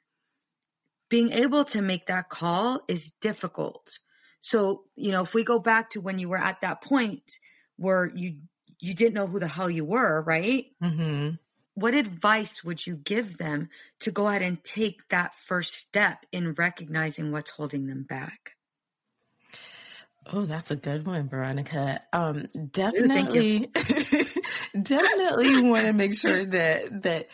being 1.09 1.33
able 1.33 1.65
to 1.65 1.83
make 1.83 2.07
that 2.07 2.31
call 2.31 2.81
is 2.89 3.13
difficult. 3.21 3.99
So, 4.41 4.85
you 4.97 5.13
know, 5.13 5.23
if 5.23 5.35
we 5.35 5.45
go 5.45 5.59
back 5.59 5.91
to 5.91 6.01
when 6.01 6.19
you 6.19 6.29
were 6.31 6.39
at 6.39 6.63
that 6.63 6.83
point 6.83 7.39
where 7.77 8.11
you 8.15 8.39
you 8.81 8.95
didn't 8.95 9.14
know 9.14 9.26
who 9.26 9.39
the 9.39 9.49
hell 9.49 9.70
you 9.70 9.85
were, 9.85 10.22
right? 10.22 10.66
Mm-hmm. 10.83 11.37
What 11.74 11.95
advice 11.95 12.64
would 12.64 12.87
you 12.87 12.97
give 12.97 13.39
them 13.39 13.68
to 14.01 14.11
go 14.11 14.28
ahead 14.28 14.43
and 14.43 14.62
take 14.64 15.09
that 15.09 15.35
first 15.35 15.74
step 15.74 16.26
in 16.33 16.53
recognizing 16.55 17.33
what's 17.33 17.51
holding 17.51 17.87
them 17.87 18.03
back? 18.03 18.57
Oh, 20.33 20.45
that's 20.45 20.70
a 20.70 20.76
good 20.76 21.07
one, 21.07 21.28
Veronica. 21.28 22.03
Um, 22.12 22.49
definitely, 22.70 23.66
definitely 24.83 25.62
want 25.62 25.87
to 25.87 25.93
make 25.93 26.14
sure 26.14 26.45
that 26.45 27.03
that 27.03 27.28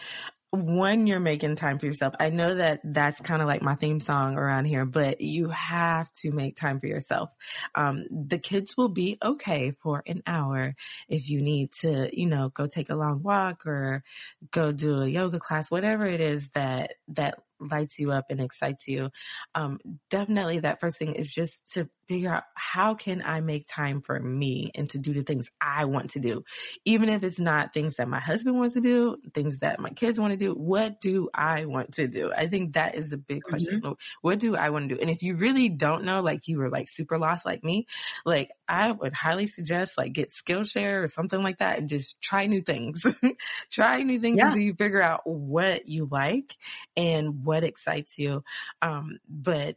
one, 0.57 1.07
you're 1.07 1.20
making 1.20 1.57
time 1.57 1.78
for 1.78 1.86
yourself. 1.86 2.14
I 2.18 2.30
know 2.30 2.54
that 2.54 2.80
that's 2.84 3.20
kind 3.20 3.42
of 3.42 3.48
like 3.48 3.62
my 3.62 3.74
theme 3.74 4.00
song 4.00 4.36
around 4.36 4.64
here, 4.64 4.84
but 4.84 5.20
you 5.20 5.48
have 5.50 6.12
to 6.14 6.32
make 6.32 6.57
time 6.57 6.80
for 6.80 6.86
yourself. 6.86 7.30
Um, 7.74 8.07
the 8.11 8.38
kids 8.38 8.76
will 8.76 8.88
be 8.88 9.18
okay 9.22 9.72
for 9.82 10.02
an 10.07 10.22
hour 10.26 10.74
if 11.09 11.30
you 11.30 11.40
need 11.40 11.72
to, 11.80 12.11
you 12.12 12.26
know, 12.26 12.48
go 12.48 12.66
take 12.66 12.90
a 12.90 12.96
long 12.96 13.22
walk 13.22 13.66
or 13.66 14.02
go 14.50 14.72
do 14.72 15.02
a 15.02 15.07
yoga 15.07 15.38
class, 15.38 15.70
whatever 15.70 16.04
it 16.04 16.20
is 16.20 16.48
that, 16.50 16.94
that 17.09 17.38
lights 17.61 17.98
you 17.98 18.12
up 18.12 18.26
and 18.30 18.40
excites 18.40 18.86
you. 18.88 19.11
Um, 19.54 19.78
definitely 20.11 20.61
that 20.61 20.80
first 20.80 20.98
thing 20.98 21.14
is 21.14 21.30
just 21.30 21.59
to 21.72 21.88
figure 22.09 22.32
out 22.32 22.44
how 22.54 22.94
can 22.94 23.22
I 23.24 23.40
make 23.40 23.66
time 23.68 24.00
for 24.00 24.18
me 24.18 24.70
and 24.74 24.88
to 24.90 24.98
do 24.98 25.12
the 25.12 25.22
things 25.22 25.48
I 25.61 25.86
want 25.86 26.11
to 26.11 26.20
do. 26.20 26.44
Even 26.84 27.09
if 27.09 27.24
it's 27.24 27.40
not 27.40 27.74
things 27.74 27.96
that 27.96 28.09
my 28.09 28.20
husband 28.20 28.57
wants 28.57 28.74
to 28.74 28.80
do, 28.80 29.16
things 29.34 29.59
that 29.59 29.80
my 29.80 29.90
kids 29.90 30.20
want 30.20 30.32
to 30.32 30.36
do, 30.36 30.52
what 30.52 31.00
do 31.00 31.28
I 31.34 31.64
want 31.64 31.94
to 31.94 32.07
do? 32.07 32.32
I 32.32 32.46
think 32.46 32.74
that 32.74 32.94
is 32.94 33.09
the 33.09 33.16
big 33.16 33.42
question. 33.42 33.80
Mm-hmm. 33.80 33.92
What 34.22 34.38
do 34.38 34.57
I 34.57 34.70
want 34.70 34.88
to 34.88 34.94
do? 34.94 35.00
And 35.00 35.11
if 35.11 35.22
you 35.22 35.36
really 35.36 35.68
don't 35.68 36.04
know, 36.04 36.20
like 36.20 36.48
you 36.48 36.59
were 36.59 36.70
like 36.70 36.88
super 36.88 37.18
lost 37.18 37.44
like 37.44 37.64
me, 37.64 37.86
like 38.24 38.50
I 38.68 38.92
would 38.92 39.14
highly 39.14 39.46
suggest 39.46 39.98
like 39.98 40.12
get 40.12 40.30
Skillshare 40.30 41.02
or 41.02 41.09
something 41.09 41.42
like 41.42 41.59
that 41.59 41.78
and 41.78 41.88
just 41.88 42.20
try 42.20 42.46
new 42.46 42.61
things. 42.61 43.04
try 43.70 44.02
new 44.02 44.20
things 44.20 44.38
yeah. 44.38 44.48
until 44.48 44.62
you 44.62 44.74
figure 44.74 45.02
out 45.02 45.22
what 45.24 45.88
you 45.88 46.09
like 46.11 46.57
and 46.96 47.44
what 47.47 47.64
excites 47.64 48.18
you. 48.18 48.44
Um, 48.82 49.18
but 49.28 49.76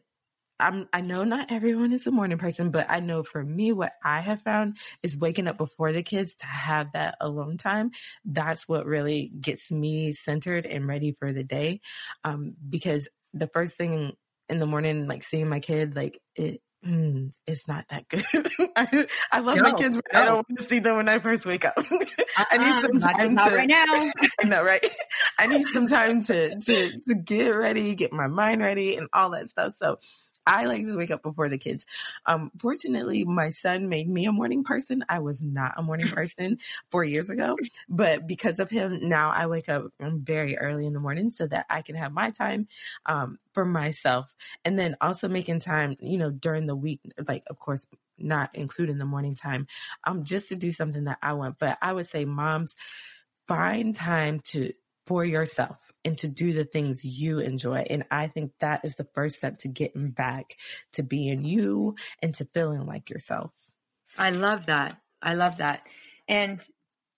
I'm, 0.59 0.89
I 0.91 1.01
know 1.01 1.23
not 1.23 1.51
everyone 1.51 1.93
is 1.93 2.05
a 2.05 2.11
morning 2.11 2.37
person, 2.37 2.69
but 2.69 2.87
I 2.89 2.99
know 2.99 3.23
for 3.23 3.41
me, 3.41 3.71
what 3.71 3.93
I 4.03 4.19
have 4.19 4.41
found 4.41 4.77
is 5.01 5.17
waking 5.17 5.47
up 5.47 5.57
before 5.57 5.93
the 5.93 6.03
kids 6.03 6.35
to 6.35 6.45
have 6.45 6.91
that 6.93 7.15
alone 7.21 7.57
time. 7.57 7.91
That's 8.25 8.67
what 8.67 8.85
really 8.85 9.31
gets 9.39 9.71
me 9.71 10.11
centered 10.11 10.65
and 10.65 10.85
ready 10.85 11.13
for 11.13 11.31
the 11.31 11.45
day. 11.45 11.79
Um, 12.25 12.55
because 12.67 13.07
the 13.33 13.47
first 13.47 13.75
thing 13.75 14.13
in 14.49 14.59
the 14.59 14.67
morning, 14.67 15.07
like 15.07 15.23
seeing 15.23 15.47
my 15.47 15.61
kid, 15.61 15.95
like 15.95 16.19
it, 16.35 16.61
mm, 16.85 17.31
it's 17.47 17.67
not 17.67 17.85
that 17.89 18.07
good. 18.09 18.25
I, 18.75 19.07
I, 19.31 19.39
love 19.39 19.57
no, 19.57 19.63
my 19.63 19.71
kids, 19.73 19.97
but 19.97 20.13
no. 20.13 20.19
I 20.19 20.25
don't 20.25 20.35
want 20.35 20.59
to 20.59 20.63
see 20.65 20.79
them 20.79 20.97
when 20.97 21.07
I 21.07 21.19
first 21.19 21.45
wake 21.45 21.65
up. 21.65 21.77
I 22.51 22.57
need 22.57 22.67
uh-uh, 22.67 22.81
some 22.81 22.99
time 22.99 23.33
not, 23.35 23.49
to, 23.49 23.55
right 23.55 23.69
now. 23.69 23.85
I 24.41 24.45
know, 24.45 24.63
right? 24.63 24.85
I 25.39 25.47
need 25.47 25.67
some 25.69 25.87
time 25.87 26.23
to, 26.25 26.59
to 26.59 26.99
to 27.07 27.15
get 27.15 27.49
ready, 27.51 27.95
get 27.95 28.11
my 28.11 28.27
mind 28.27 28.61
ready, 28.61 28.97
and 28.97 29.07
all 29.13 29.29
that 29.31 29.49
stuff. 29.49 29.75
So 29.77 29.99
I 30.45 30.65
like 30.65 30.85
to 30.85 30.97
wake 30.97 31.11
up 31.11 31.23
before 31.23 31.47
the 31.47 31.57
kids. 31.57 31.85
Um, 32.25 32.51
fortunately, 32.59 33.23
my 33.23 33.51
son 33.51 33.87
made 33.87 34.09
me 34.09 34.25
a 34.25 34.31
morning 34.31 34.63
person. 34.63 35.05
I 35.07 35.19
was 35.19 35.41
not 35.41 35.75
a 35.77 35.83
morning 35.83 36.07
person 36.09 36.57
four 36.89 37.03
years 37.03 37.29
ago, 37.29 37.55
but 37.87 38.27
because 38.27 38.59
of 38.59 38.69
him, 38.69 39.07
now 39.07 39.29
I 39.29 39.45
wake 39.45 39.69
up 39.69 39.85
very 39.99 40.57
early 40.57 40.85
in 40.85 40.93
the 40.93 40.99
morning 40.99 41.29
so 41.29 41.47
that 41.47 41.67
I 41.69 41.83
can 41.83 41.95
have 41.95 42.11
my 42.11 42.31
time 42.31 42.67
um, 43.05 43.37
for 43.53 43.63
myself. 43.63 44.33
And 44.65 44.77
then 44.77 44.97
also 44.99 45.29
making 45.29 45.59
time, 45.59 45.95
you 45.99 46.17
know, 46.17 46.31
during 46.31 46.65
the 46.65 46.75
week, 46.75 46.99
like, 47.27 47.43
of 47.49 47.59
course, 47.59 47.85
not 48.17 48.49
including 48.55 48.97
the 48.97 49.05
morning 49.05 49.35
time, 49.35 49.67
um, 50.03 50.25
just 50.25 50.49
to 50.49 50.55
do 50.55 50.71
something 50.71 51.05
that 51.05 51.19
I 51.21 51.33
want. 51.33 51.59
But 51.59 51.77
I 51.81 51.93
would 51.93 52.07
say, 52.07 52.25
moms, 52.25 52.75
find 53.47 53.95
time 53.95 54.41
to 54.45 54.73
for 55.09 55.25
yourself 55.25 55.91
and 56.05 56.19
to 56.19 56.27
do 56.27 56.53
the 56.53 56.63
things 56.63 57.03
you 57.03 57.39
enjoy. 57.39 57.83
And 57.89 58.05
I 58.11 58.27
think 58.27 58.51
that 58.59 58.81
is 58.85 58.93
the 58.93 59.07
first 59.15 59.37
step 59.37 59.57
to 59.59 59.67
getting 59.67 60.11
back 60.11 60.55
to 60.93 61.01
being 61.01 61.43
you 61.43 61.95
and 62.21 62.35
to 62.35 62.45
feeling 62.53 62.85
like 62.85 63.09
yourself. 63.09 63.49
I 64.19 64.29
love 64.29 64.67
that. 64.67 65.01
I 65.19 65.33
love 65.33 65.57
that. 65.57 65.81
And 66.27 66.63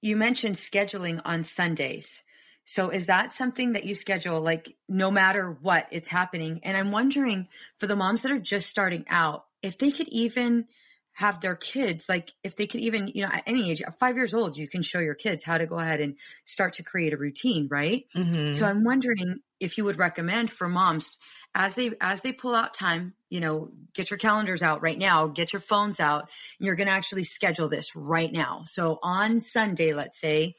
you 0.01 0.15
mentioned 0.15 0.55
scheduling 0.55 1.21
on 1.25 1.43
Sundays. 1.43 2.23
So 2.63 2.91
is 2.91 3.07
that 3.07 3.33
something 3.33 3.73
that 3.73 3.83
you 3.83 3.93
schedule 3.93 4.39
like 4.39 4.73
no 4.87 5.11
matter 5.11 5.51
what 5.61 5.87
it's 5.91 6.07
happening? 6.07 6.61
And 6.63 6.77
I'm 6.77 6.91
wondering 6.91 7.49
for 7.77 7.87
the 7.87 7.97
moms 7.97 8.21
that 8.21 8.31
are 8.31 8.39
just 8.39 8.69
starting 8.69 9.03
out, 9.09 9.47
if 9.61 9.77
they 9.77 9.91
could 9.91 10.07
even 10.07 10.67
have 11.13 11.41
their 11.41 11.55
kids 11.55 12.07
like 12.07 12.33
if 12.43 12.55
they 12.55 12.65
could 12.65 12.79
even 12.79 13.09
you 13.09 13.23
know 13.23 13.31
at 13.31 13.43
any 13.45 13.69
age 13.69 13.81
at 13.81 13.99
five 13.99 14.15
years 14.15 14.33
old 14.33 14.55
you 14.55 14.67
can 14.67 14.81
show 14.81 14.99
your 14.99 15.13
kids 15.13 15.43
how 15.43 15.57
to 15.57 15.65
go 15.65 15.77
ahead 15.77 15.99
and 15.99 16.15
start 16.45 16.73
to 16.73 16.83
create 16.83 17.13
a 17.13 17.17
routine 17.17 17.67
right 17.69 18.05
mm-hmm. 18.15 18.53
so 18.53 18.65
i'm 18.65 18.83
wondering 18.83 19.39
if 19.59 19.77
you 19.77 19.83
would 19.83 19.97
recommend 19.97 20.49
for 20.49 20.69
moms 20.69 21.17
as 21.53 21.75
they 21.75 21.91
as 21.99 22.21
they 22.21 22.31
pull 22.31 22.55
out 22.55 22.73
time 22.73 23.13
you 23.29 23.39
know 23.39 23.71
get 23.93 24.09
your 24.09 24.17
calendars 24.17 24.61
out 24.61 24.81
right 24.81 24.97
now 24.97 25.27
get 25.27 25.51
your 25.51 25.59
phones 25.59 25.99
out 25.99 26.29
you're 26.59 26.75
going 26.75 26.87
to 26.87 26.93
actually 26.93 27.23
schedule 27.23 27.67
this 27.67 27.95
right 27.95 28.31
now 28.31 28.61
so 28.65 28.97
on 29.03 29.39
sunday 29.39 29.93
let's 29.93 30.19
say 30.19 30.55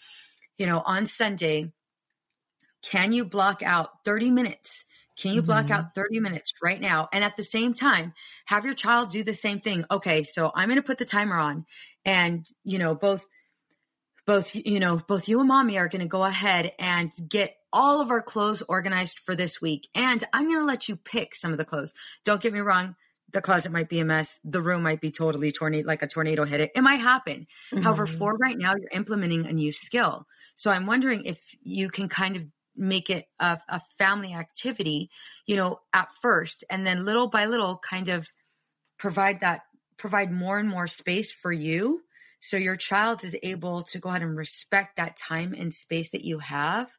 you 0.59 0.67
know 0.67 0.83
on 0.85 1.07
sunday 1.07 1.73
can 2.83 3.13
you 3.13 3.25
block 3.25 3.63
out 3.63 4.05
30 4.05 4.31
minutes 4.31 4.85
can 5.17 5.35
you 5.35 5.43
block 5.43 5.67
mm-hmm. 5.67 5.75
out 5.75 5.95
30 5.95 6.21
minutes 6.21 6.53
right 6.63 6.81
now? 6.81 7.09
And 7.13 7.23
at 7.23 7.37
the 7.37 7.43
same 7.43 7.75
time, 7.75 8.15
have 8.47 8.65
your 8.65 8.75
child 8.75 9.11
do 9.11 9.23
the 9.23 9.35
same 9.35 9.61
thing. 9.61 9.85
Okay, 9.91 10.23
so 10.23 10.51
I'm 10.55 10.69
going 10.69 10.77
to 10.77 10.83
put 10.83 10.99
the 10.99 11.05
timer 11.05 11.37
on 11.37 11.67
and, 12.05 12.47
you 12.65 12.79
know, 12.79 12.95
both 12.95 13.27
both 14.25 14.55
you 14.55 14.79
know, 14.79 14.97
both 15.09 15.29
you 15.29 15.41
and 15.41 15.49
mommy 15.49 15.79
are 15.79 15.89
going 15.89 16.01
to 16.01 16.07
go 16.07 16.23
ahead 16.23 16.73
and 16.79 17.13
get 17.29 17.57
all 17.73 18.01
of 18.01 18.11
our 18.11 18.23
clothes 18.23 18.63
organized 18.69 19.19
for 19.19 19.35
this 19.35 19.61
week. 19.61 19.89
And 19.95 20.23
I'm 20.33 20.47
going 20.47 20.61
to 20.61 20.65
let 20.65 20.89
you 20.89 20.97
pick 20.97 21.35
some 21.35 21.51
of 21.51 21.59
the 21.59 21.65
clothes. 21.65 21.93
Don't 22.25 22.41
get 22.41 22.53
me 22.53 22.61
wrong, 22.61 22.95
the 23.33 23.41
closet 23.41 23.73
might 23.73 23.89
be 23.89 23.99
a 23.99 24.05
mess. 24.05 24.39
The 24.45 24.63
room 24.63 24.83
might 24.83 25.01
be 25.01 25.11
totally 25.11 25.53
tornado, 25.53 25.87
like 25.87 26.03
a 26.03 26.07
tornado 26.07 26.45
hit 26.45 26.61
it. 26.61 26.73
It 26.75 26.83
might 26.83 27.01
happen. 27.01 27.47
Mm-hmm. 27.73 27.83
However, 27.83 28.07
for 28.07 28.37
right 28.37 28.57
now, 28.57 28.75
you're 28.79 28.91
implementing 28.93 29.47
a 29.47 29.53
new 29.53 29.73
skill. 29.73 30.27
So 30.55 30.71
I'm 30.71 30.87
wondering 30.87 31.25
if 31.25 31.41
you 31.63 31.89
can 31.89 32.09
kind 32.09 32.37
of 32.37 32.45
make 32.77 33.11
it 33.11 33.27
a, 33.39 33.59
a 33.69 33.81
family 33.99 34.35
activity, 34.35 35.11
you 35.47 35.57
know, 35.57 35.81
at 35.93 36.09
first, 36.21 36.65
and 36.71 36.87
then 36.87 37.05
little 37.05 37.29
by 37.29 37.47
little 37.47 37.77
kind 37.77 38.09
of 38.09 38.29
provide 38.99 39.41
that, 39.41 39.63
provide 39.99 40.33
more 40.33 40.59
and 40.59 40.69
more 40.69 40.87
space 40.87 41.33
for 41.33 41.53
you. 41.53 42.03
So 42.41 42.57
your 42.57 42.77
child 42.77 43.23
is 43.25 43.37
able 43.43 43.83
to 43.83 43.99
go 43.99 44.09
ahead 44.09 44.23
and 44.23 44.37
respect 44.37 44.97
that 44.97 45.17
time 45.17 45.55
and 45.57 45.73
space 45.73 46.11
that 46.11 46.25
you 46.25 46.39
have 46.41 46.91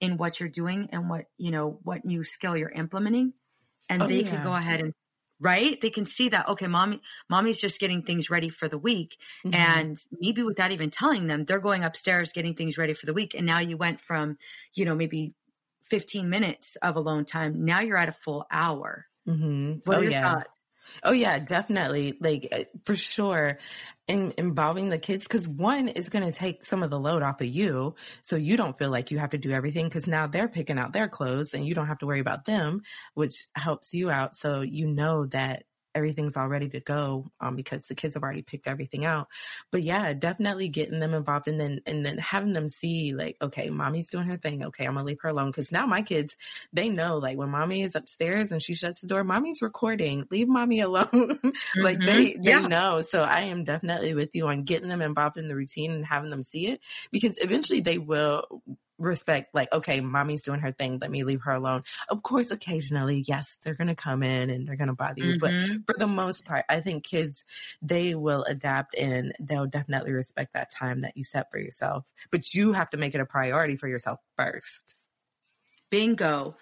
in 0.00 0.16
what 0.16 0.40
you're 0.40 0.48
doing 0.48 0.88
and 0.92 1.10
what, 1.10 1.26
you 1.36 1.50
know, 1.50 1.78
what 1.82 2.04
new 2.04 2.24
skill 2.24 2.56
you're 2.56 2.70
implementing. 2.70 3.32
And 3.88 4.02
oh, 4.02 4.06
they 4.06 4.22
yeah. 4.22 4.30
can 4.30 4.44
go 4.44 4.54
ahead 4.54 4.80
and 4.80 4.94
right? 5.40 5.80
They 5.80 5.90
can 5.90 6.04
see 6.04 6.28
that, 6.30 6.48
okay, 6.48 6.66
mommy, 6.66 7.00
mommy's 7.28 7.60
just 7.60 7.80
getting 7.80 8.02
things 8.02 8.30
ready 8.30 8.48
for 8.48 8.68
the 8.68 8.78
week. 8.78 9.16
Mm-hmm. 9.44 9.54
And 9.54 9.98
maybe 10.20 10.42
without 10.42 10.72
even 10.72 10.90
telling 10.90 11.26
them, 11.26 11.44
they're 11.44 11.60
going 11.60 11.84
upstairs 11.84 12.32
getting 12.32 12.54
things 12.54 12.78
ready 12.78 12.94
for 12.94 13.06
the 13.06 13.14
week. 13.14 13.34
And 13.34 13.46
now 13.46 13.58
you 13.58 13.76
went 13.76 14.00
from, 14.00 14.38
you 14.74 14.84
know, 14.84 14.94
maybe 14.94 15.34
15 15.90 16.28
minutes 16.28 16.76
of 16.76 16.96
alone 16.96 17.24
time. 17.24 17.64
Now 17.64 17.80
you're 17.80 17.98
at 17.98 18.08
a 18.08 18.12
full 18.12 18.46
hour. 18.50 19.06
Mm-hmm. 19.28 19.80
What 19.84 19.96
oh, 19.96 20.00
are 20.00 20.02
your 20.02 20.12
yeah. 20.12 20.32
thoughts? 20.32 20.48
Oh 21.02 21.12
yeah, 21.12 21.38
definitely. 21.38 22.16
Like 22.20 22.48
uh, 22.52 22.64
for 22.84 22.94
sure 22.96 23.58
in 24.08 24.32
involving 24.38 24.88
the 24.88 24.98
kids 24.98 25.26
cuz 25.26 25.48
one 25.48 25.88
is 25.88 26.08
going 26.08 26.24
to 26.24 26.32
take 26.32 26.64
some 26.64 26.82
of 26.82 26.90
the 26.90 26.98
load 26.98 27.22
off 27.22 27.40
of 27.40 27.46
you 27.48 27.94
so 28.22 28.36
you 28.36 28.56
don't 28.56 28.78
feel 28.78 28.90
like 28.90 29.10
you 29.10 29.18
have 29.18 29.30
to 29.30 29.38
do 29.38 29.50
everything 29.50 29.90
cuz 29.90 30.06
now 30.06 30.26
they're 30.26 30.48
picking 30.48 30.78
out 30.78 30.92
their 30.92 31.08
clothes 31.08 31.54
and 31.54 31.66
you 31.66 31.74
don't 31.74 31.88
have 31.88 31.98
to 31.98 32.06
worry 32.06 32.20
about 32.20 32.44
them, 32.44 32.82
which 33.14 33.46
helps 33.56 33.92
you 33.92 34.10
out 34.10 34.36
so 34.36 34.60
you 34.60 34.86
know 34.86 35.26
that 35.26 35.64
everything's 35.96 36.36
all 36.36 36.46
ready 36.46 36.68
to 36.68 36.80
go 36.80 37.30
um, 37.40 37.56
because 37.56 37.86
the 37.86 37.94
kids 37.94 38.14
have 38.14 38.22
already 38.22 38.42
picked 38.42 38.68
everything 38.68 39.04
out. 39.04 39.28
But 39.72 39.82
yeah, 39.82 40.12
definitely 40.12 40.68
getting 40.68 41.00
them 41.00 41.14
involved 41.14 41.48
and 41.48 41.58
then 41.58 41.80
and 41.86 42.04
then 42.04 42.18
having 42.18 42.52
them 42.52 42.68
see 42.68 43.14
like, 43.14 43.36
okay, 43.40 43.70
mommy's 43.70 44.08
doing 44.08 44.26
her 44.26 44.36
thing. 44.36 44.64
Okay, 44.66 44.84
I'm 44.84 44.94
gonna 44.94 45.06
leave 45.06 45.20
her 45.22 45.30
alone 45.30 45.50
because 45.50 45.72
now 45.72 45.86
my 45.86 46.02
kids 46.02 46.36
they 46.72 46.90
know 46.90 47.18
like 47.18 47.38
when 47.38 47.48
mommy 47.48 47.82
is 47.82 47.94
upstairs 47.94 48.52
and 48.52 48.62
she 48.62 48.74
shuts 48.74 49.00
the 49.00 49.06
door, 49.06 49.24
mommy's 49.24 49.62
recording. 49.62 50.26
Leave 50.30 50.48
mommy 50.48 50.80
alone. 50.86 51.40
like 51.76 51.98
mm-hmm. 51.98 52.06
they 52.06 52.34
they 52.34 52.50
yeah. 52.50 52.66
know. 52.66 53.00
So 53.00 53.22
I 53.22 53.40
am 53.42 53.64
definitely 53.64 54.14
with 54.14 54.34
you 54.34 54.46
on 54.48 54.64
getting 54.64 54.88
them 54.88 55.02
involved 55.02 55.38
in 55.38 55.48
the 55.48 55.56
routine 55.56 55.92
and 55.92 56.04
having 56.04 56.30
them 56.30 56.44
see 56.44 56.68
it 56.68 56.80
because 57.10 57.38
eventually 57.38 57.80
they 57.80 57.98
will 57.98 58.44
respect 58.98 59.54
like 59.54 59.72
okay 59.72 60.00
mommy's 60.00 60.40
doing 60.40 60.60
her 60.60 60.72
thing 60.72 60.98
let 61.00 61.10
me 61.10 61.24
leave 61.24 61.42
her 61.42 61.52
alone. 61.52 61.82
Of 62.08 62.22
course 62.22 62.50
occasionally 62.50 63.24
yes 63.26 63.58
they're 63.62 63.74
gonna 63.74 63.94
come 63.94 64.22
in 64.22 64.50
and 64.50 64.66
they're 64.66 64.76
gonna 64.76 64.94
bother 64.94 65.22
you 65.22 65.38
mm-hmm. 65.38 65.76
but 65.86 65.94
for 65.94 65.98
the 65.98 66.06
most 66.06 66.44
part 66.44 66.64
i 66.68 66.80
think 66.80 67.04
kids 67.04 67.44
they 67.82 68.14
will 68.14 68.44
adapt 68.44 68.94
and 68.94 69.34
they'll 69.40 69.66
definitely 69.66 70.12
respect 70.12 70.54
that 70.54 70.70
time 70.70 71.02
that 71.02 71.16
you 71.16 71.24
set 71.24 71.50
for 71.50 71.58
yourself 71.58 72.04
but 72.30 72.54
you 72.54 72.72
have 72.72 72.90
to 72.90 72.96
make 72.96 73.14
it 73.14 73.20
a 73.20 73.26
priority 73.26 73.76
for 73.76 73.88
yourself 73.88 74.20
first. 74.36 74.94
Bingo 75.90 76.56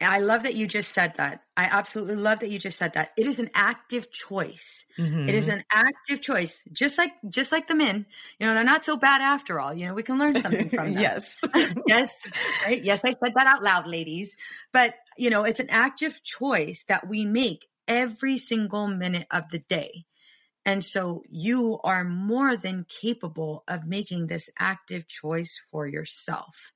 I 0.00 0.20
love 0.20 0.44
that 0.44 0.54
you 0.54 0.68
just 0.68 0.92
said 0.92 1.14
that. 1.16 1.42
I 1.56 1.64
absolutely 1.64 2.14
love 2.14 2.38
that 2.40 2.50
you 2.50 2.58
just 2.58 2.78
said 2.78 2.94
that. 2.94 3.10
It 3.16 3.26
is 3.26 3.40
an 3.40 3.50
active 3.52 4.12
choice. 4.12 4.84
Mm-hmm. 4.96 5.28
It 5.28 5.34
is 5.34 5.48
mm-hmm. 5.48 5.58
an 5.58 5.64
active 5.72 6.20
choice. 6.20 6.62
Just 6.72 6.98
like 6.98 7.12
just 7.28 7.50
like 7.50 7.66
the 7.66 7.74
men, 7.74 8.06
you 8.38 8.46
know, 8.46 8.54
they're 8.54 8.62
not 8.62 8.84
so 8.84 8.96
bad 8.96 9.20
after 9.20 9.58
all. 9.58 9.74
You 9.74 9.86
know, 9.86 9.94
we 9.94 10.04
can 10.04 10.18
learn 10.18 10.40
something 10.40 10.68
from 10.68 10.94
them. 10.94 11.02
yes. 11.02 11.34
yes. 11.86 12.28
Right? 12.64 12.82
Yes, 12.82 13.04
I 13.04 13.10
said 13.10 13.34
that 13.34 13.46
out 13.46 13.62
loud, 13.62 13.88
ladies. 13.88 14.36
But, 14.72 14.94
you 15.16 15.30
know, 15.30 15.44
it's 15.44 15.60
an 15.60 15.70
active 15.70 16.22
choice 16.22 16.84
that 16.88 17.08
we 17.08 17.24
make 17.24 17.66
every 17.88 18.38
single 18.38 18.86
minute 18.86 19.26
of 19.32 19.50
the 19.50 19.58
day. 19.58 20.04
And 20.64 20.84
so 20.84 21.22
you 21.28 21.80
are 21.82 22.04
more 22.04 22.56
than 22.56 22.86
capable 22.88 23.64
of 23.66 23.86
making 23.86 24.26
this 24.26 24.50
active 24.58 25.08
choice 25.08 25.60
for 25.70 25.88
yourself 25.88 26.72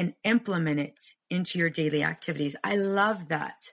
and 0.00 0.14
implement 0.24 0.80
it 0.80 1.14
into 1.28 1.58
your 1.58 1.68
daily 1.68 2.02
activities. 2.02 2.56
I 2.64 2.76
love 2.76 3.28
that. 3.28 3.70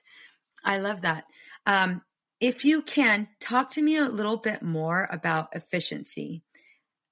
I 0.62 0.78
love 0.78 1.00
that. 1.00 1.24
Um, 1.64 2.02
if 2.38 2.66
you 2.66 2.82
can, 2.82 3.28
talk 3.40 3.70
to 3.70 3.82
me 3.82 3.96
a 3.96 4.04
little 4.04 4.36
bit 4.36 4.62
more 4.62 5.08
about 5.10 5.56
efficiency. 5.56 6.42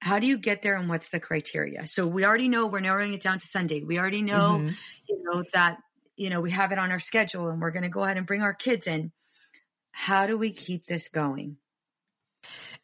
How 0.01 0.19
do 0.19 0.27
you 0.27 0.37
get 0.37 0.61
there 0.61 0.75
and 0.75 0.87
what's 0.87 1.09
the 1.09 1.19
criteria? 1.19 1.87
So 1.87 2.05
we 2.05 2.25
already 2.25 2.47
know 2.47 2.67
we're 2.67 2.79
narrowing 2.79 3.15
it 3.15 3.21
down 3.21 3.39
to 3.39 3.47
Sunday. 3.47 3.81
We 3.81 3.97
already 3.97 4.21
know, 4.21 4.59
mm-hmm. 4.59 4.73
you 5.09 5.23
know, 5.23 5.43
that, 5.53 5.79
you 6.15 6.29
know, 6.29 6.39
we 6.39 6.51
have 6.51 6.71
it 6.71 6.77
on 6.77 6.91
our 6.91 6.99
schedule 6.99 7.47
and 7.47 7.59
we're 7.59 7.71
going 7.71 7.83
to 7.83 7.89
go 7.89 8.03
ahead 8.03 8.17
and 8.17 8.27
bring 8.27 8.43
our 8.43 8.53
kids 8.53 8.85
in. 8.85 9.11
How 9.91 10.27
do 10.27 10.37
we 10.37 10.51
keep 10.51 10.85
this 10.85 11.09
going? 11.09 11.57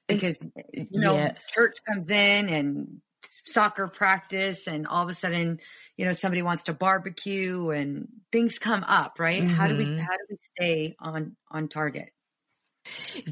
Because, 0.08 0.44
you 0.74 0.88
know, 0.94 1.14
yeah. 1.14 1.34
church 1.54 1.76
comes 1.88 2.10
in 2.10 2.50
and 2.50 3.02
soccer 3.46 3.88
practice 3.88 4.68
and 4.68 4.88
all 4.88 5.04
of 5.04 5.10
a 5.10 5.14
sudden 5.14 5.60
you 5.98 6.06
know 6.06 6.14
somebody 6.14 6.42
wants 6.42 6.64
to 6.64 6.74
barbecue 6.74 7.70
and 7.70 8.08
things 8.32 8.60
come 8.60 8.84
up 8.84 9.18
right 9.20 9.44
mm-hmm. 9.44 9.54
how 9.54 9.68
do 9.68 9.78
we 9.78 9.86
mm-hmm. 9.86 10.00
how 10.00 10.12
do 10.12 10.26
we 10.30 10.38
stay 10.38 10.96
on 11.00 11.36
on 11.50 11.68
target 11.68 12.10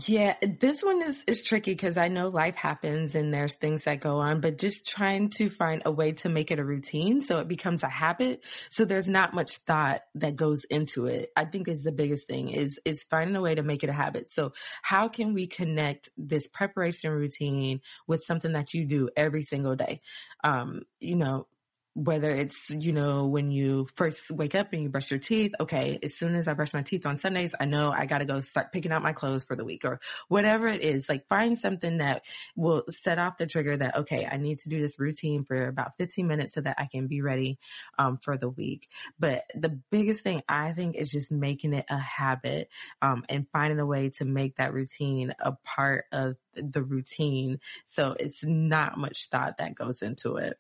yeah, 0.07 0.35
this 0.41 0.83
one 0.83 1.01
is, 1.01 1.23
is 1.27 1.43
tricky 1.43 1.71
because 1.71 1.97
I 1.97 2.07
know 2.07 2.29
life 2.29 2.55
happens 2.55 3.15
and 3.15 3.33
there's 3.33 3.53
things 3.53 3.83
that 3.83 3.99
go 3.99 4.19
on, 4.19 4.39
but 4.41 4.57
just 4.57 4.87
trying 4.87 5.29
to 5.31 5.49
find 5.49 5.81
a 5.85 5.91
way 5.91 6.13
to 6.13 6.29
make 6.29 6.51
it 6.51 6.59
a 6.59 6.63
routine 6.63 7.21
so 7.21 7.39
it 7.39 7.47
becomes 7.47 7.83
a 7.83 7.89
habit. 7.89 8.45
So 8.69 8.85
there's 8.85 9.09
not 9.09 9.33
much 9.33 9.57
thought 9.57 10.01
that 10.15 10.35
goes 10.35 10.63
into 10.65 11.05
it. 11.07 11.31
I 11.35 11.45
think 11.45 11.67
is 11.67 11.83
the 11.83 11.91
biggest 11.91 12.27
thing 12.27 12.49
is 12.49 12.79
is 12.85 13.03
finding 13.03 13.35
a 13.35 13.41
way 13.41 13.55
to 13.55 13.63
make 13.63 13.83
it 13.83 13.89
a 13.89 13.93
habit. 13.93 14.31
So 14.31 14.53
how 14.81 15.07
can 15.07 15.33
we 15.33 15.47
connect 15.47 16.09
this 16.17 16.47
preparation 16.47 17.11
routine 17.11 17.81
with 18.07 18.23
something 18.23 18.53
that 18.53 18.73
you 18.73 18.85
do 18.85 19.09
every 19.17 19.43
single 19.43 19.75
day? 19.75 20.01
Um, 20.43 20.83
you 20.99 21.15
know, 21.15 21.47
whether 21.93 22.31
it's, 22.31 22.69
you 22.69 22.93
know, 22.93 23.25
when 23.25 23.51
you 23.51 23.87
first 23.95 24.31
wake 24.31 24.55
up 24.55 24.71
and 24.71 24.83
you 24.83 24.89
brush 24.89 25.11
your 25.11 25.19
teeth, 25.19 25.53
okay, 25.59 25.99
as 26.01 26.15
soon 26.15 26.35
as 26.35 26.47
I 26.47 26.53
brush 26.53 26.73
my 26.73 26.83
teeth 26.83 27.05
on 27.05 27.19
Sundays, 27.19 27.53
I 27.59 27.65
know 27.65 27.91
I 27.91 28.05
got 28.05 28.19
to 28.19 28.25
go 28.25 28.39
start 28.39 28.71
picking 28.71 28.93
out 28.93 29.03
my 29.03 29.11
clothes 29.11 29.43
for 29.43 29.57
the 29.57 29.65
week 29.65 29.83
or 29.83 29.99
whatever 30.29 30.67
it 30.67 30.81
is. 30.81 31.09
Like 31.09 31.27
find 31.27 31.59
something 31.59 31.97
that 31.97 32.23
will 32.55 32.85
set 32.89 33.19
off 33.19 33.37
the 33.37 33.45
trigger 33.45 33.75
that, 33.75 33.97
okay, 33.97 34.25
I 34.29 34.37
need 34.37 34.59
to 34.59 34.69
do 34.69 34.79
this 34.79 34.97
routine 34.99 35.43
for 35.43 35.67
about 35.67 35.97
15 35.97 36.27
minutes 36.27 36.53
so 36.53 36.61
that 36.61 36.77
I 36.79 36.85
can 36.85 37.07
be 37.07 37.21
ready 37.21 37.59
um, 37.99 38.19
for 38.21 38.37
the 38.37 38.49
week. 38.49 38.87
But 39.19 39.43
the 39.53 39.81
biggest 39.91 40.21
thing 40.21 40.43
I 40.47 40.71
think 40.71 40.95
is 40.95 41.11
just 41.11 41.29
making 41.29 41.73
it 41.73 41.85
a 41.89 41.97
habit 41.97 42.69
um, 43.01 43.25
and 43.27 43.47
finding 43.51 43.79
a 43.79 43.85
way 43.85 44.11
to 44.11 44.25
make 44.25 44.55
that 44.55 44.73
routine 44.73 45.33
a 45.39 45.53
part 45.63 46.05
of 46.13 46.37
the 46.55 46.83
routine. 46.83 47.59
So 47.85 48.15
it's 48.17 48.45
not 48.45 48.97
much 48.97 49.27
thought 49.27 49.57
that 49.57 49.75
goes 49.75 50.01
into 50.01 50.37
it. 50.37 50.57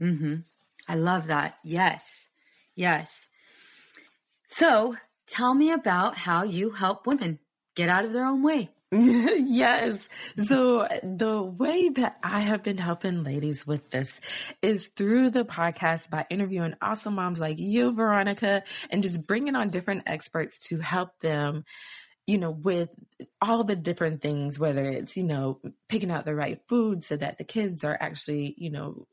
Mm-hmm. 0.00 0.36
I 0.88 0.94
love 0.94 1.28
that. 1.28 1.58
Yes. 1.64 2.28
Yes. 2.74 3.28
So 4.48 4.96
tell 5.26 5.54
me 5.54 5.72
about 5.72 6.16
how 6.16 6.44
you 6.44 6.70
help 6.70 7.06
women 7.06 7.38
get 7.74 7.88
out 7.88 8.04
of 8.04 8.12
their 8.12 8.26
own 8.26 8.42
way. 8.42 8.70
yes. 8.92 9.98
So 10.44 10.86
the 11.02 11.42
way 11.42 11.88
that 11.90 12.18
I 12.22 12.40
have 12.40 12.62
been 12.62 12.78
helping 12.78 13.24
ladies 13.24 13.66
with 13.66 13.90
this 13.90 14.20
is 14.62 14.86
through 14.96 15.30
the 15.30 15.44
podcast 15.44 16.08
by 16.08 16.24
interviewing 16.30 16.74
awesome 16.80 17.16
moms 17.16 17.40
like 17.40 17.58
you, 17.58 17.92
Veronica, 17.92 18.62
and 18.90 19.02
just 19.02 19.26
bringing 19.26 19.56
on 19.56 19.70
different 19.70 20.04
experts 20.06 20.58
to 20.68 20.78
help 20.78 21.10
them 21.20 21.64
you 22.26 22.38
know, 22.38 22.50
with 22.50 22.90
all 23.40 23.62
the 23.62 23.76
different 23.76 24.20
things, 24.20 24.58
whether 24.58 24.84
it's, 24.84 25.16
you 25.16 25.22
know, 25.22 25.60
picking 25.88 26.10
out 26.10 26.24
the 26.24 26.34
right 26.34 26.60
food 26.68 27.04
so 27.04 27.16
that 27.16 27.38
the 27.38 27.44
kids 27.44 27.84
are 27.84 27.96
actually, 28.00 28.54
you 28.58 28.70
know, 28.70 29.06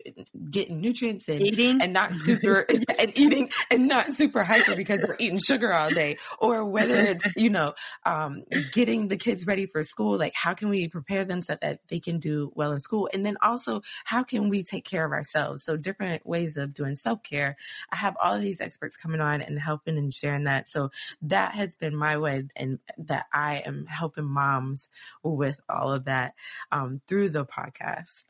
getting 0.50 0.82
nutrients 0.82 1.28
and 1.28 1.42
eating 1.42 1.82
and 1.82 1.94
not 1.94 2.12
super 2.14 2.66
and 3.00 3.18
eating 3.18 3.50
and 3.70 3.88
not 3.88 4.14
super 4.14 4.44
hyper 4.44 4.76
because 4.76 4.98
they're 4.98 5.16
eating 5.20 5.40
sugar 5.40 5.74
all 5.74 5.90
day, 5.90 6.18
or 6.40 6.66
whether 6.66 6.96
it's, 6.98 7.26
you 7.36 7.50
know, 7.50 7.74
um, 8.06 8.44
getting 8.72 9.08
the 9.08 9.18
kids 9.18 9.46
ready 9.46 9.66
for 9.66 9.84
school. 9.84 10.18
Like, 10.18 10.34
how 10.36 10.54
can 10.54 10.70
we 10.70 10.88
prepare 10.88 11.26
them 11.26 11.42
so 11.42 11.58
that 11.62 11.80
they 11.90 12.00
can 12.00 12.20
do 12.20 12.52
well 12.56 12.72
in 12.72 12.80
school? 12.80 13.10
And 13.14 13.26
then 13.26 13.38
also, 13.42 13.82
how 14.06 14.24
can 14.24 14.50
we 14.50 14.64
take 14.64 14.86
care 14.86 15.06
of 15.06 15.12
ourselves? 15.12 15.64
So 15.64 15.78
different 15.78 16.26
ways 16.26 16.58
of 16.58 16.74
doing 16.74 16.98
self 16.98 17.24
care. 17.24 17.56
I 17.92 17.98
have 17.98 18.16
all 18.22 18.36
of 18.36 18.42
these 18.42 18.62
experts 18.62 18.98
coming 18.98 19.22
on 19.22 19.42
and 19.42 19.60
helping 19.60 19.98
and 19.98 20.14
sharing 20.14 20.46
that. 20.46 20.70
So 20.70 20.90
that 21.24 21.54
has 21.56 21.76
been 21.76 21.96
my 21.96 22.18
way 22.18 22.46
and 22.56 22.80
that 22.98 23.28
I 23.34 23.58
am 23.66 23.86
helping 23.86 24.26
moms 24.26 24.90
with 25.24 25.60
all 25.70 25.92
of 25.92 26.06
that 26.06 26.34
um, 26.72 27.02
through 27.08 27.30
the 27.30 27.46
podcast. 27.46 28.24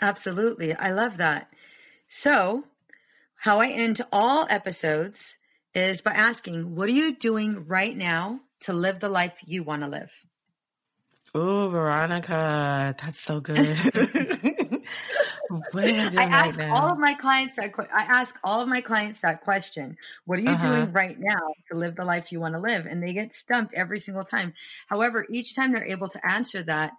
Absolutely. 0.00 0.74
I 0.74 0.90
love 0.90 1.18
that. 1.18 1.52
So, 2.08 2.64
how 3.36 3.60
I 3.60 3.68
end 3.68 4.00
all 4.12 4.46
episodes 4.50 5.38
is 5.74 6.00
by 6.00 6.12
asking, 6.12 6.74
What 6.74 6.88
are 6.88 6.92
you 6.92 7.14
doing 7.14 7.66
right 7.66 7.96
now 7.96 8.40
to 8.60 8.72
live 8.72 9.00
the 9.00 9.08
life 9.08 9.38
you 9.46 9.62
want 9.62 9.82
to 9.82 9.88
live? 9.88 10.12
Oh, 11.34 11.68
Veronica, 11.70 12.94
that's 13.00 13.20
so 13.20 13.40
good. 13.40 13.56
I 15.74 16.24
ask 16.24 16.58
right 16.58 16.70
all 16.70 16.92
of 16.92 16.98
my 16.98 17.14
clients 17.14 17.56
that 17.56 17.72
I 17.92 18.02
ask 18.02 18.38
all 18.44 18.60
of 18.60 18.68
my 18.68 18.80
clients 18.80 19.20
that 19.20 19.42
question. 19.42 19.96
What 20.24 20.38
are 20.38 20.42
you 20.42 20.50
uh-huh. 20.50 20.76
doing 20.76 20.92
right 20.92 21.18
now 21.18 21.54
to 21.66 21.76
live 21.76 21.96
the 21.96 22.04
life 22.04 22.32
you 22.32 22.40
want 22.40 22.54
to 22.54 22.60
live? 22.60 22.86
And 22.86 23.02
they 23.02 23.12
get 23.12 23.32
stumped 23.32 23.74
every 23.74 24.00
single 24.00 24.24
time. 24.24 24.54
However, 24.86 25.26
each 25.30 25.54
time 25.54 25.72
they're 25.72 25.84
able 25.84 26.08
to 26.08 26.26
answer 26.26 26.62
that, 26.64 26.92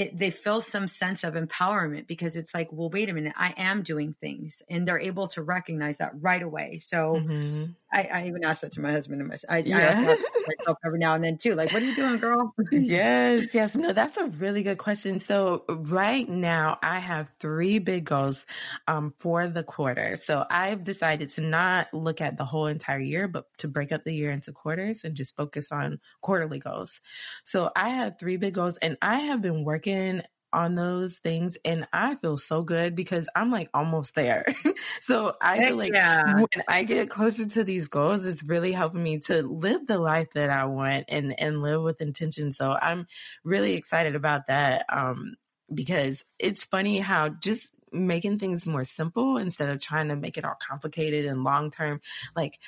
it, 0.00 0.18
they 0.18 0.30
feel 0.30 0.60
some 0.60 0.88
sense 0.88 1.24
of 1.24 1.34
empowerment 1.34 2.06
because 2.06 2.34
it's 2.34 2.54
like, 2.54 2.68
well, 2.72 2.88
wait 2.88 3.10
a 3.10 3.12
minute, 3.12 3.34
I 3.36 3.52
am 3.56 3.82
doing 3.82 4.14
things, 4.14 4.62
and 4.70 4.88
they're 4.88 4.98
able 4.98 5.28
to 5.28 5.42
recognize 5.42 5.98
that 5.98 6.12
right 6.20 6.42
away. 6.42 6.78
So 6.78 7.16
mm-hmm. 7.16 7.72
I, 7.92 8.08
I, 8.12 8.26
even 8.26 8.44
asked 8.44 8.60
that 8.60 8.72
to 8.72 8.80
my 8.80 8.92
husband 8.92 9.20
and 9.20 9.28
my, 9.28 9.36
I, 9.48 9.58
yeah. 9.58 9.78
I 9.78 9.80
ask 9.82 10.22
myself 10.58 10.78
every 10.84 10.98
now 10.98 11.14
and 11.14 11.24
then 11.24 11.38
too, 11.38 11.54
like, 11.54 11.72
what 11.72 11.82
are 11.82 11.84
you 11.84 11.94
doing, 11.94 12.18
girl? 12.18 12.54
yes, 12.72 13.52
yes, 13.52 13.74
no, 13.74 13.92
that's 13.92 14.16
a 14.16 14.26
really 14.26 14.62
good 14.62 14.78
question. 14.78 15.18
So 15.18 15.64
right 15.68 16.28
now, 16.28 16.78
I 16.82 17.00
have 17.00 17.30
three 17.40 17.78
big 17.78 18.04
goals 18.04 18.46
um, 18.86 19.14
for 19.18 19.48
the 19.48 19.64
quarter. 19.64 20.18
So 20.22 20.44
I've 20.50 20.84
decided 20.84 21.30
to 21.30 21.40
not 21.40 21.92
look 21.92 22.20
at 22.20 22.38
the 22.38 22.44
whole 22.44 22.66
entire 22.66 23.00
year, 23.00 23.26
but 23.26 23.46
to 23.58 23.68
break 23.68 23.92
up 23.92 24.04
the 24.04 24.14
year 24.14 24.30
into 24.30 24.52
quarters 24.52 25.04
and 25.04 25.16
just 25.16 25.36
focus 25.36 25.72
on 25.72 25.98
quarterly 26.20 26.60
goals. 26.60 27.00
So 27.44 27.70
I 27.74 27.88
have 27.90 28.18
three 28.18 28.36
big 28.36 28.54
goals, 28.54 28.76
and 28.78 28.96
I 29.02 29.20
have 29.20 29.42
been 29.42 29.64
working 29.64 30.22
on 30.52 30.74
those 30.74 31.18
things 31.18 31.56
and 31.64 31.86
I 31.92 32.16
feel 32.16 32.36
so 32.36 32.62
good 32.62 32.94
because 32.94 33.28
I'm 33.34 33.50
like 33.50 33.70
almost 33.74 34.14
there. 34.14 34.46
so 35.02 35.34
I 35.40 35.56
Heck 35.56 35.68
feel 35.68 35.76
like 35.76 35.94
yeah. 35.94 36.34
when 36.34 36.64
I 36.68 36.84
get 36.84 37.10
closer 37.10 37.46
to 37.46 37.64
these 37.64 37.88
goals, 37.88 38.26
it's 38.26 38.44
really 38.44 38.72
helping 38.72 39.02
me 39.02 39.18
to 39.20 39.42
live 39.42 39.86
the 39.86 39.98
life 39.98 40.28
that 40.34 40.50
I 40.50 40.64
want 40.66 41.06
and 41.08 41.38
and 41.38 41.62
live 41.62 41.82
with 41.82 42.00
intention. 42.00 42.52
So 42.52 42.76
I'm 42.80 43.06
really 43.44 43.74
excited 43.74 44.14
about 44.14 44.46
that. 44.46 44.84
Um 44.92 45.36
because 45.72 46.24
it's 46.38 46.64
funny 46.64 46.98
how 46.98 47.28
just 47.28 47.68
making 47.92 48.38
things 48.38 48.66
more 48.66 48.84
simple 48.84 49.36
instead 49.36 49.68
of 49.68 49.80
trying 49.80 50.08
to 50.08 50.16
make 50.16 50.36
it 50.36 50.44
all 50.44 50.56
complicated 50.68 51.26
and 51.26 51.44
long 51.44 51.70
term 51.70 52.00
like 52.36 52.58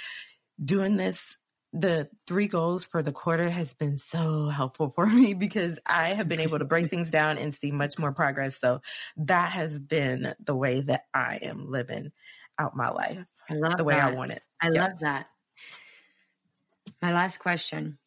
doing 0.64 0.96
this 0.96 1.38
the 1.72 2.08
three 2.26 2.48
goals 2.48 2.84
for 2.84 3.02
the 3.02 3.12
quarter 3.12 3.48
has 3.48 3.72
been 3.72 3.96
so 3.96 4.48
helpful 4.48 4.92
for 4.94 5.06
me 5.08 5.34
because 5.34 5.78
I 5.86 6.08
have 6.08 6.28
been 6.28 6.40
able 6.40 6.58
to 6.58 6.64
break 6.64 6.90
things 6.90 7.08
down 7.08 7.38
and 7.38 7.54
see 7.54 7.72
much 7.72 7.98
more 7.98 8.12
progress. 8.12 8.58
So 8.58 8.82
that 9.16 9.52
has 9.52 9.78
been 9.78 10.34
the 10.44 10.54
way 10.54 10.80
that 10.82 11.04
I 11.14 11.36
am 11.42 11.70
living 11.70 12.12
out 12.58 12.76
my 12.76 12.90
life. 12.90 13.26
I 13.48 13.54
love 13.54 13.76
the 13.76 13.84
way 13.84 13.94
that. 13.94 14.12
I 14.12 14.14
want 14.14 14.32
it. 14.32 14.42
I 14.60 14.68
love 14.68 14.98
that. 15.00 15.28
My 17.00 17.12
last 17.12 17.38
question. 17.38 17.98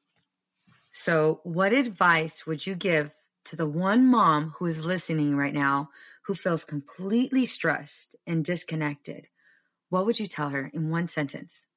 So, 0.91 1.41
what 1.43 1.73
advice 1.73 2.47
would 2.47 2.65
you 2.65 2.73
give 2.73 3.13
to 3.45 3.57
the 3.57 3.67
one 3.67 4.07
mom 4.07 4.53
who 4.57 4.65
is 4.65 4.85
listening 4.85 5.35
right 5.35 5.53
now 5.53 5.89
who 6.23 6.35
feels 6.35 6.63
completely 6.63 7.45
stressed 7.45 8.15
and 8.25 8.45
disconnected? 8.45 9.27
What 9.89 10.05
would 10.05 10.19
you 10.19 10.27
tell 10.27 10.49
her 10.49 10.71
in 10.73 10.89
one 10.89 11.09
sentence? 11.09 11.67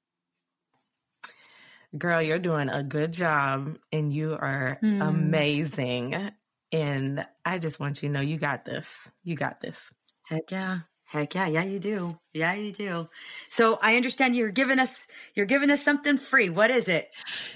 Girl, 1.97 2.21
you're 2.21 2.39
doing 2.39 2.69
a 2.69 2.83
good 2.83 3.13
job 3.13 3.79
and 3.93 4.13
you 4.13 4.35
are 4.35 4.79
mm. 4.83 5.07
amazing. 5.07 6.33
And 6.71 7.27
I 7.45 7.59
just 7.59 7.81
want 7.81 8.03
you 8.03 8.09
to 8.09 8.13
know 8.13 8.21
you 8.21 8.37
got 8.37 8.65
this. 8.65 8.89
You 9.25 9.37
got 9.37 9.61
this. 9.61 9.91
Heck 10.25 10.51
yeah. 10.51 10.81
Heck 11.05 11.35
yeah. 11.35 11.47
Yeah, 11.47 11.63
you 11.63 11.79
do. 11.79 12.19
Yeah, 12.35 12.53
you 12.53 12.73
do. 12.73 13.09
So 13.49 13.79
I 13.81 13.97
understand 13.97 14.37
you're 14.37 14.51
giving 14.51 14.79
us 14.79 15.07
you're 15.35 15.47
giving 15.47 15.71
us 15.71 15.83
something 15.83 16.19
free. 16.19 16.51
What 16.51 16.71
is 16.71 16.89
it? 16.89 17.09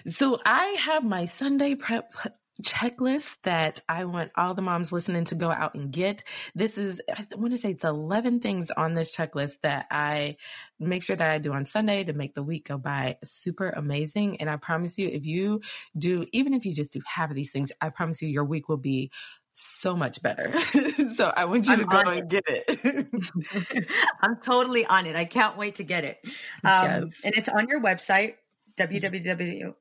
So 0.06 0.40
I 0.46 0.64
have 0.80 1.04
my 1.04 1.26
Sunday 1.26 1.74
prep 1.74 2.14
checklist 2.62 3.36
that 3.42 3.80
I 3.88 4.04
want 4.04 4.32
all 4.36 4.54
the 4.54 4.62
moms 4.62 4.92
listening 4.92 5.24
to 5.26 5.34
go 5.34 5.50
out 5.50 5.74
and 5.74 5.92
get. 5.92 6.24
This 6.54 6.78
is, 6.78 7.00
I 7.14 7.26
want 7.36 7.52
to 7.52 7.58
say 7.58 7.70
it's 7.70 7.84
11 7.84 8.40
things 8.40 8.70
on 8.70 8.94
this 8.94 9.14
checklist 9.14 9.60
that 9.62 9.86
I 9.90 10.36
make 10.78 11.02
sure 11.02 11.16
that 11.16 11.30
I 11.30 11.38
do 11.38 11.52
on 11.52 11.66
Sunday 11.66 12.04
to 12.04 12.12
make 12.12 12.34
the 12.34 12.42
week 12.42 12.68
go 12.68 12.78
by 12.78 13.18
super 13.24 13.68
amazing. 13.70 14.40
And 14.40 14.48
I 14.48 14.56
promise 14.56 14.98
you, 14.98 15.08
if 15.08 15.24
you 15.24 15.60
do, 15.96 16.26
even 16.32 16.54
if 16.54 16.64
you 16.64 16.74
just 16.74 16.92
do 16.92 17.00
half 17.06 17.30
of 17.30 17.36
these 17.36 17.50
things, 17.50 17.72
I 17.80 17.90
promise 17.90 18.22
you 18.22 18.28
your 18.28 18.44
week 18.44 18.68
will 18.68 18.76
be 18.76 19.10
so 19.52 19.94
much 19.94 20.22
better. 20.22 20.52
so 21.14 21.32
I 21.36 21.44
want 21.44 21.66
you 21.66 21.74
I'm 21.74 21.78
to 21.80 21.84
go 21.84 22.00
and 22.00 22.18
it. 22.18 22.28
get 22.28 22.44
it. 22.48 23.88
I'm 24.22 24.36
totally 24.40 24.86
on 24.86 25.06
it. 25.06 25.16
I 25.16 25.24
can't 25.26 25.56
wait 25.56 25.76
to 25.76 25.84
get 25.84 26.04
it. 26.04 26.18
Um, 26.24 26.30
yes. 26.64 27.20
And 27.24 27.34
it's 27.36 27.48
on 27.48 27.68
your 27.68 27.80
website, 27.80 28.36
www 28.76 29.74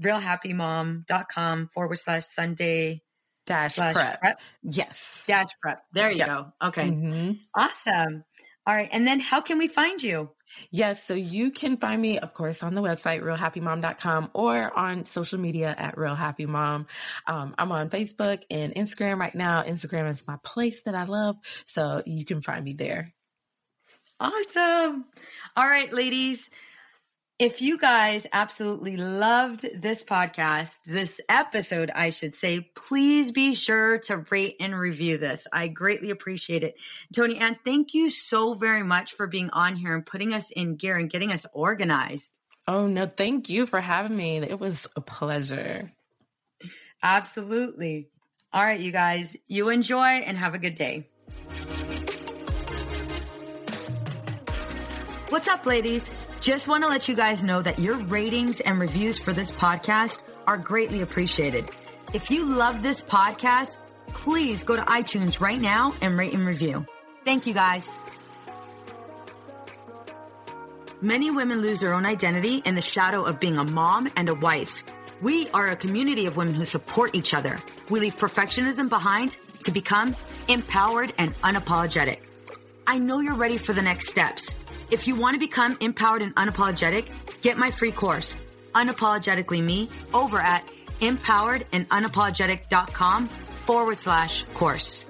realhappymom.com 0.00 1.68
forward 1.68 1.96
slash 1.96 2.24
Sunday 2.24 3.02
dash 3.46 3.76
prep. 3.76 4.20
prep. 4.20 4.40
Yes. 4.62 5.24
Dash 5.26 5.50
prep. 5.60 5.82
There 5.92 6.10
you 6.10 6.24
go. 6.24 6.52
Okay. 6.62 6.88
Mm-hmm. 6.88 7.32
Awesome. 7.54 8.24
All 8.66 8.74
right. 8.74 8.88
And 8.92 9.06
then 9.06 9.20
how 9.20 9.40
can 9.40 9.58
we 9.58 9.68
find 9.68 10.02
you? 10.02 10.30
Yes, 10.70 11.04
so 11.04 11.14
you 11.14 11.50
can 11.50 11.76
find 11.76 12.00
me, 12.00 12.18
of 12.18 12.32
course, 12.32 12.62
on 12.62 12.74
the 12.74 12.80
website, 12.82 13.22
realhappymom.com 13.22 14.30
or 14.34 14.76
on 14.76 15.04
social 15.04 15.38
media 15.38 15.74
at 15.76 15.96
realhappymom. 15.96 16.86
Um, 17.26 17.54
I'm 17.58 17.72
on 17.72 17.90
Facebook 17.90 18.42
and 18.50 18.74
Instagram 18.74 19.18
right 19.18 19.34
now. 19.34 19.62
Instagram 19.62 20.08
is 20.10 20.24
my 20.26 20.36
place 20.44 20.82
that 20.82 20.94
I 20.94 21.04
love. 21.04 21.36
So 21.66 22.02
you 22.06 22.24
can 22.24 22.40
find 22.40 22.64
me 22.64 22.74
there. 22.74 23.12
Awesome. 24.20 25.06
All 25.56 25.66
right, 25.66 25.92
ladies. 25.92 26.50
If 27.40 27.60
you 27.60 27.78
guys 27.78 28.28
absolutely 28.32 28.96
loved 28.96 29.66
this 29.82 30.04
podcast, 30.04 30.84
this 30.84 31.20
episode, 31.28 31.90
I 31.92 32.10
should 32.10 32.36
say, 32.36 32.70
please 32.76 33.32
be 33.32 33.56
sure 33.56 33.98
to 34.02 34.24
rate 34.30 34.54
and 34.60 34.78
review 34.78 35.18
this. 35.18 35.48
I 35.52 35.66
greatly 35.66 36.10
appreciate 36.10 36.62
it. 36.62 36.76
Toni-Ann, 37.12 37.58
thank 37.64 37.92
you 37.92 38.08
so 38.08 38.54
very 38.54 38.84
much 38.84 39.14
for 39.14 39.26
being 39.26 39.50
on 39.50 39.74
here 39.74 39.96
and 39.96 40.06
putting 40.06 40.32
us 40.32 40.52
in 40.52 40.76
gear 40.76 40.96
and 40.96 41.10
getting 41.10 41.32
us 41.32 41.44
organized. 41.52 42.38
Oh, 42.68 42.86
no, 42.86 43.06
thank 43.06 43.48
you 43.48 43.66
for 43.66 43.80
having 43.80 44.16
me. 44.16 44.36
It 44.36 44.60
was 44.60 44.86
a 44.94 45.00
pleasure. 45.00 45.90
Absolutely. 47.02 48.10
All 48.52 48.62
right, 48.62 48.78
you 48.78 48.92
guys, 48.92 49.36
you 49.48 49.70
enjoy 49.70 50.06
and 50.06 50.38
have 50.38 50.54
a 50.54 50.58
good 50.58 50.76
day. 50.76 51.08
What's 55.30 55.48
up, 55.48 55.66
ladies? 55.66 56.12
Just 56.44 56.68
want 56.68 56.84
to 56.84 56.90
let 56.90 57.08
you 57.08 57.16
guys 57.16 57.42
know 57.42 57.62
that 57.62 57.78
your 57.78 57.96
ratings 57.96 58.60
and 58.60 58.78
reviews 58.78 59.18
for 59.18 59.32
this 59.32 59.50
podcast 59.50 60.18
are 60.46 60.58
greatly 60.58 61.00
appreciated. 61.00 61.70
If 62.12 62.30
you 62.30 62.44
love 62.44 62.82
this 62.82 63.00
podcast, 63.00 63.78
please 64.08 64.62
go 64.62 64.76
to 64.76 64.82
iTunes 64.82 65.40
right 65.40 65.58
now 65.58 65.94
and 66.02 66.18
rate 66.18 66.34
and 66.34 66.46
review. 66.46 66.84
Thank 67.24 67.46
you 67.46 67.54
guys. 67.54 67.98
Many 71.00 71.30
women 71.30 71.62
lose 71.62 71.80
their 71.80 71.94
own 71.94 72.04
identity 72.04 72.56
in 72.56 72.74
the 72.74 72.82
shadow 72.82 73.22
of 73.22 73.40
being 73.40 73.56
a 73.56 73.64
mom 73.64 74.10
and 74.14 74.28
a 74.28 74.34
wife. 74.34 74.82
We 75.22 75.48
are 75.48 75.68
a 75.68 75.76
community 75.76 76.26
of 76.26 76.36
women 76.36 76.52
who 76.52 76.66
support 76.66 77.14
each 77.14 77.32
other. 77.32 77.58
We 77.88 78.00
leave 78.00 78.18
perfectionism 78.18 78.90
behind 78.90 79.38
to 79.62 79.70
become 79.70 80.14
empowered 80.48 81.14
and 81.16 81.34
unapologetic. 81.36 82.20
I 82.86 82.98
know 82.98 83.20
you're 83.20 83.34
ready 83.34 83.56
for 83.56 83.72
the 83.72 83.80
next 83.80 84.08
steps. 84.08 84.54
If 84.90 85.06
you 85.06 85.14
want 85.14 85.34
to 85.34 85.40
become 85.40 85.76
empowered 85.80 86.22
and 86.22 86.34
unapologetic, 86.34 87.10
get 87.42 87.58
my 87.58 87.70
free 87.70 87.92
course, 87.92 88.34
Unapologetically 88.74 89.62
Me, 89.62 89.88
over 90.12 90.38
at 90.38 90.68
empoweredandunapologetic.com 91.00 93.28
forward 93.28 93.98
slash 93.98 94.42
course. 94.54 95.04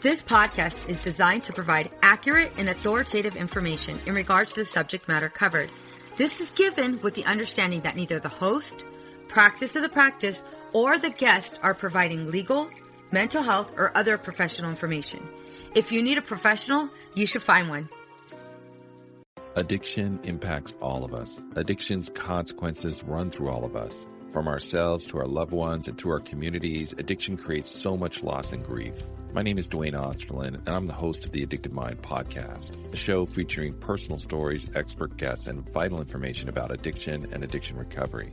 This 0.00 0.22
podcast 0.22 0.88
is 0.88 1.02
designed 1.02 1.42
to 1.44 1.52
provide 1.52 1.90
accurate 2.02 2.52
and 2.56 2.68
authoritative 2.68 3.34
information 3.34 3.98
in 4.06 4.14
regards 4.14 4.52
to 4.52 4.60
the 4.60 4.64
subject 4.64 5.08
matter 5.08 5.28
covered. 5.28 5.70
This 6.16 6.40
is 6.40 6.50
given 6.50 7.00
with 7.00 7.14
the 7.14 7.24
understanding 7.24 7.80
that 7.80 7.96
neither 7.96 8.20
the 8.20 8.28
host, 8.28 8.84
practice 9.26 9.74
of 9.74 9.82
the 9.82 9.88
practice, 9.88 10.44
or 10.72 10.98
the 10.98 11.10
guest 11.10 11.58
are 11.64 11.74
providing 11.74 12.30
legal, 12.30 12.70
mental 13.10 13.42
health, 13.42 13.72
or 13.76 13.96
other 13.96 14.18
professional 14.18 14.70
information. 14.70 15.26
If 15.74 15.92
you 15.92 16.02
need 16.02 16.18
a 16.18 16.22
professional, 16.22 16.90
you 17.14 17.26
should 17.26 17.42
find 17.42 17.68
one. 17.68 17.88
Addiction 19.56 20.20
impacts 20.22 20.74
all 20.80 21.04
of 21.04 21.12
us. 21.12 21.40
Addiction's 21.56 22.08
consequences 22.10 23.02
run 23.02 23.30
through 23.30 23.48
all 23.48 23.64
of 23.64 23.74
us. 23.74 24.06
From 24.32 24.46
ourselves 24.46 25.06
to 25.06 25.18
our 25.18 25.26
loved 25.26 25.52
ones 25.52 25.88
and 25.88 25.98
to 25.98 26.10
our 26.10 26.20
communities, 26.20 26.92
addiction 26.92 27.36
creates 27.36 27.70
so 27.70 27.96
much 27.96 28.22
loss 28.22 28.52
and 28.52 28.64
grief. 28.64 28.94
My 29.32 29.42
name 29.42 29.58
is 29.58 29.66
Duane 29.66 29.94
Osterlind, 29.94 30.54
and 30.54 30.68
I'm 30.68 30.86
the 30.86 30.92
host 30.92 31.24
of 31.24 31.32
the 31.32 31.42
Addicted 31.42 31.72
Mind 31.72 32.00
podcast, 32.02 32.72
a 32.92 32.96
show 32.96 33.26
featuring 33.26 33.74
personal 33.74 34.18
stories, 34.18 34.66
expert 34.74 35.16
guests, 35.16 35.46
and 35.46 35.68
vital 35.70 36.00
information 36.00 36.48
about 36.48 36.70
addiction 36.70 37.26
and 37.32 37.42
addiction 37.42 37.76
recovery. 37.76 38.32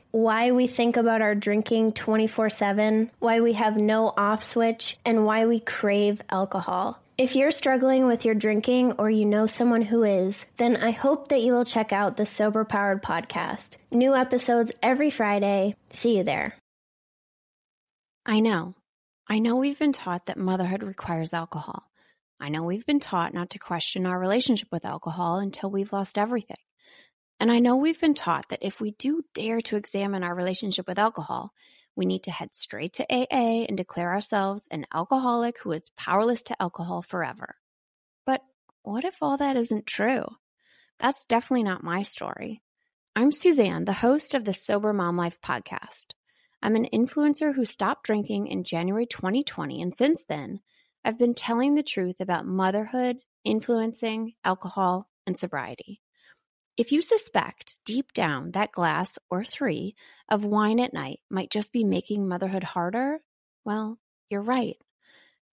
why 0.11 0.51
we 0.51 0.67
think 0.67 0.97
about 0.97 1.21
our 1.21 1.35
drinking 1.35 1.93
24 1.93 2.49
7, 2.49 3.11
why 3.19 3.39
we 3.41 3.53
have 3.53 3.77
no 3.77 4.13
off 4.15 4.43
switch, 4.43 4.97
and 5.05 5.25
why 5.25 5.45
we 5.45 5.59
crave 5.59 6.21
alcohol. 6.29 7.01
If 7.17 7.35
you're 7.35 7.51
struggling 7.51 8.07
with 8.07 8.25
your 8.25 8.35
drinking 8.35 8.93
or 8.93 9.09
you 9.09 9.25
know 9.25 9.45
someone 9.45 9.83
who 9.83 10.03
is, 10.03 10.45
then 10.57 10.75
I 10.75 10.91
hope 10.91 11.27
that 11.27 11.41
you 11.41 11.53
will 11.53 11.65
check 11.65 11.93
out 11.93 12.17
the 12.17 12.25
Sober 12.25 12.65
Powered 12.65 13.03
podcast. 13.03 13.77
New 13.91 14.15
episodes 14.15 14.71
every 14.81 15.11
Friday. 15.11 15.75
See 15.89 16.17
you 16.17 16.23
there. 16.23 16.55
I 18.25 18.39
know. 18.39 18.75
I 19.27 19.39
know 19.39 19.55
we've 19.55 19.79
been 19.79 19.93
taught 19.93 20.25
that 20.25 20.37
motherhood 20.37 20.83
requires 20.83 21.33
alcohol. 21.33 21.83
I 22.39 22.49
know 22.49 22.63
we've 22.63 22.85
been 22.85 22.99
taught 22.99 23.33
not 23.33 23.51
to 23.51 23.59
question 23.59 24.05
our 24.07 24.17
relationship 24.17 24.69
with 24.71 24.83
alcohol 24.83 25.37
until 25.37 25.69
we've 25.69 25.93
lost 25.93 26.17
everything. 26.17 26.57
And 27.41 27.51
I 27.51 27.57
know 27.57 27.75
we've 27.75 27.99
been 27.99 28.13
taught 28.13 28.49
that 28.49 28.61
if 28.61 28.79
we 28.79 28.91
do 28.91 29.23
dare 29.33 29.61
to 29.61 29.75
examine 29.75 30.23
our 30.23 30.35
relationship 30.35 30.87
with 30.87 30.99
alcohol, 30.99 31.51
we 31.95 32.05
need 32.05 32.21
to 32.25 32.31
head 32.31 32.53
straight 32.53 32.93
to 32.93 33.05
AA 33.11 33.65
and 33.67 33.75
declare 33.75 34.11
ourselves 34.11 34.67
an 34.69 34.85
alcoholic 34.93 35.57
who 35.57 35.71
is 35.71 35.89
powerless 35.97 36.43
to 36.43 36.61
alcohol 36.61 37.01
forever. 37.01 37.55
But 38.27 38.43
what 38.83 39.05
if 39.05 39.23
all 39.23 39.37
that 39.37 39.57
isn't 39.57 39.87
true? 39.87 40.23
That's 40.99 41.25
definitely 41.25 41.63
not 41.63 41.83
my 41.83 42.03
story. 42.03 42.61
I'm 43.15 43.31
Suzanne, 43.31 43.85
the 43.85 43.93
host 43.93 44.35
of 44.35 44.45
the 44.45 44.53
Sober 44.53 44.93
Mom 44.93 45.17
Life 45.17 45.41
podcast. 45.41 46.13
I'm 46.61 46.75
an 46.75 46.89
influencer 46.93 47.55
who 47.55 47.65
stopped 47.65 48.03
drinking 48.03 48.49
in 48.49 48.63
January 48.63 49.07
2020, 49.07 49.81
and 49.81 49.95
since 49.95 50.23
then, 50.29 50.59
I've 51.03 51.17
been 51.17 51.33
telling 51.33 51.73
the 51.73 51.81
truth 51.81 52.19
about 52.19 52.45
motherhood, 52.45 53.17
influencing, 53.43 54.33
alcohol, 54.45 55.09
and 55.25 55.35
sobriety. 55.35 56.00
If 56.81 56.91
you 56.91 57.01
suspect 57.01 57.77
deep 57.85 58.11
down 58.11 58.53
that 58.53 58.71
glass 58.71 59.19
or 59.29 59.43
three 59.43 59.93
of 60.27 60.43
wine 60.43 60.79
at 60.79 60.95
night 60.95 61.19
might 61.29 61.51
just 61.51 61.71
be 61.71 61.83
making 61.83 62.27
motherhood 62.27 62.63
harder, 62.63 63.19
well, 63.63 63.99
you're 64.31 64.41
right. 64.41 64.77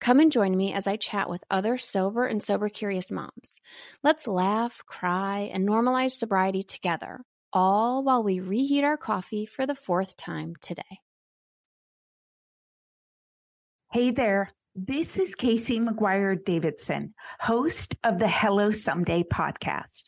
Come 0.01 0.20
and 0.20 0.33
join 0.33 0.57
me 0.57 0.72
as 0.72 0.87
I 0.87 0.97
chat 0.97 1.29
with 1.29 1.45
other 1.51 1.76
sober 1.76 2.24
and 2.24 2.43
sober 2.43 2.70
curious 2.70 3.11
moms. 3.11 3.59
Let's 4.03 4.26
laugh, 4.26 4.83
cry, 4.87 5.51
and 5.53 5.68
normalize 5.68 6.12
sobriety 6.12 6.62
together, 6.62 7.20
all 7.53 8.03
while 8.03 8.22
we 8.22 8.41
reheat 8.41 8.85
our 8.85 8.97
coffee 8.97 9.45
for 9.45 9.66
the 9.66 9.74
fourth 9.74 10.16
time 10.16 10.55
today. 10.62 11.01
Hey 13.93 14.12
there. 14.12 14.51
This 14.74 15.18
is 15.18 15.35
Casey 15.35 15.79
McGuire 15.79 16.43
Davidson, 16.43 17.12
host 17.39 17.97
of 18.03 18.18
the 18.18 18.29
Hello 18.29 18.72
Someday 18.72 19.24
podcast. 19.24 20.08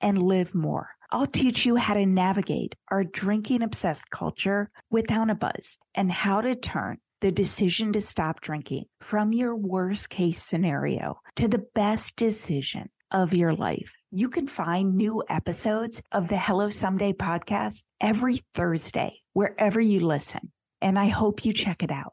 and 0.00 0.22
live 0.22 0.54
more. 0.54 0.90
I'll 1.10 1.26
teach 1.26 1.66
you 1.66 1.76
how 1.76 1.94
to 1.94 2.06
navigate 2.06 2.76
our 2.88 3.04
drinking 3.04 3.62
obsessed 3.62 4.10
culture 4.10 4.70
without 4.90 5.30
a 5.30 5.34
buzz 5.34 5.78
and 5.94 6.10
how 6.10 6.40
to 6.40 6.54
turn 6.54 6.98
the 7.20 7.32
decision 7.32 7.92
to 7.92 8.00
stop 8.00 8.40
drinking 8.40 8.84
from 9.00 9.32
your 9.32 9.54
worst 9.56 10.08
case 10.08 10.42
scenario 10.42 11.20
to 11.36 11.48
the 11.48 11.64
best 11.74 12.16
decision 12.16 12.88
of 13.10 13.34
your 13.34 13.54
life. 13.54 13.92
You 14.10 14.28
can 14.28 14.46
find 14.46 14.96
new 14.96 15.22
episodes 15.28 16.02
of 16.12 16.28
the 16.28 16.38
Hello 16.38 16.70
Someday 16.70 17.12
podcast 17.12 17.84
every 18.00 18.40
Thursday, 18.54 19.20
wherever 19.32 19.80
you 19.80 20.00
listen. 20.00 20.52
And 20.80 20.98
I 20.98 21.08
hope 21.08 21.44
you 21.44 21.52
check 21.52 21.82
it 21.82 21.90
out. 21.90 22.12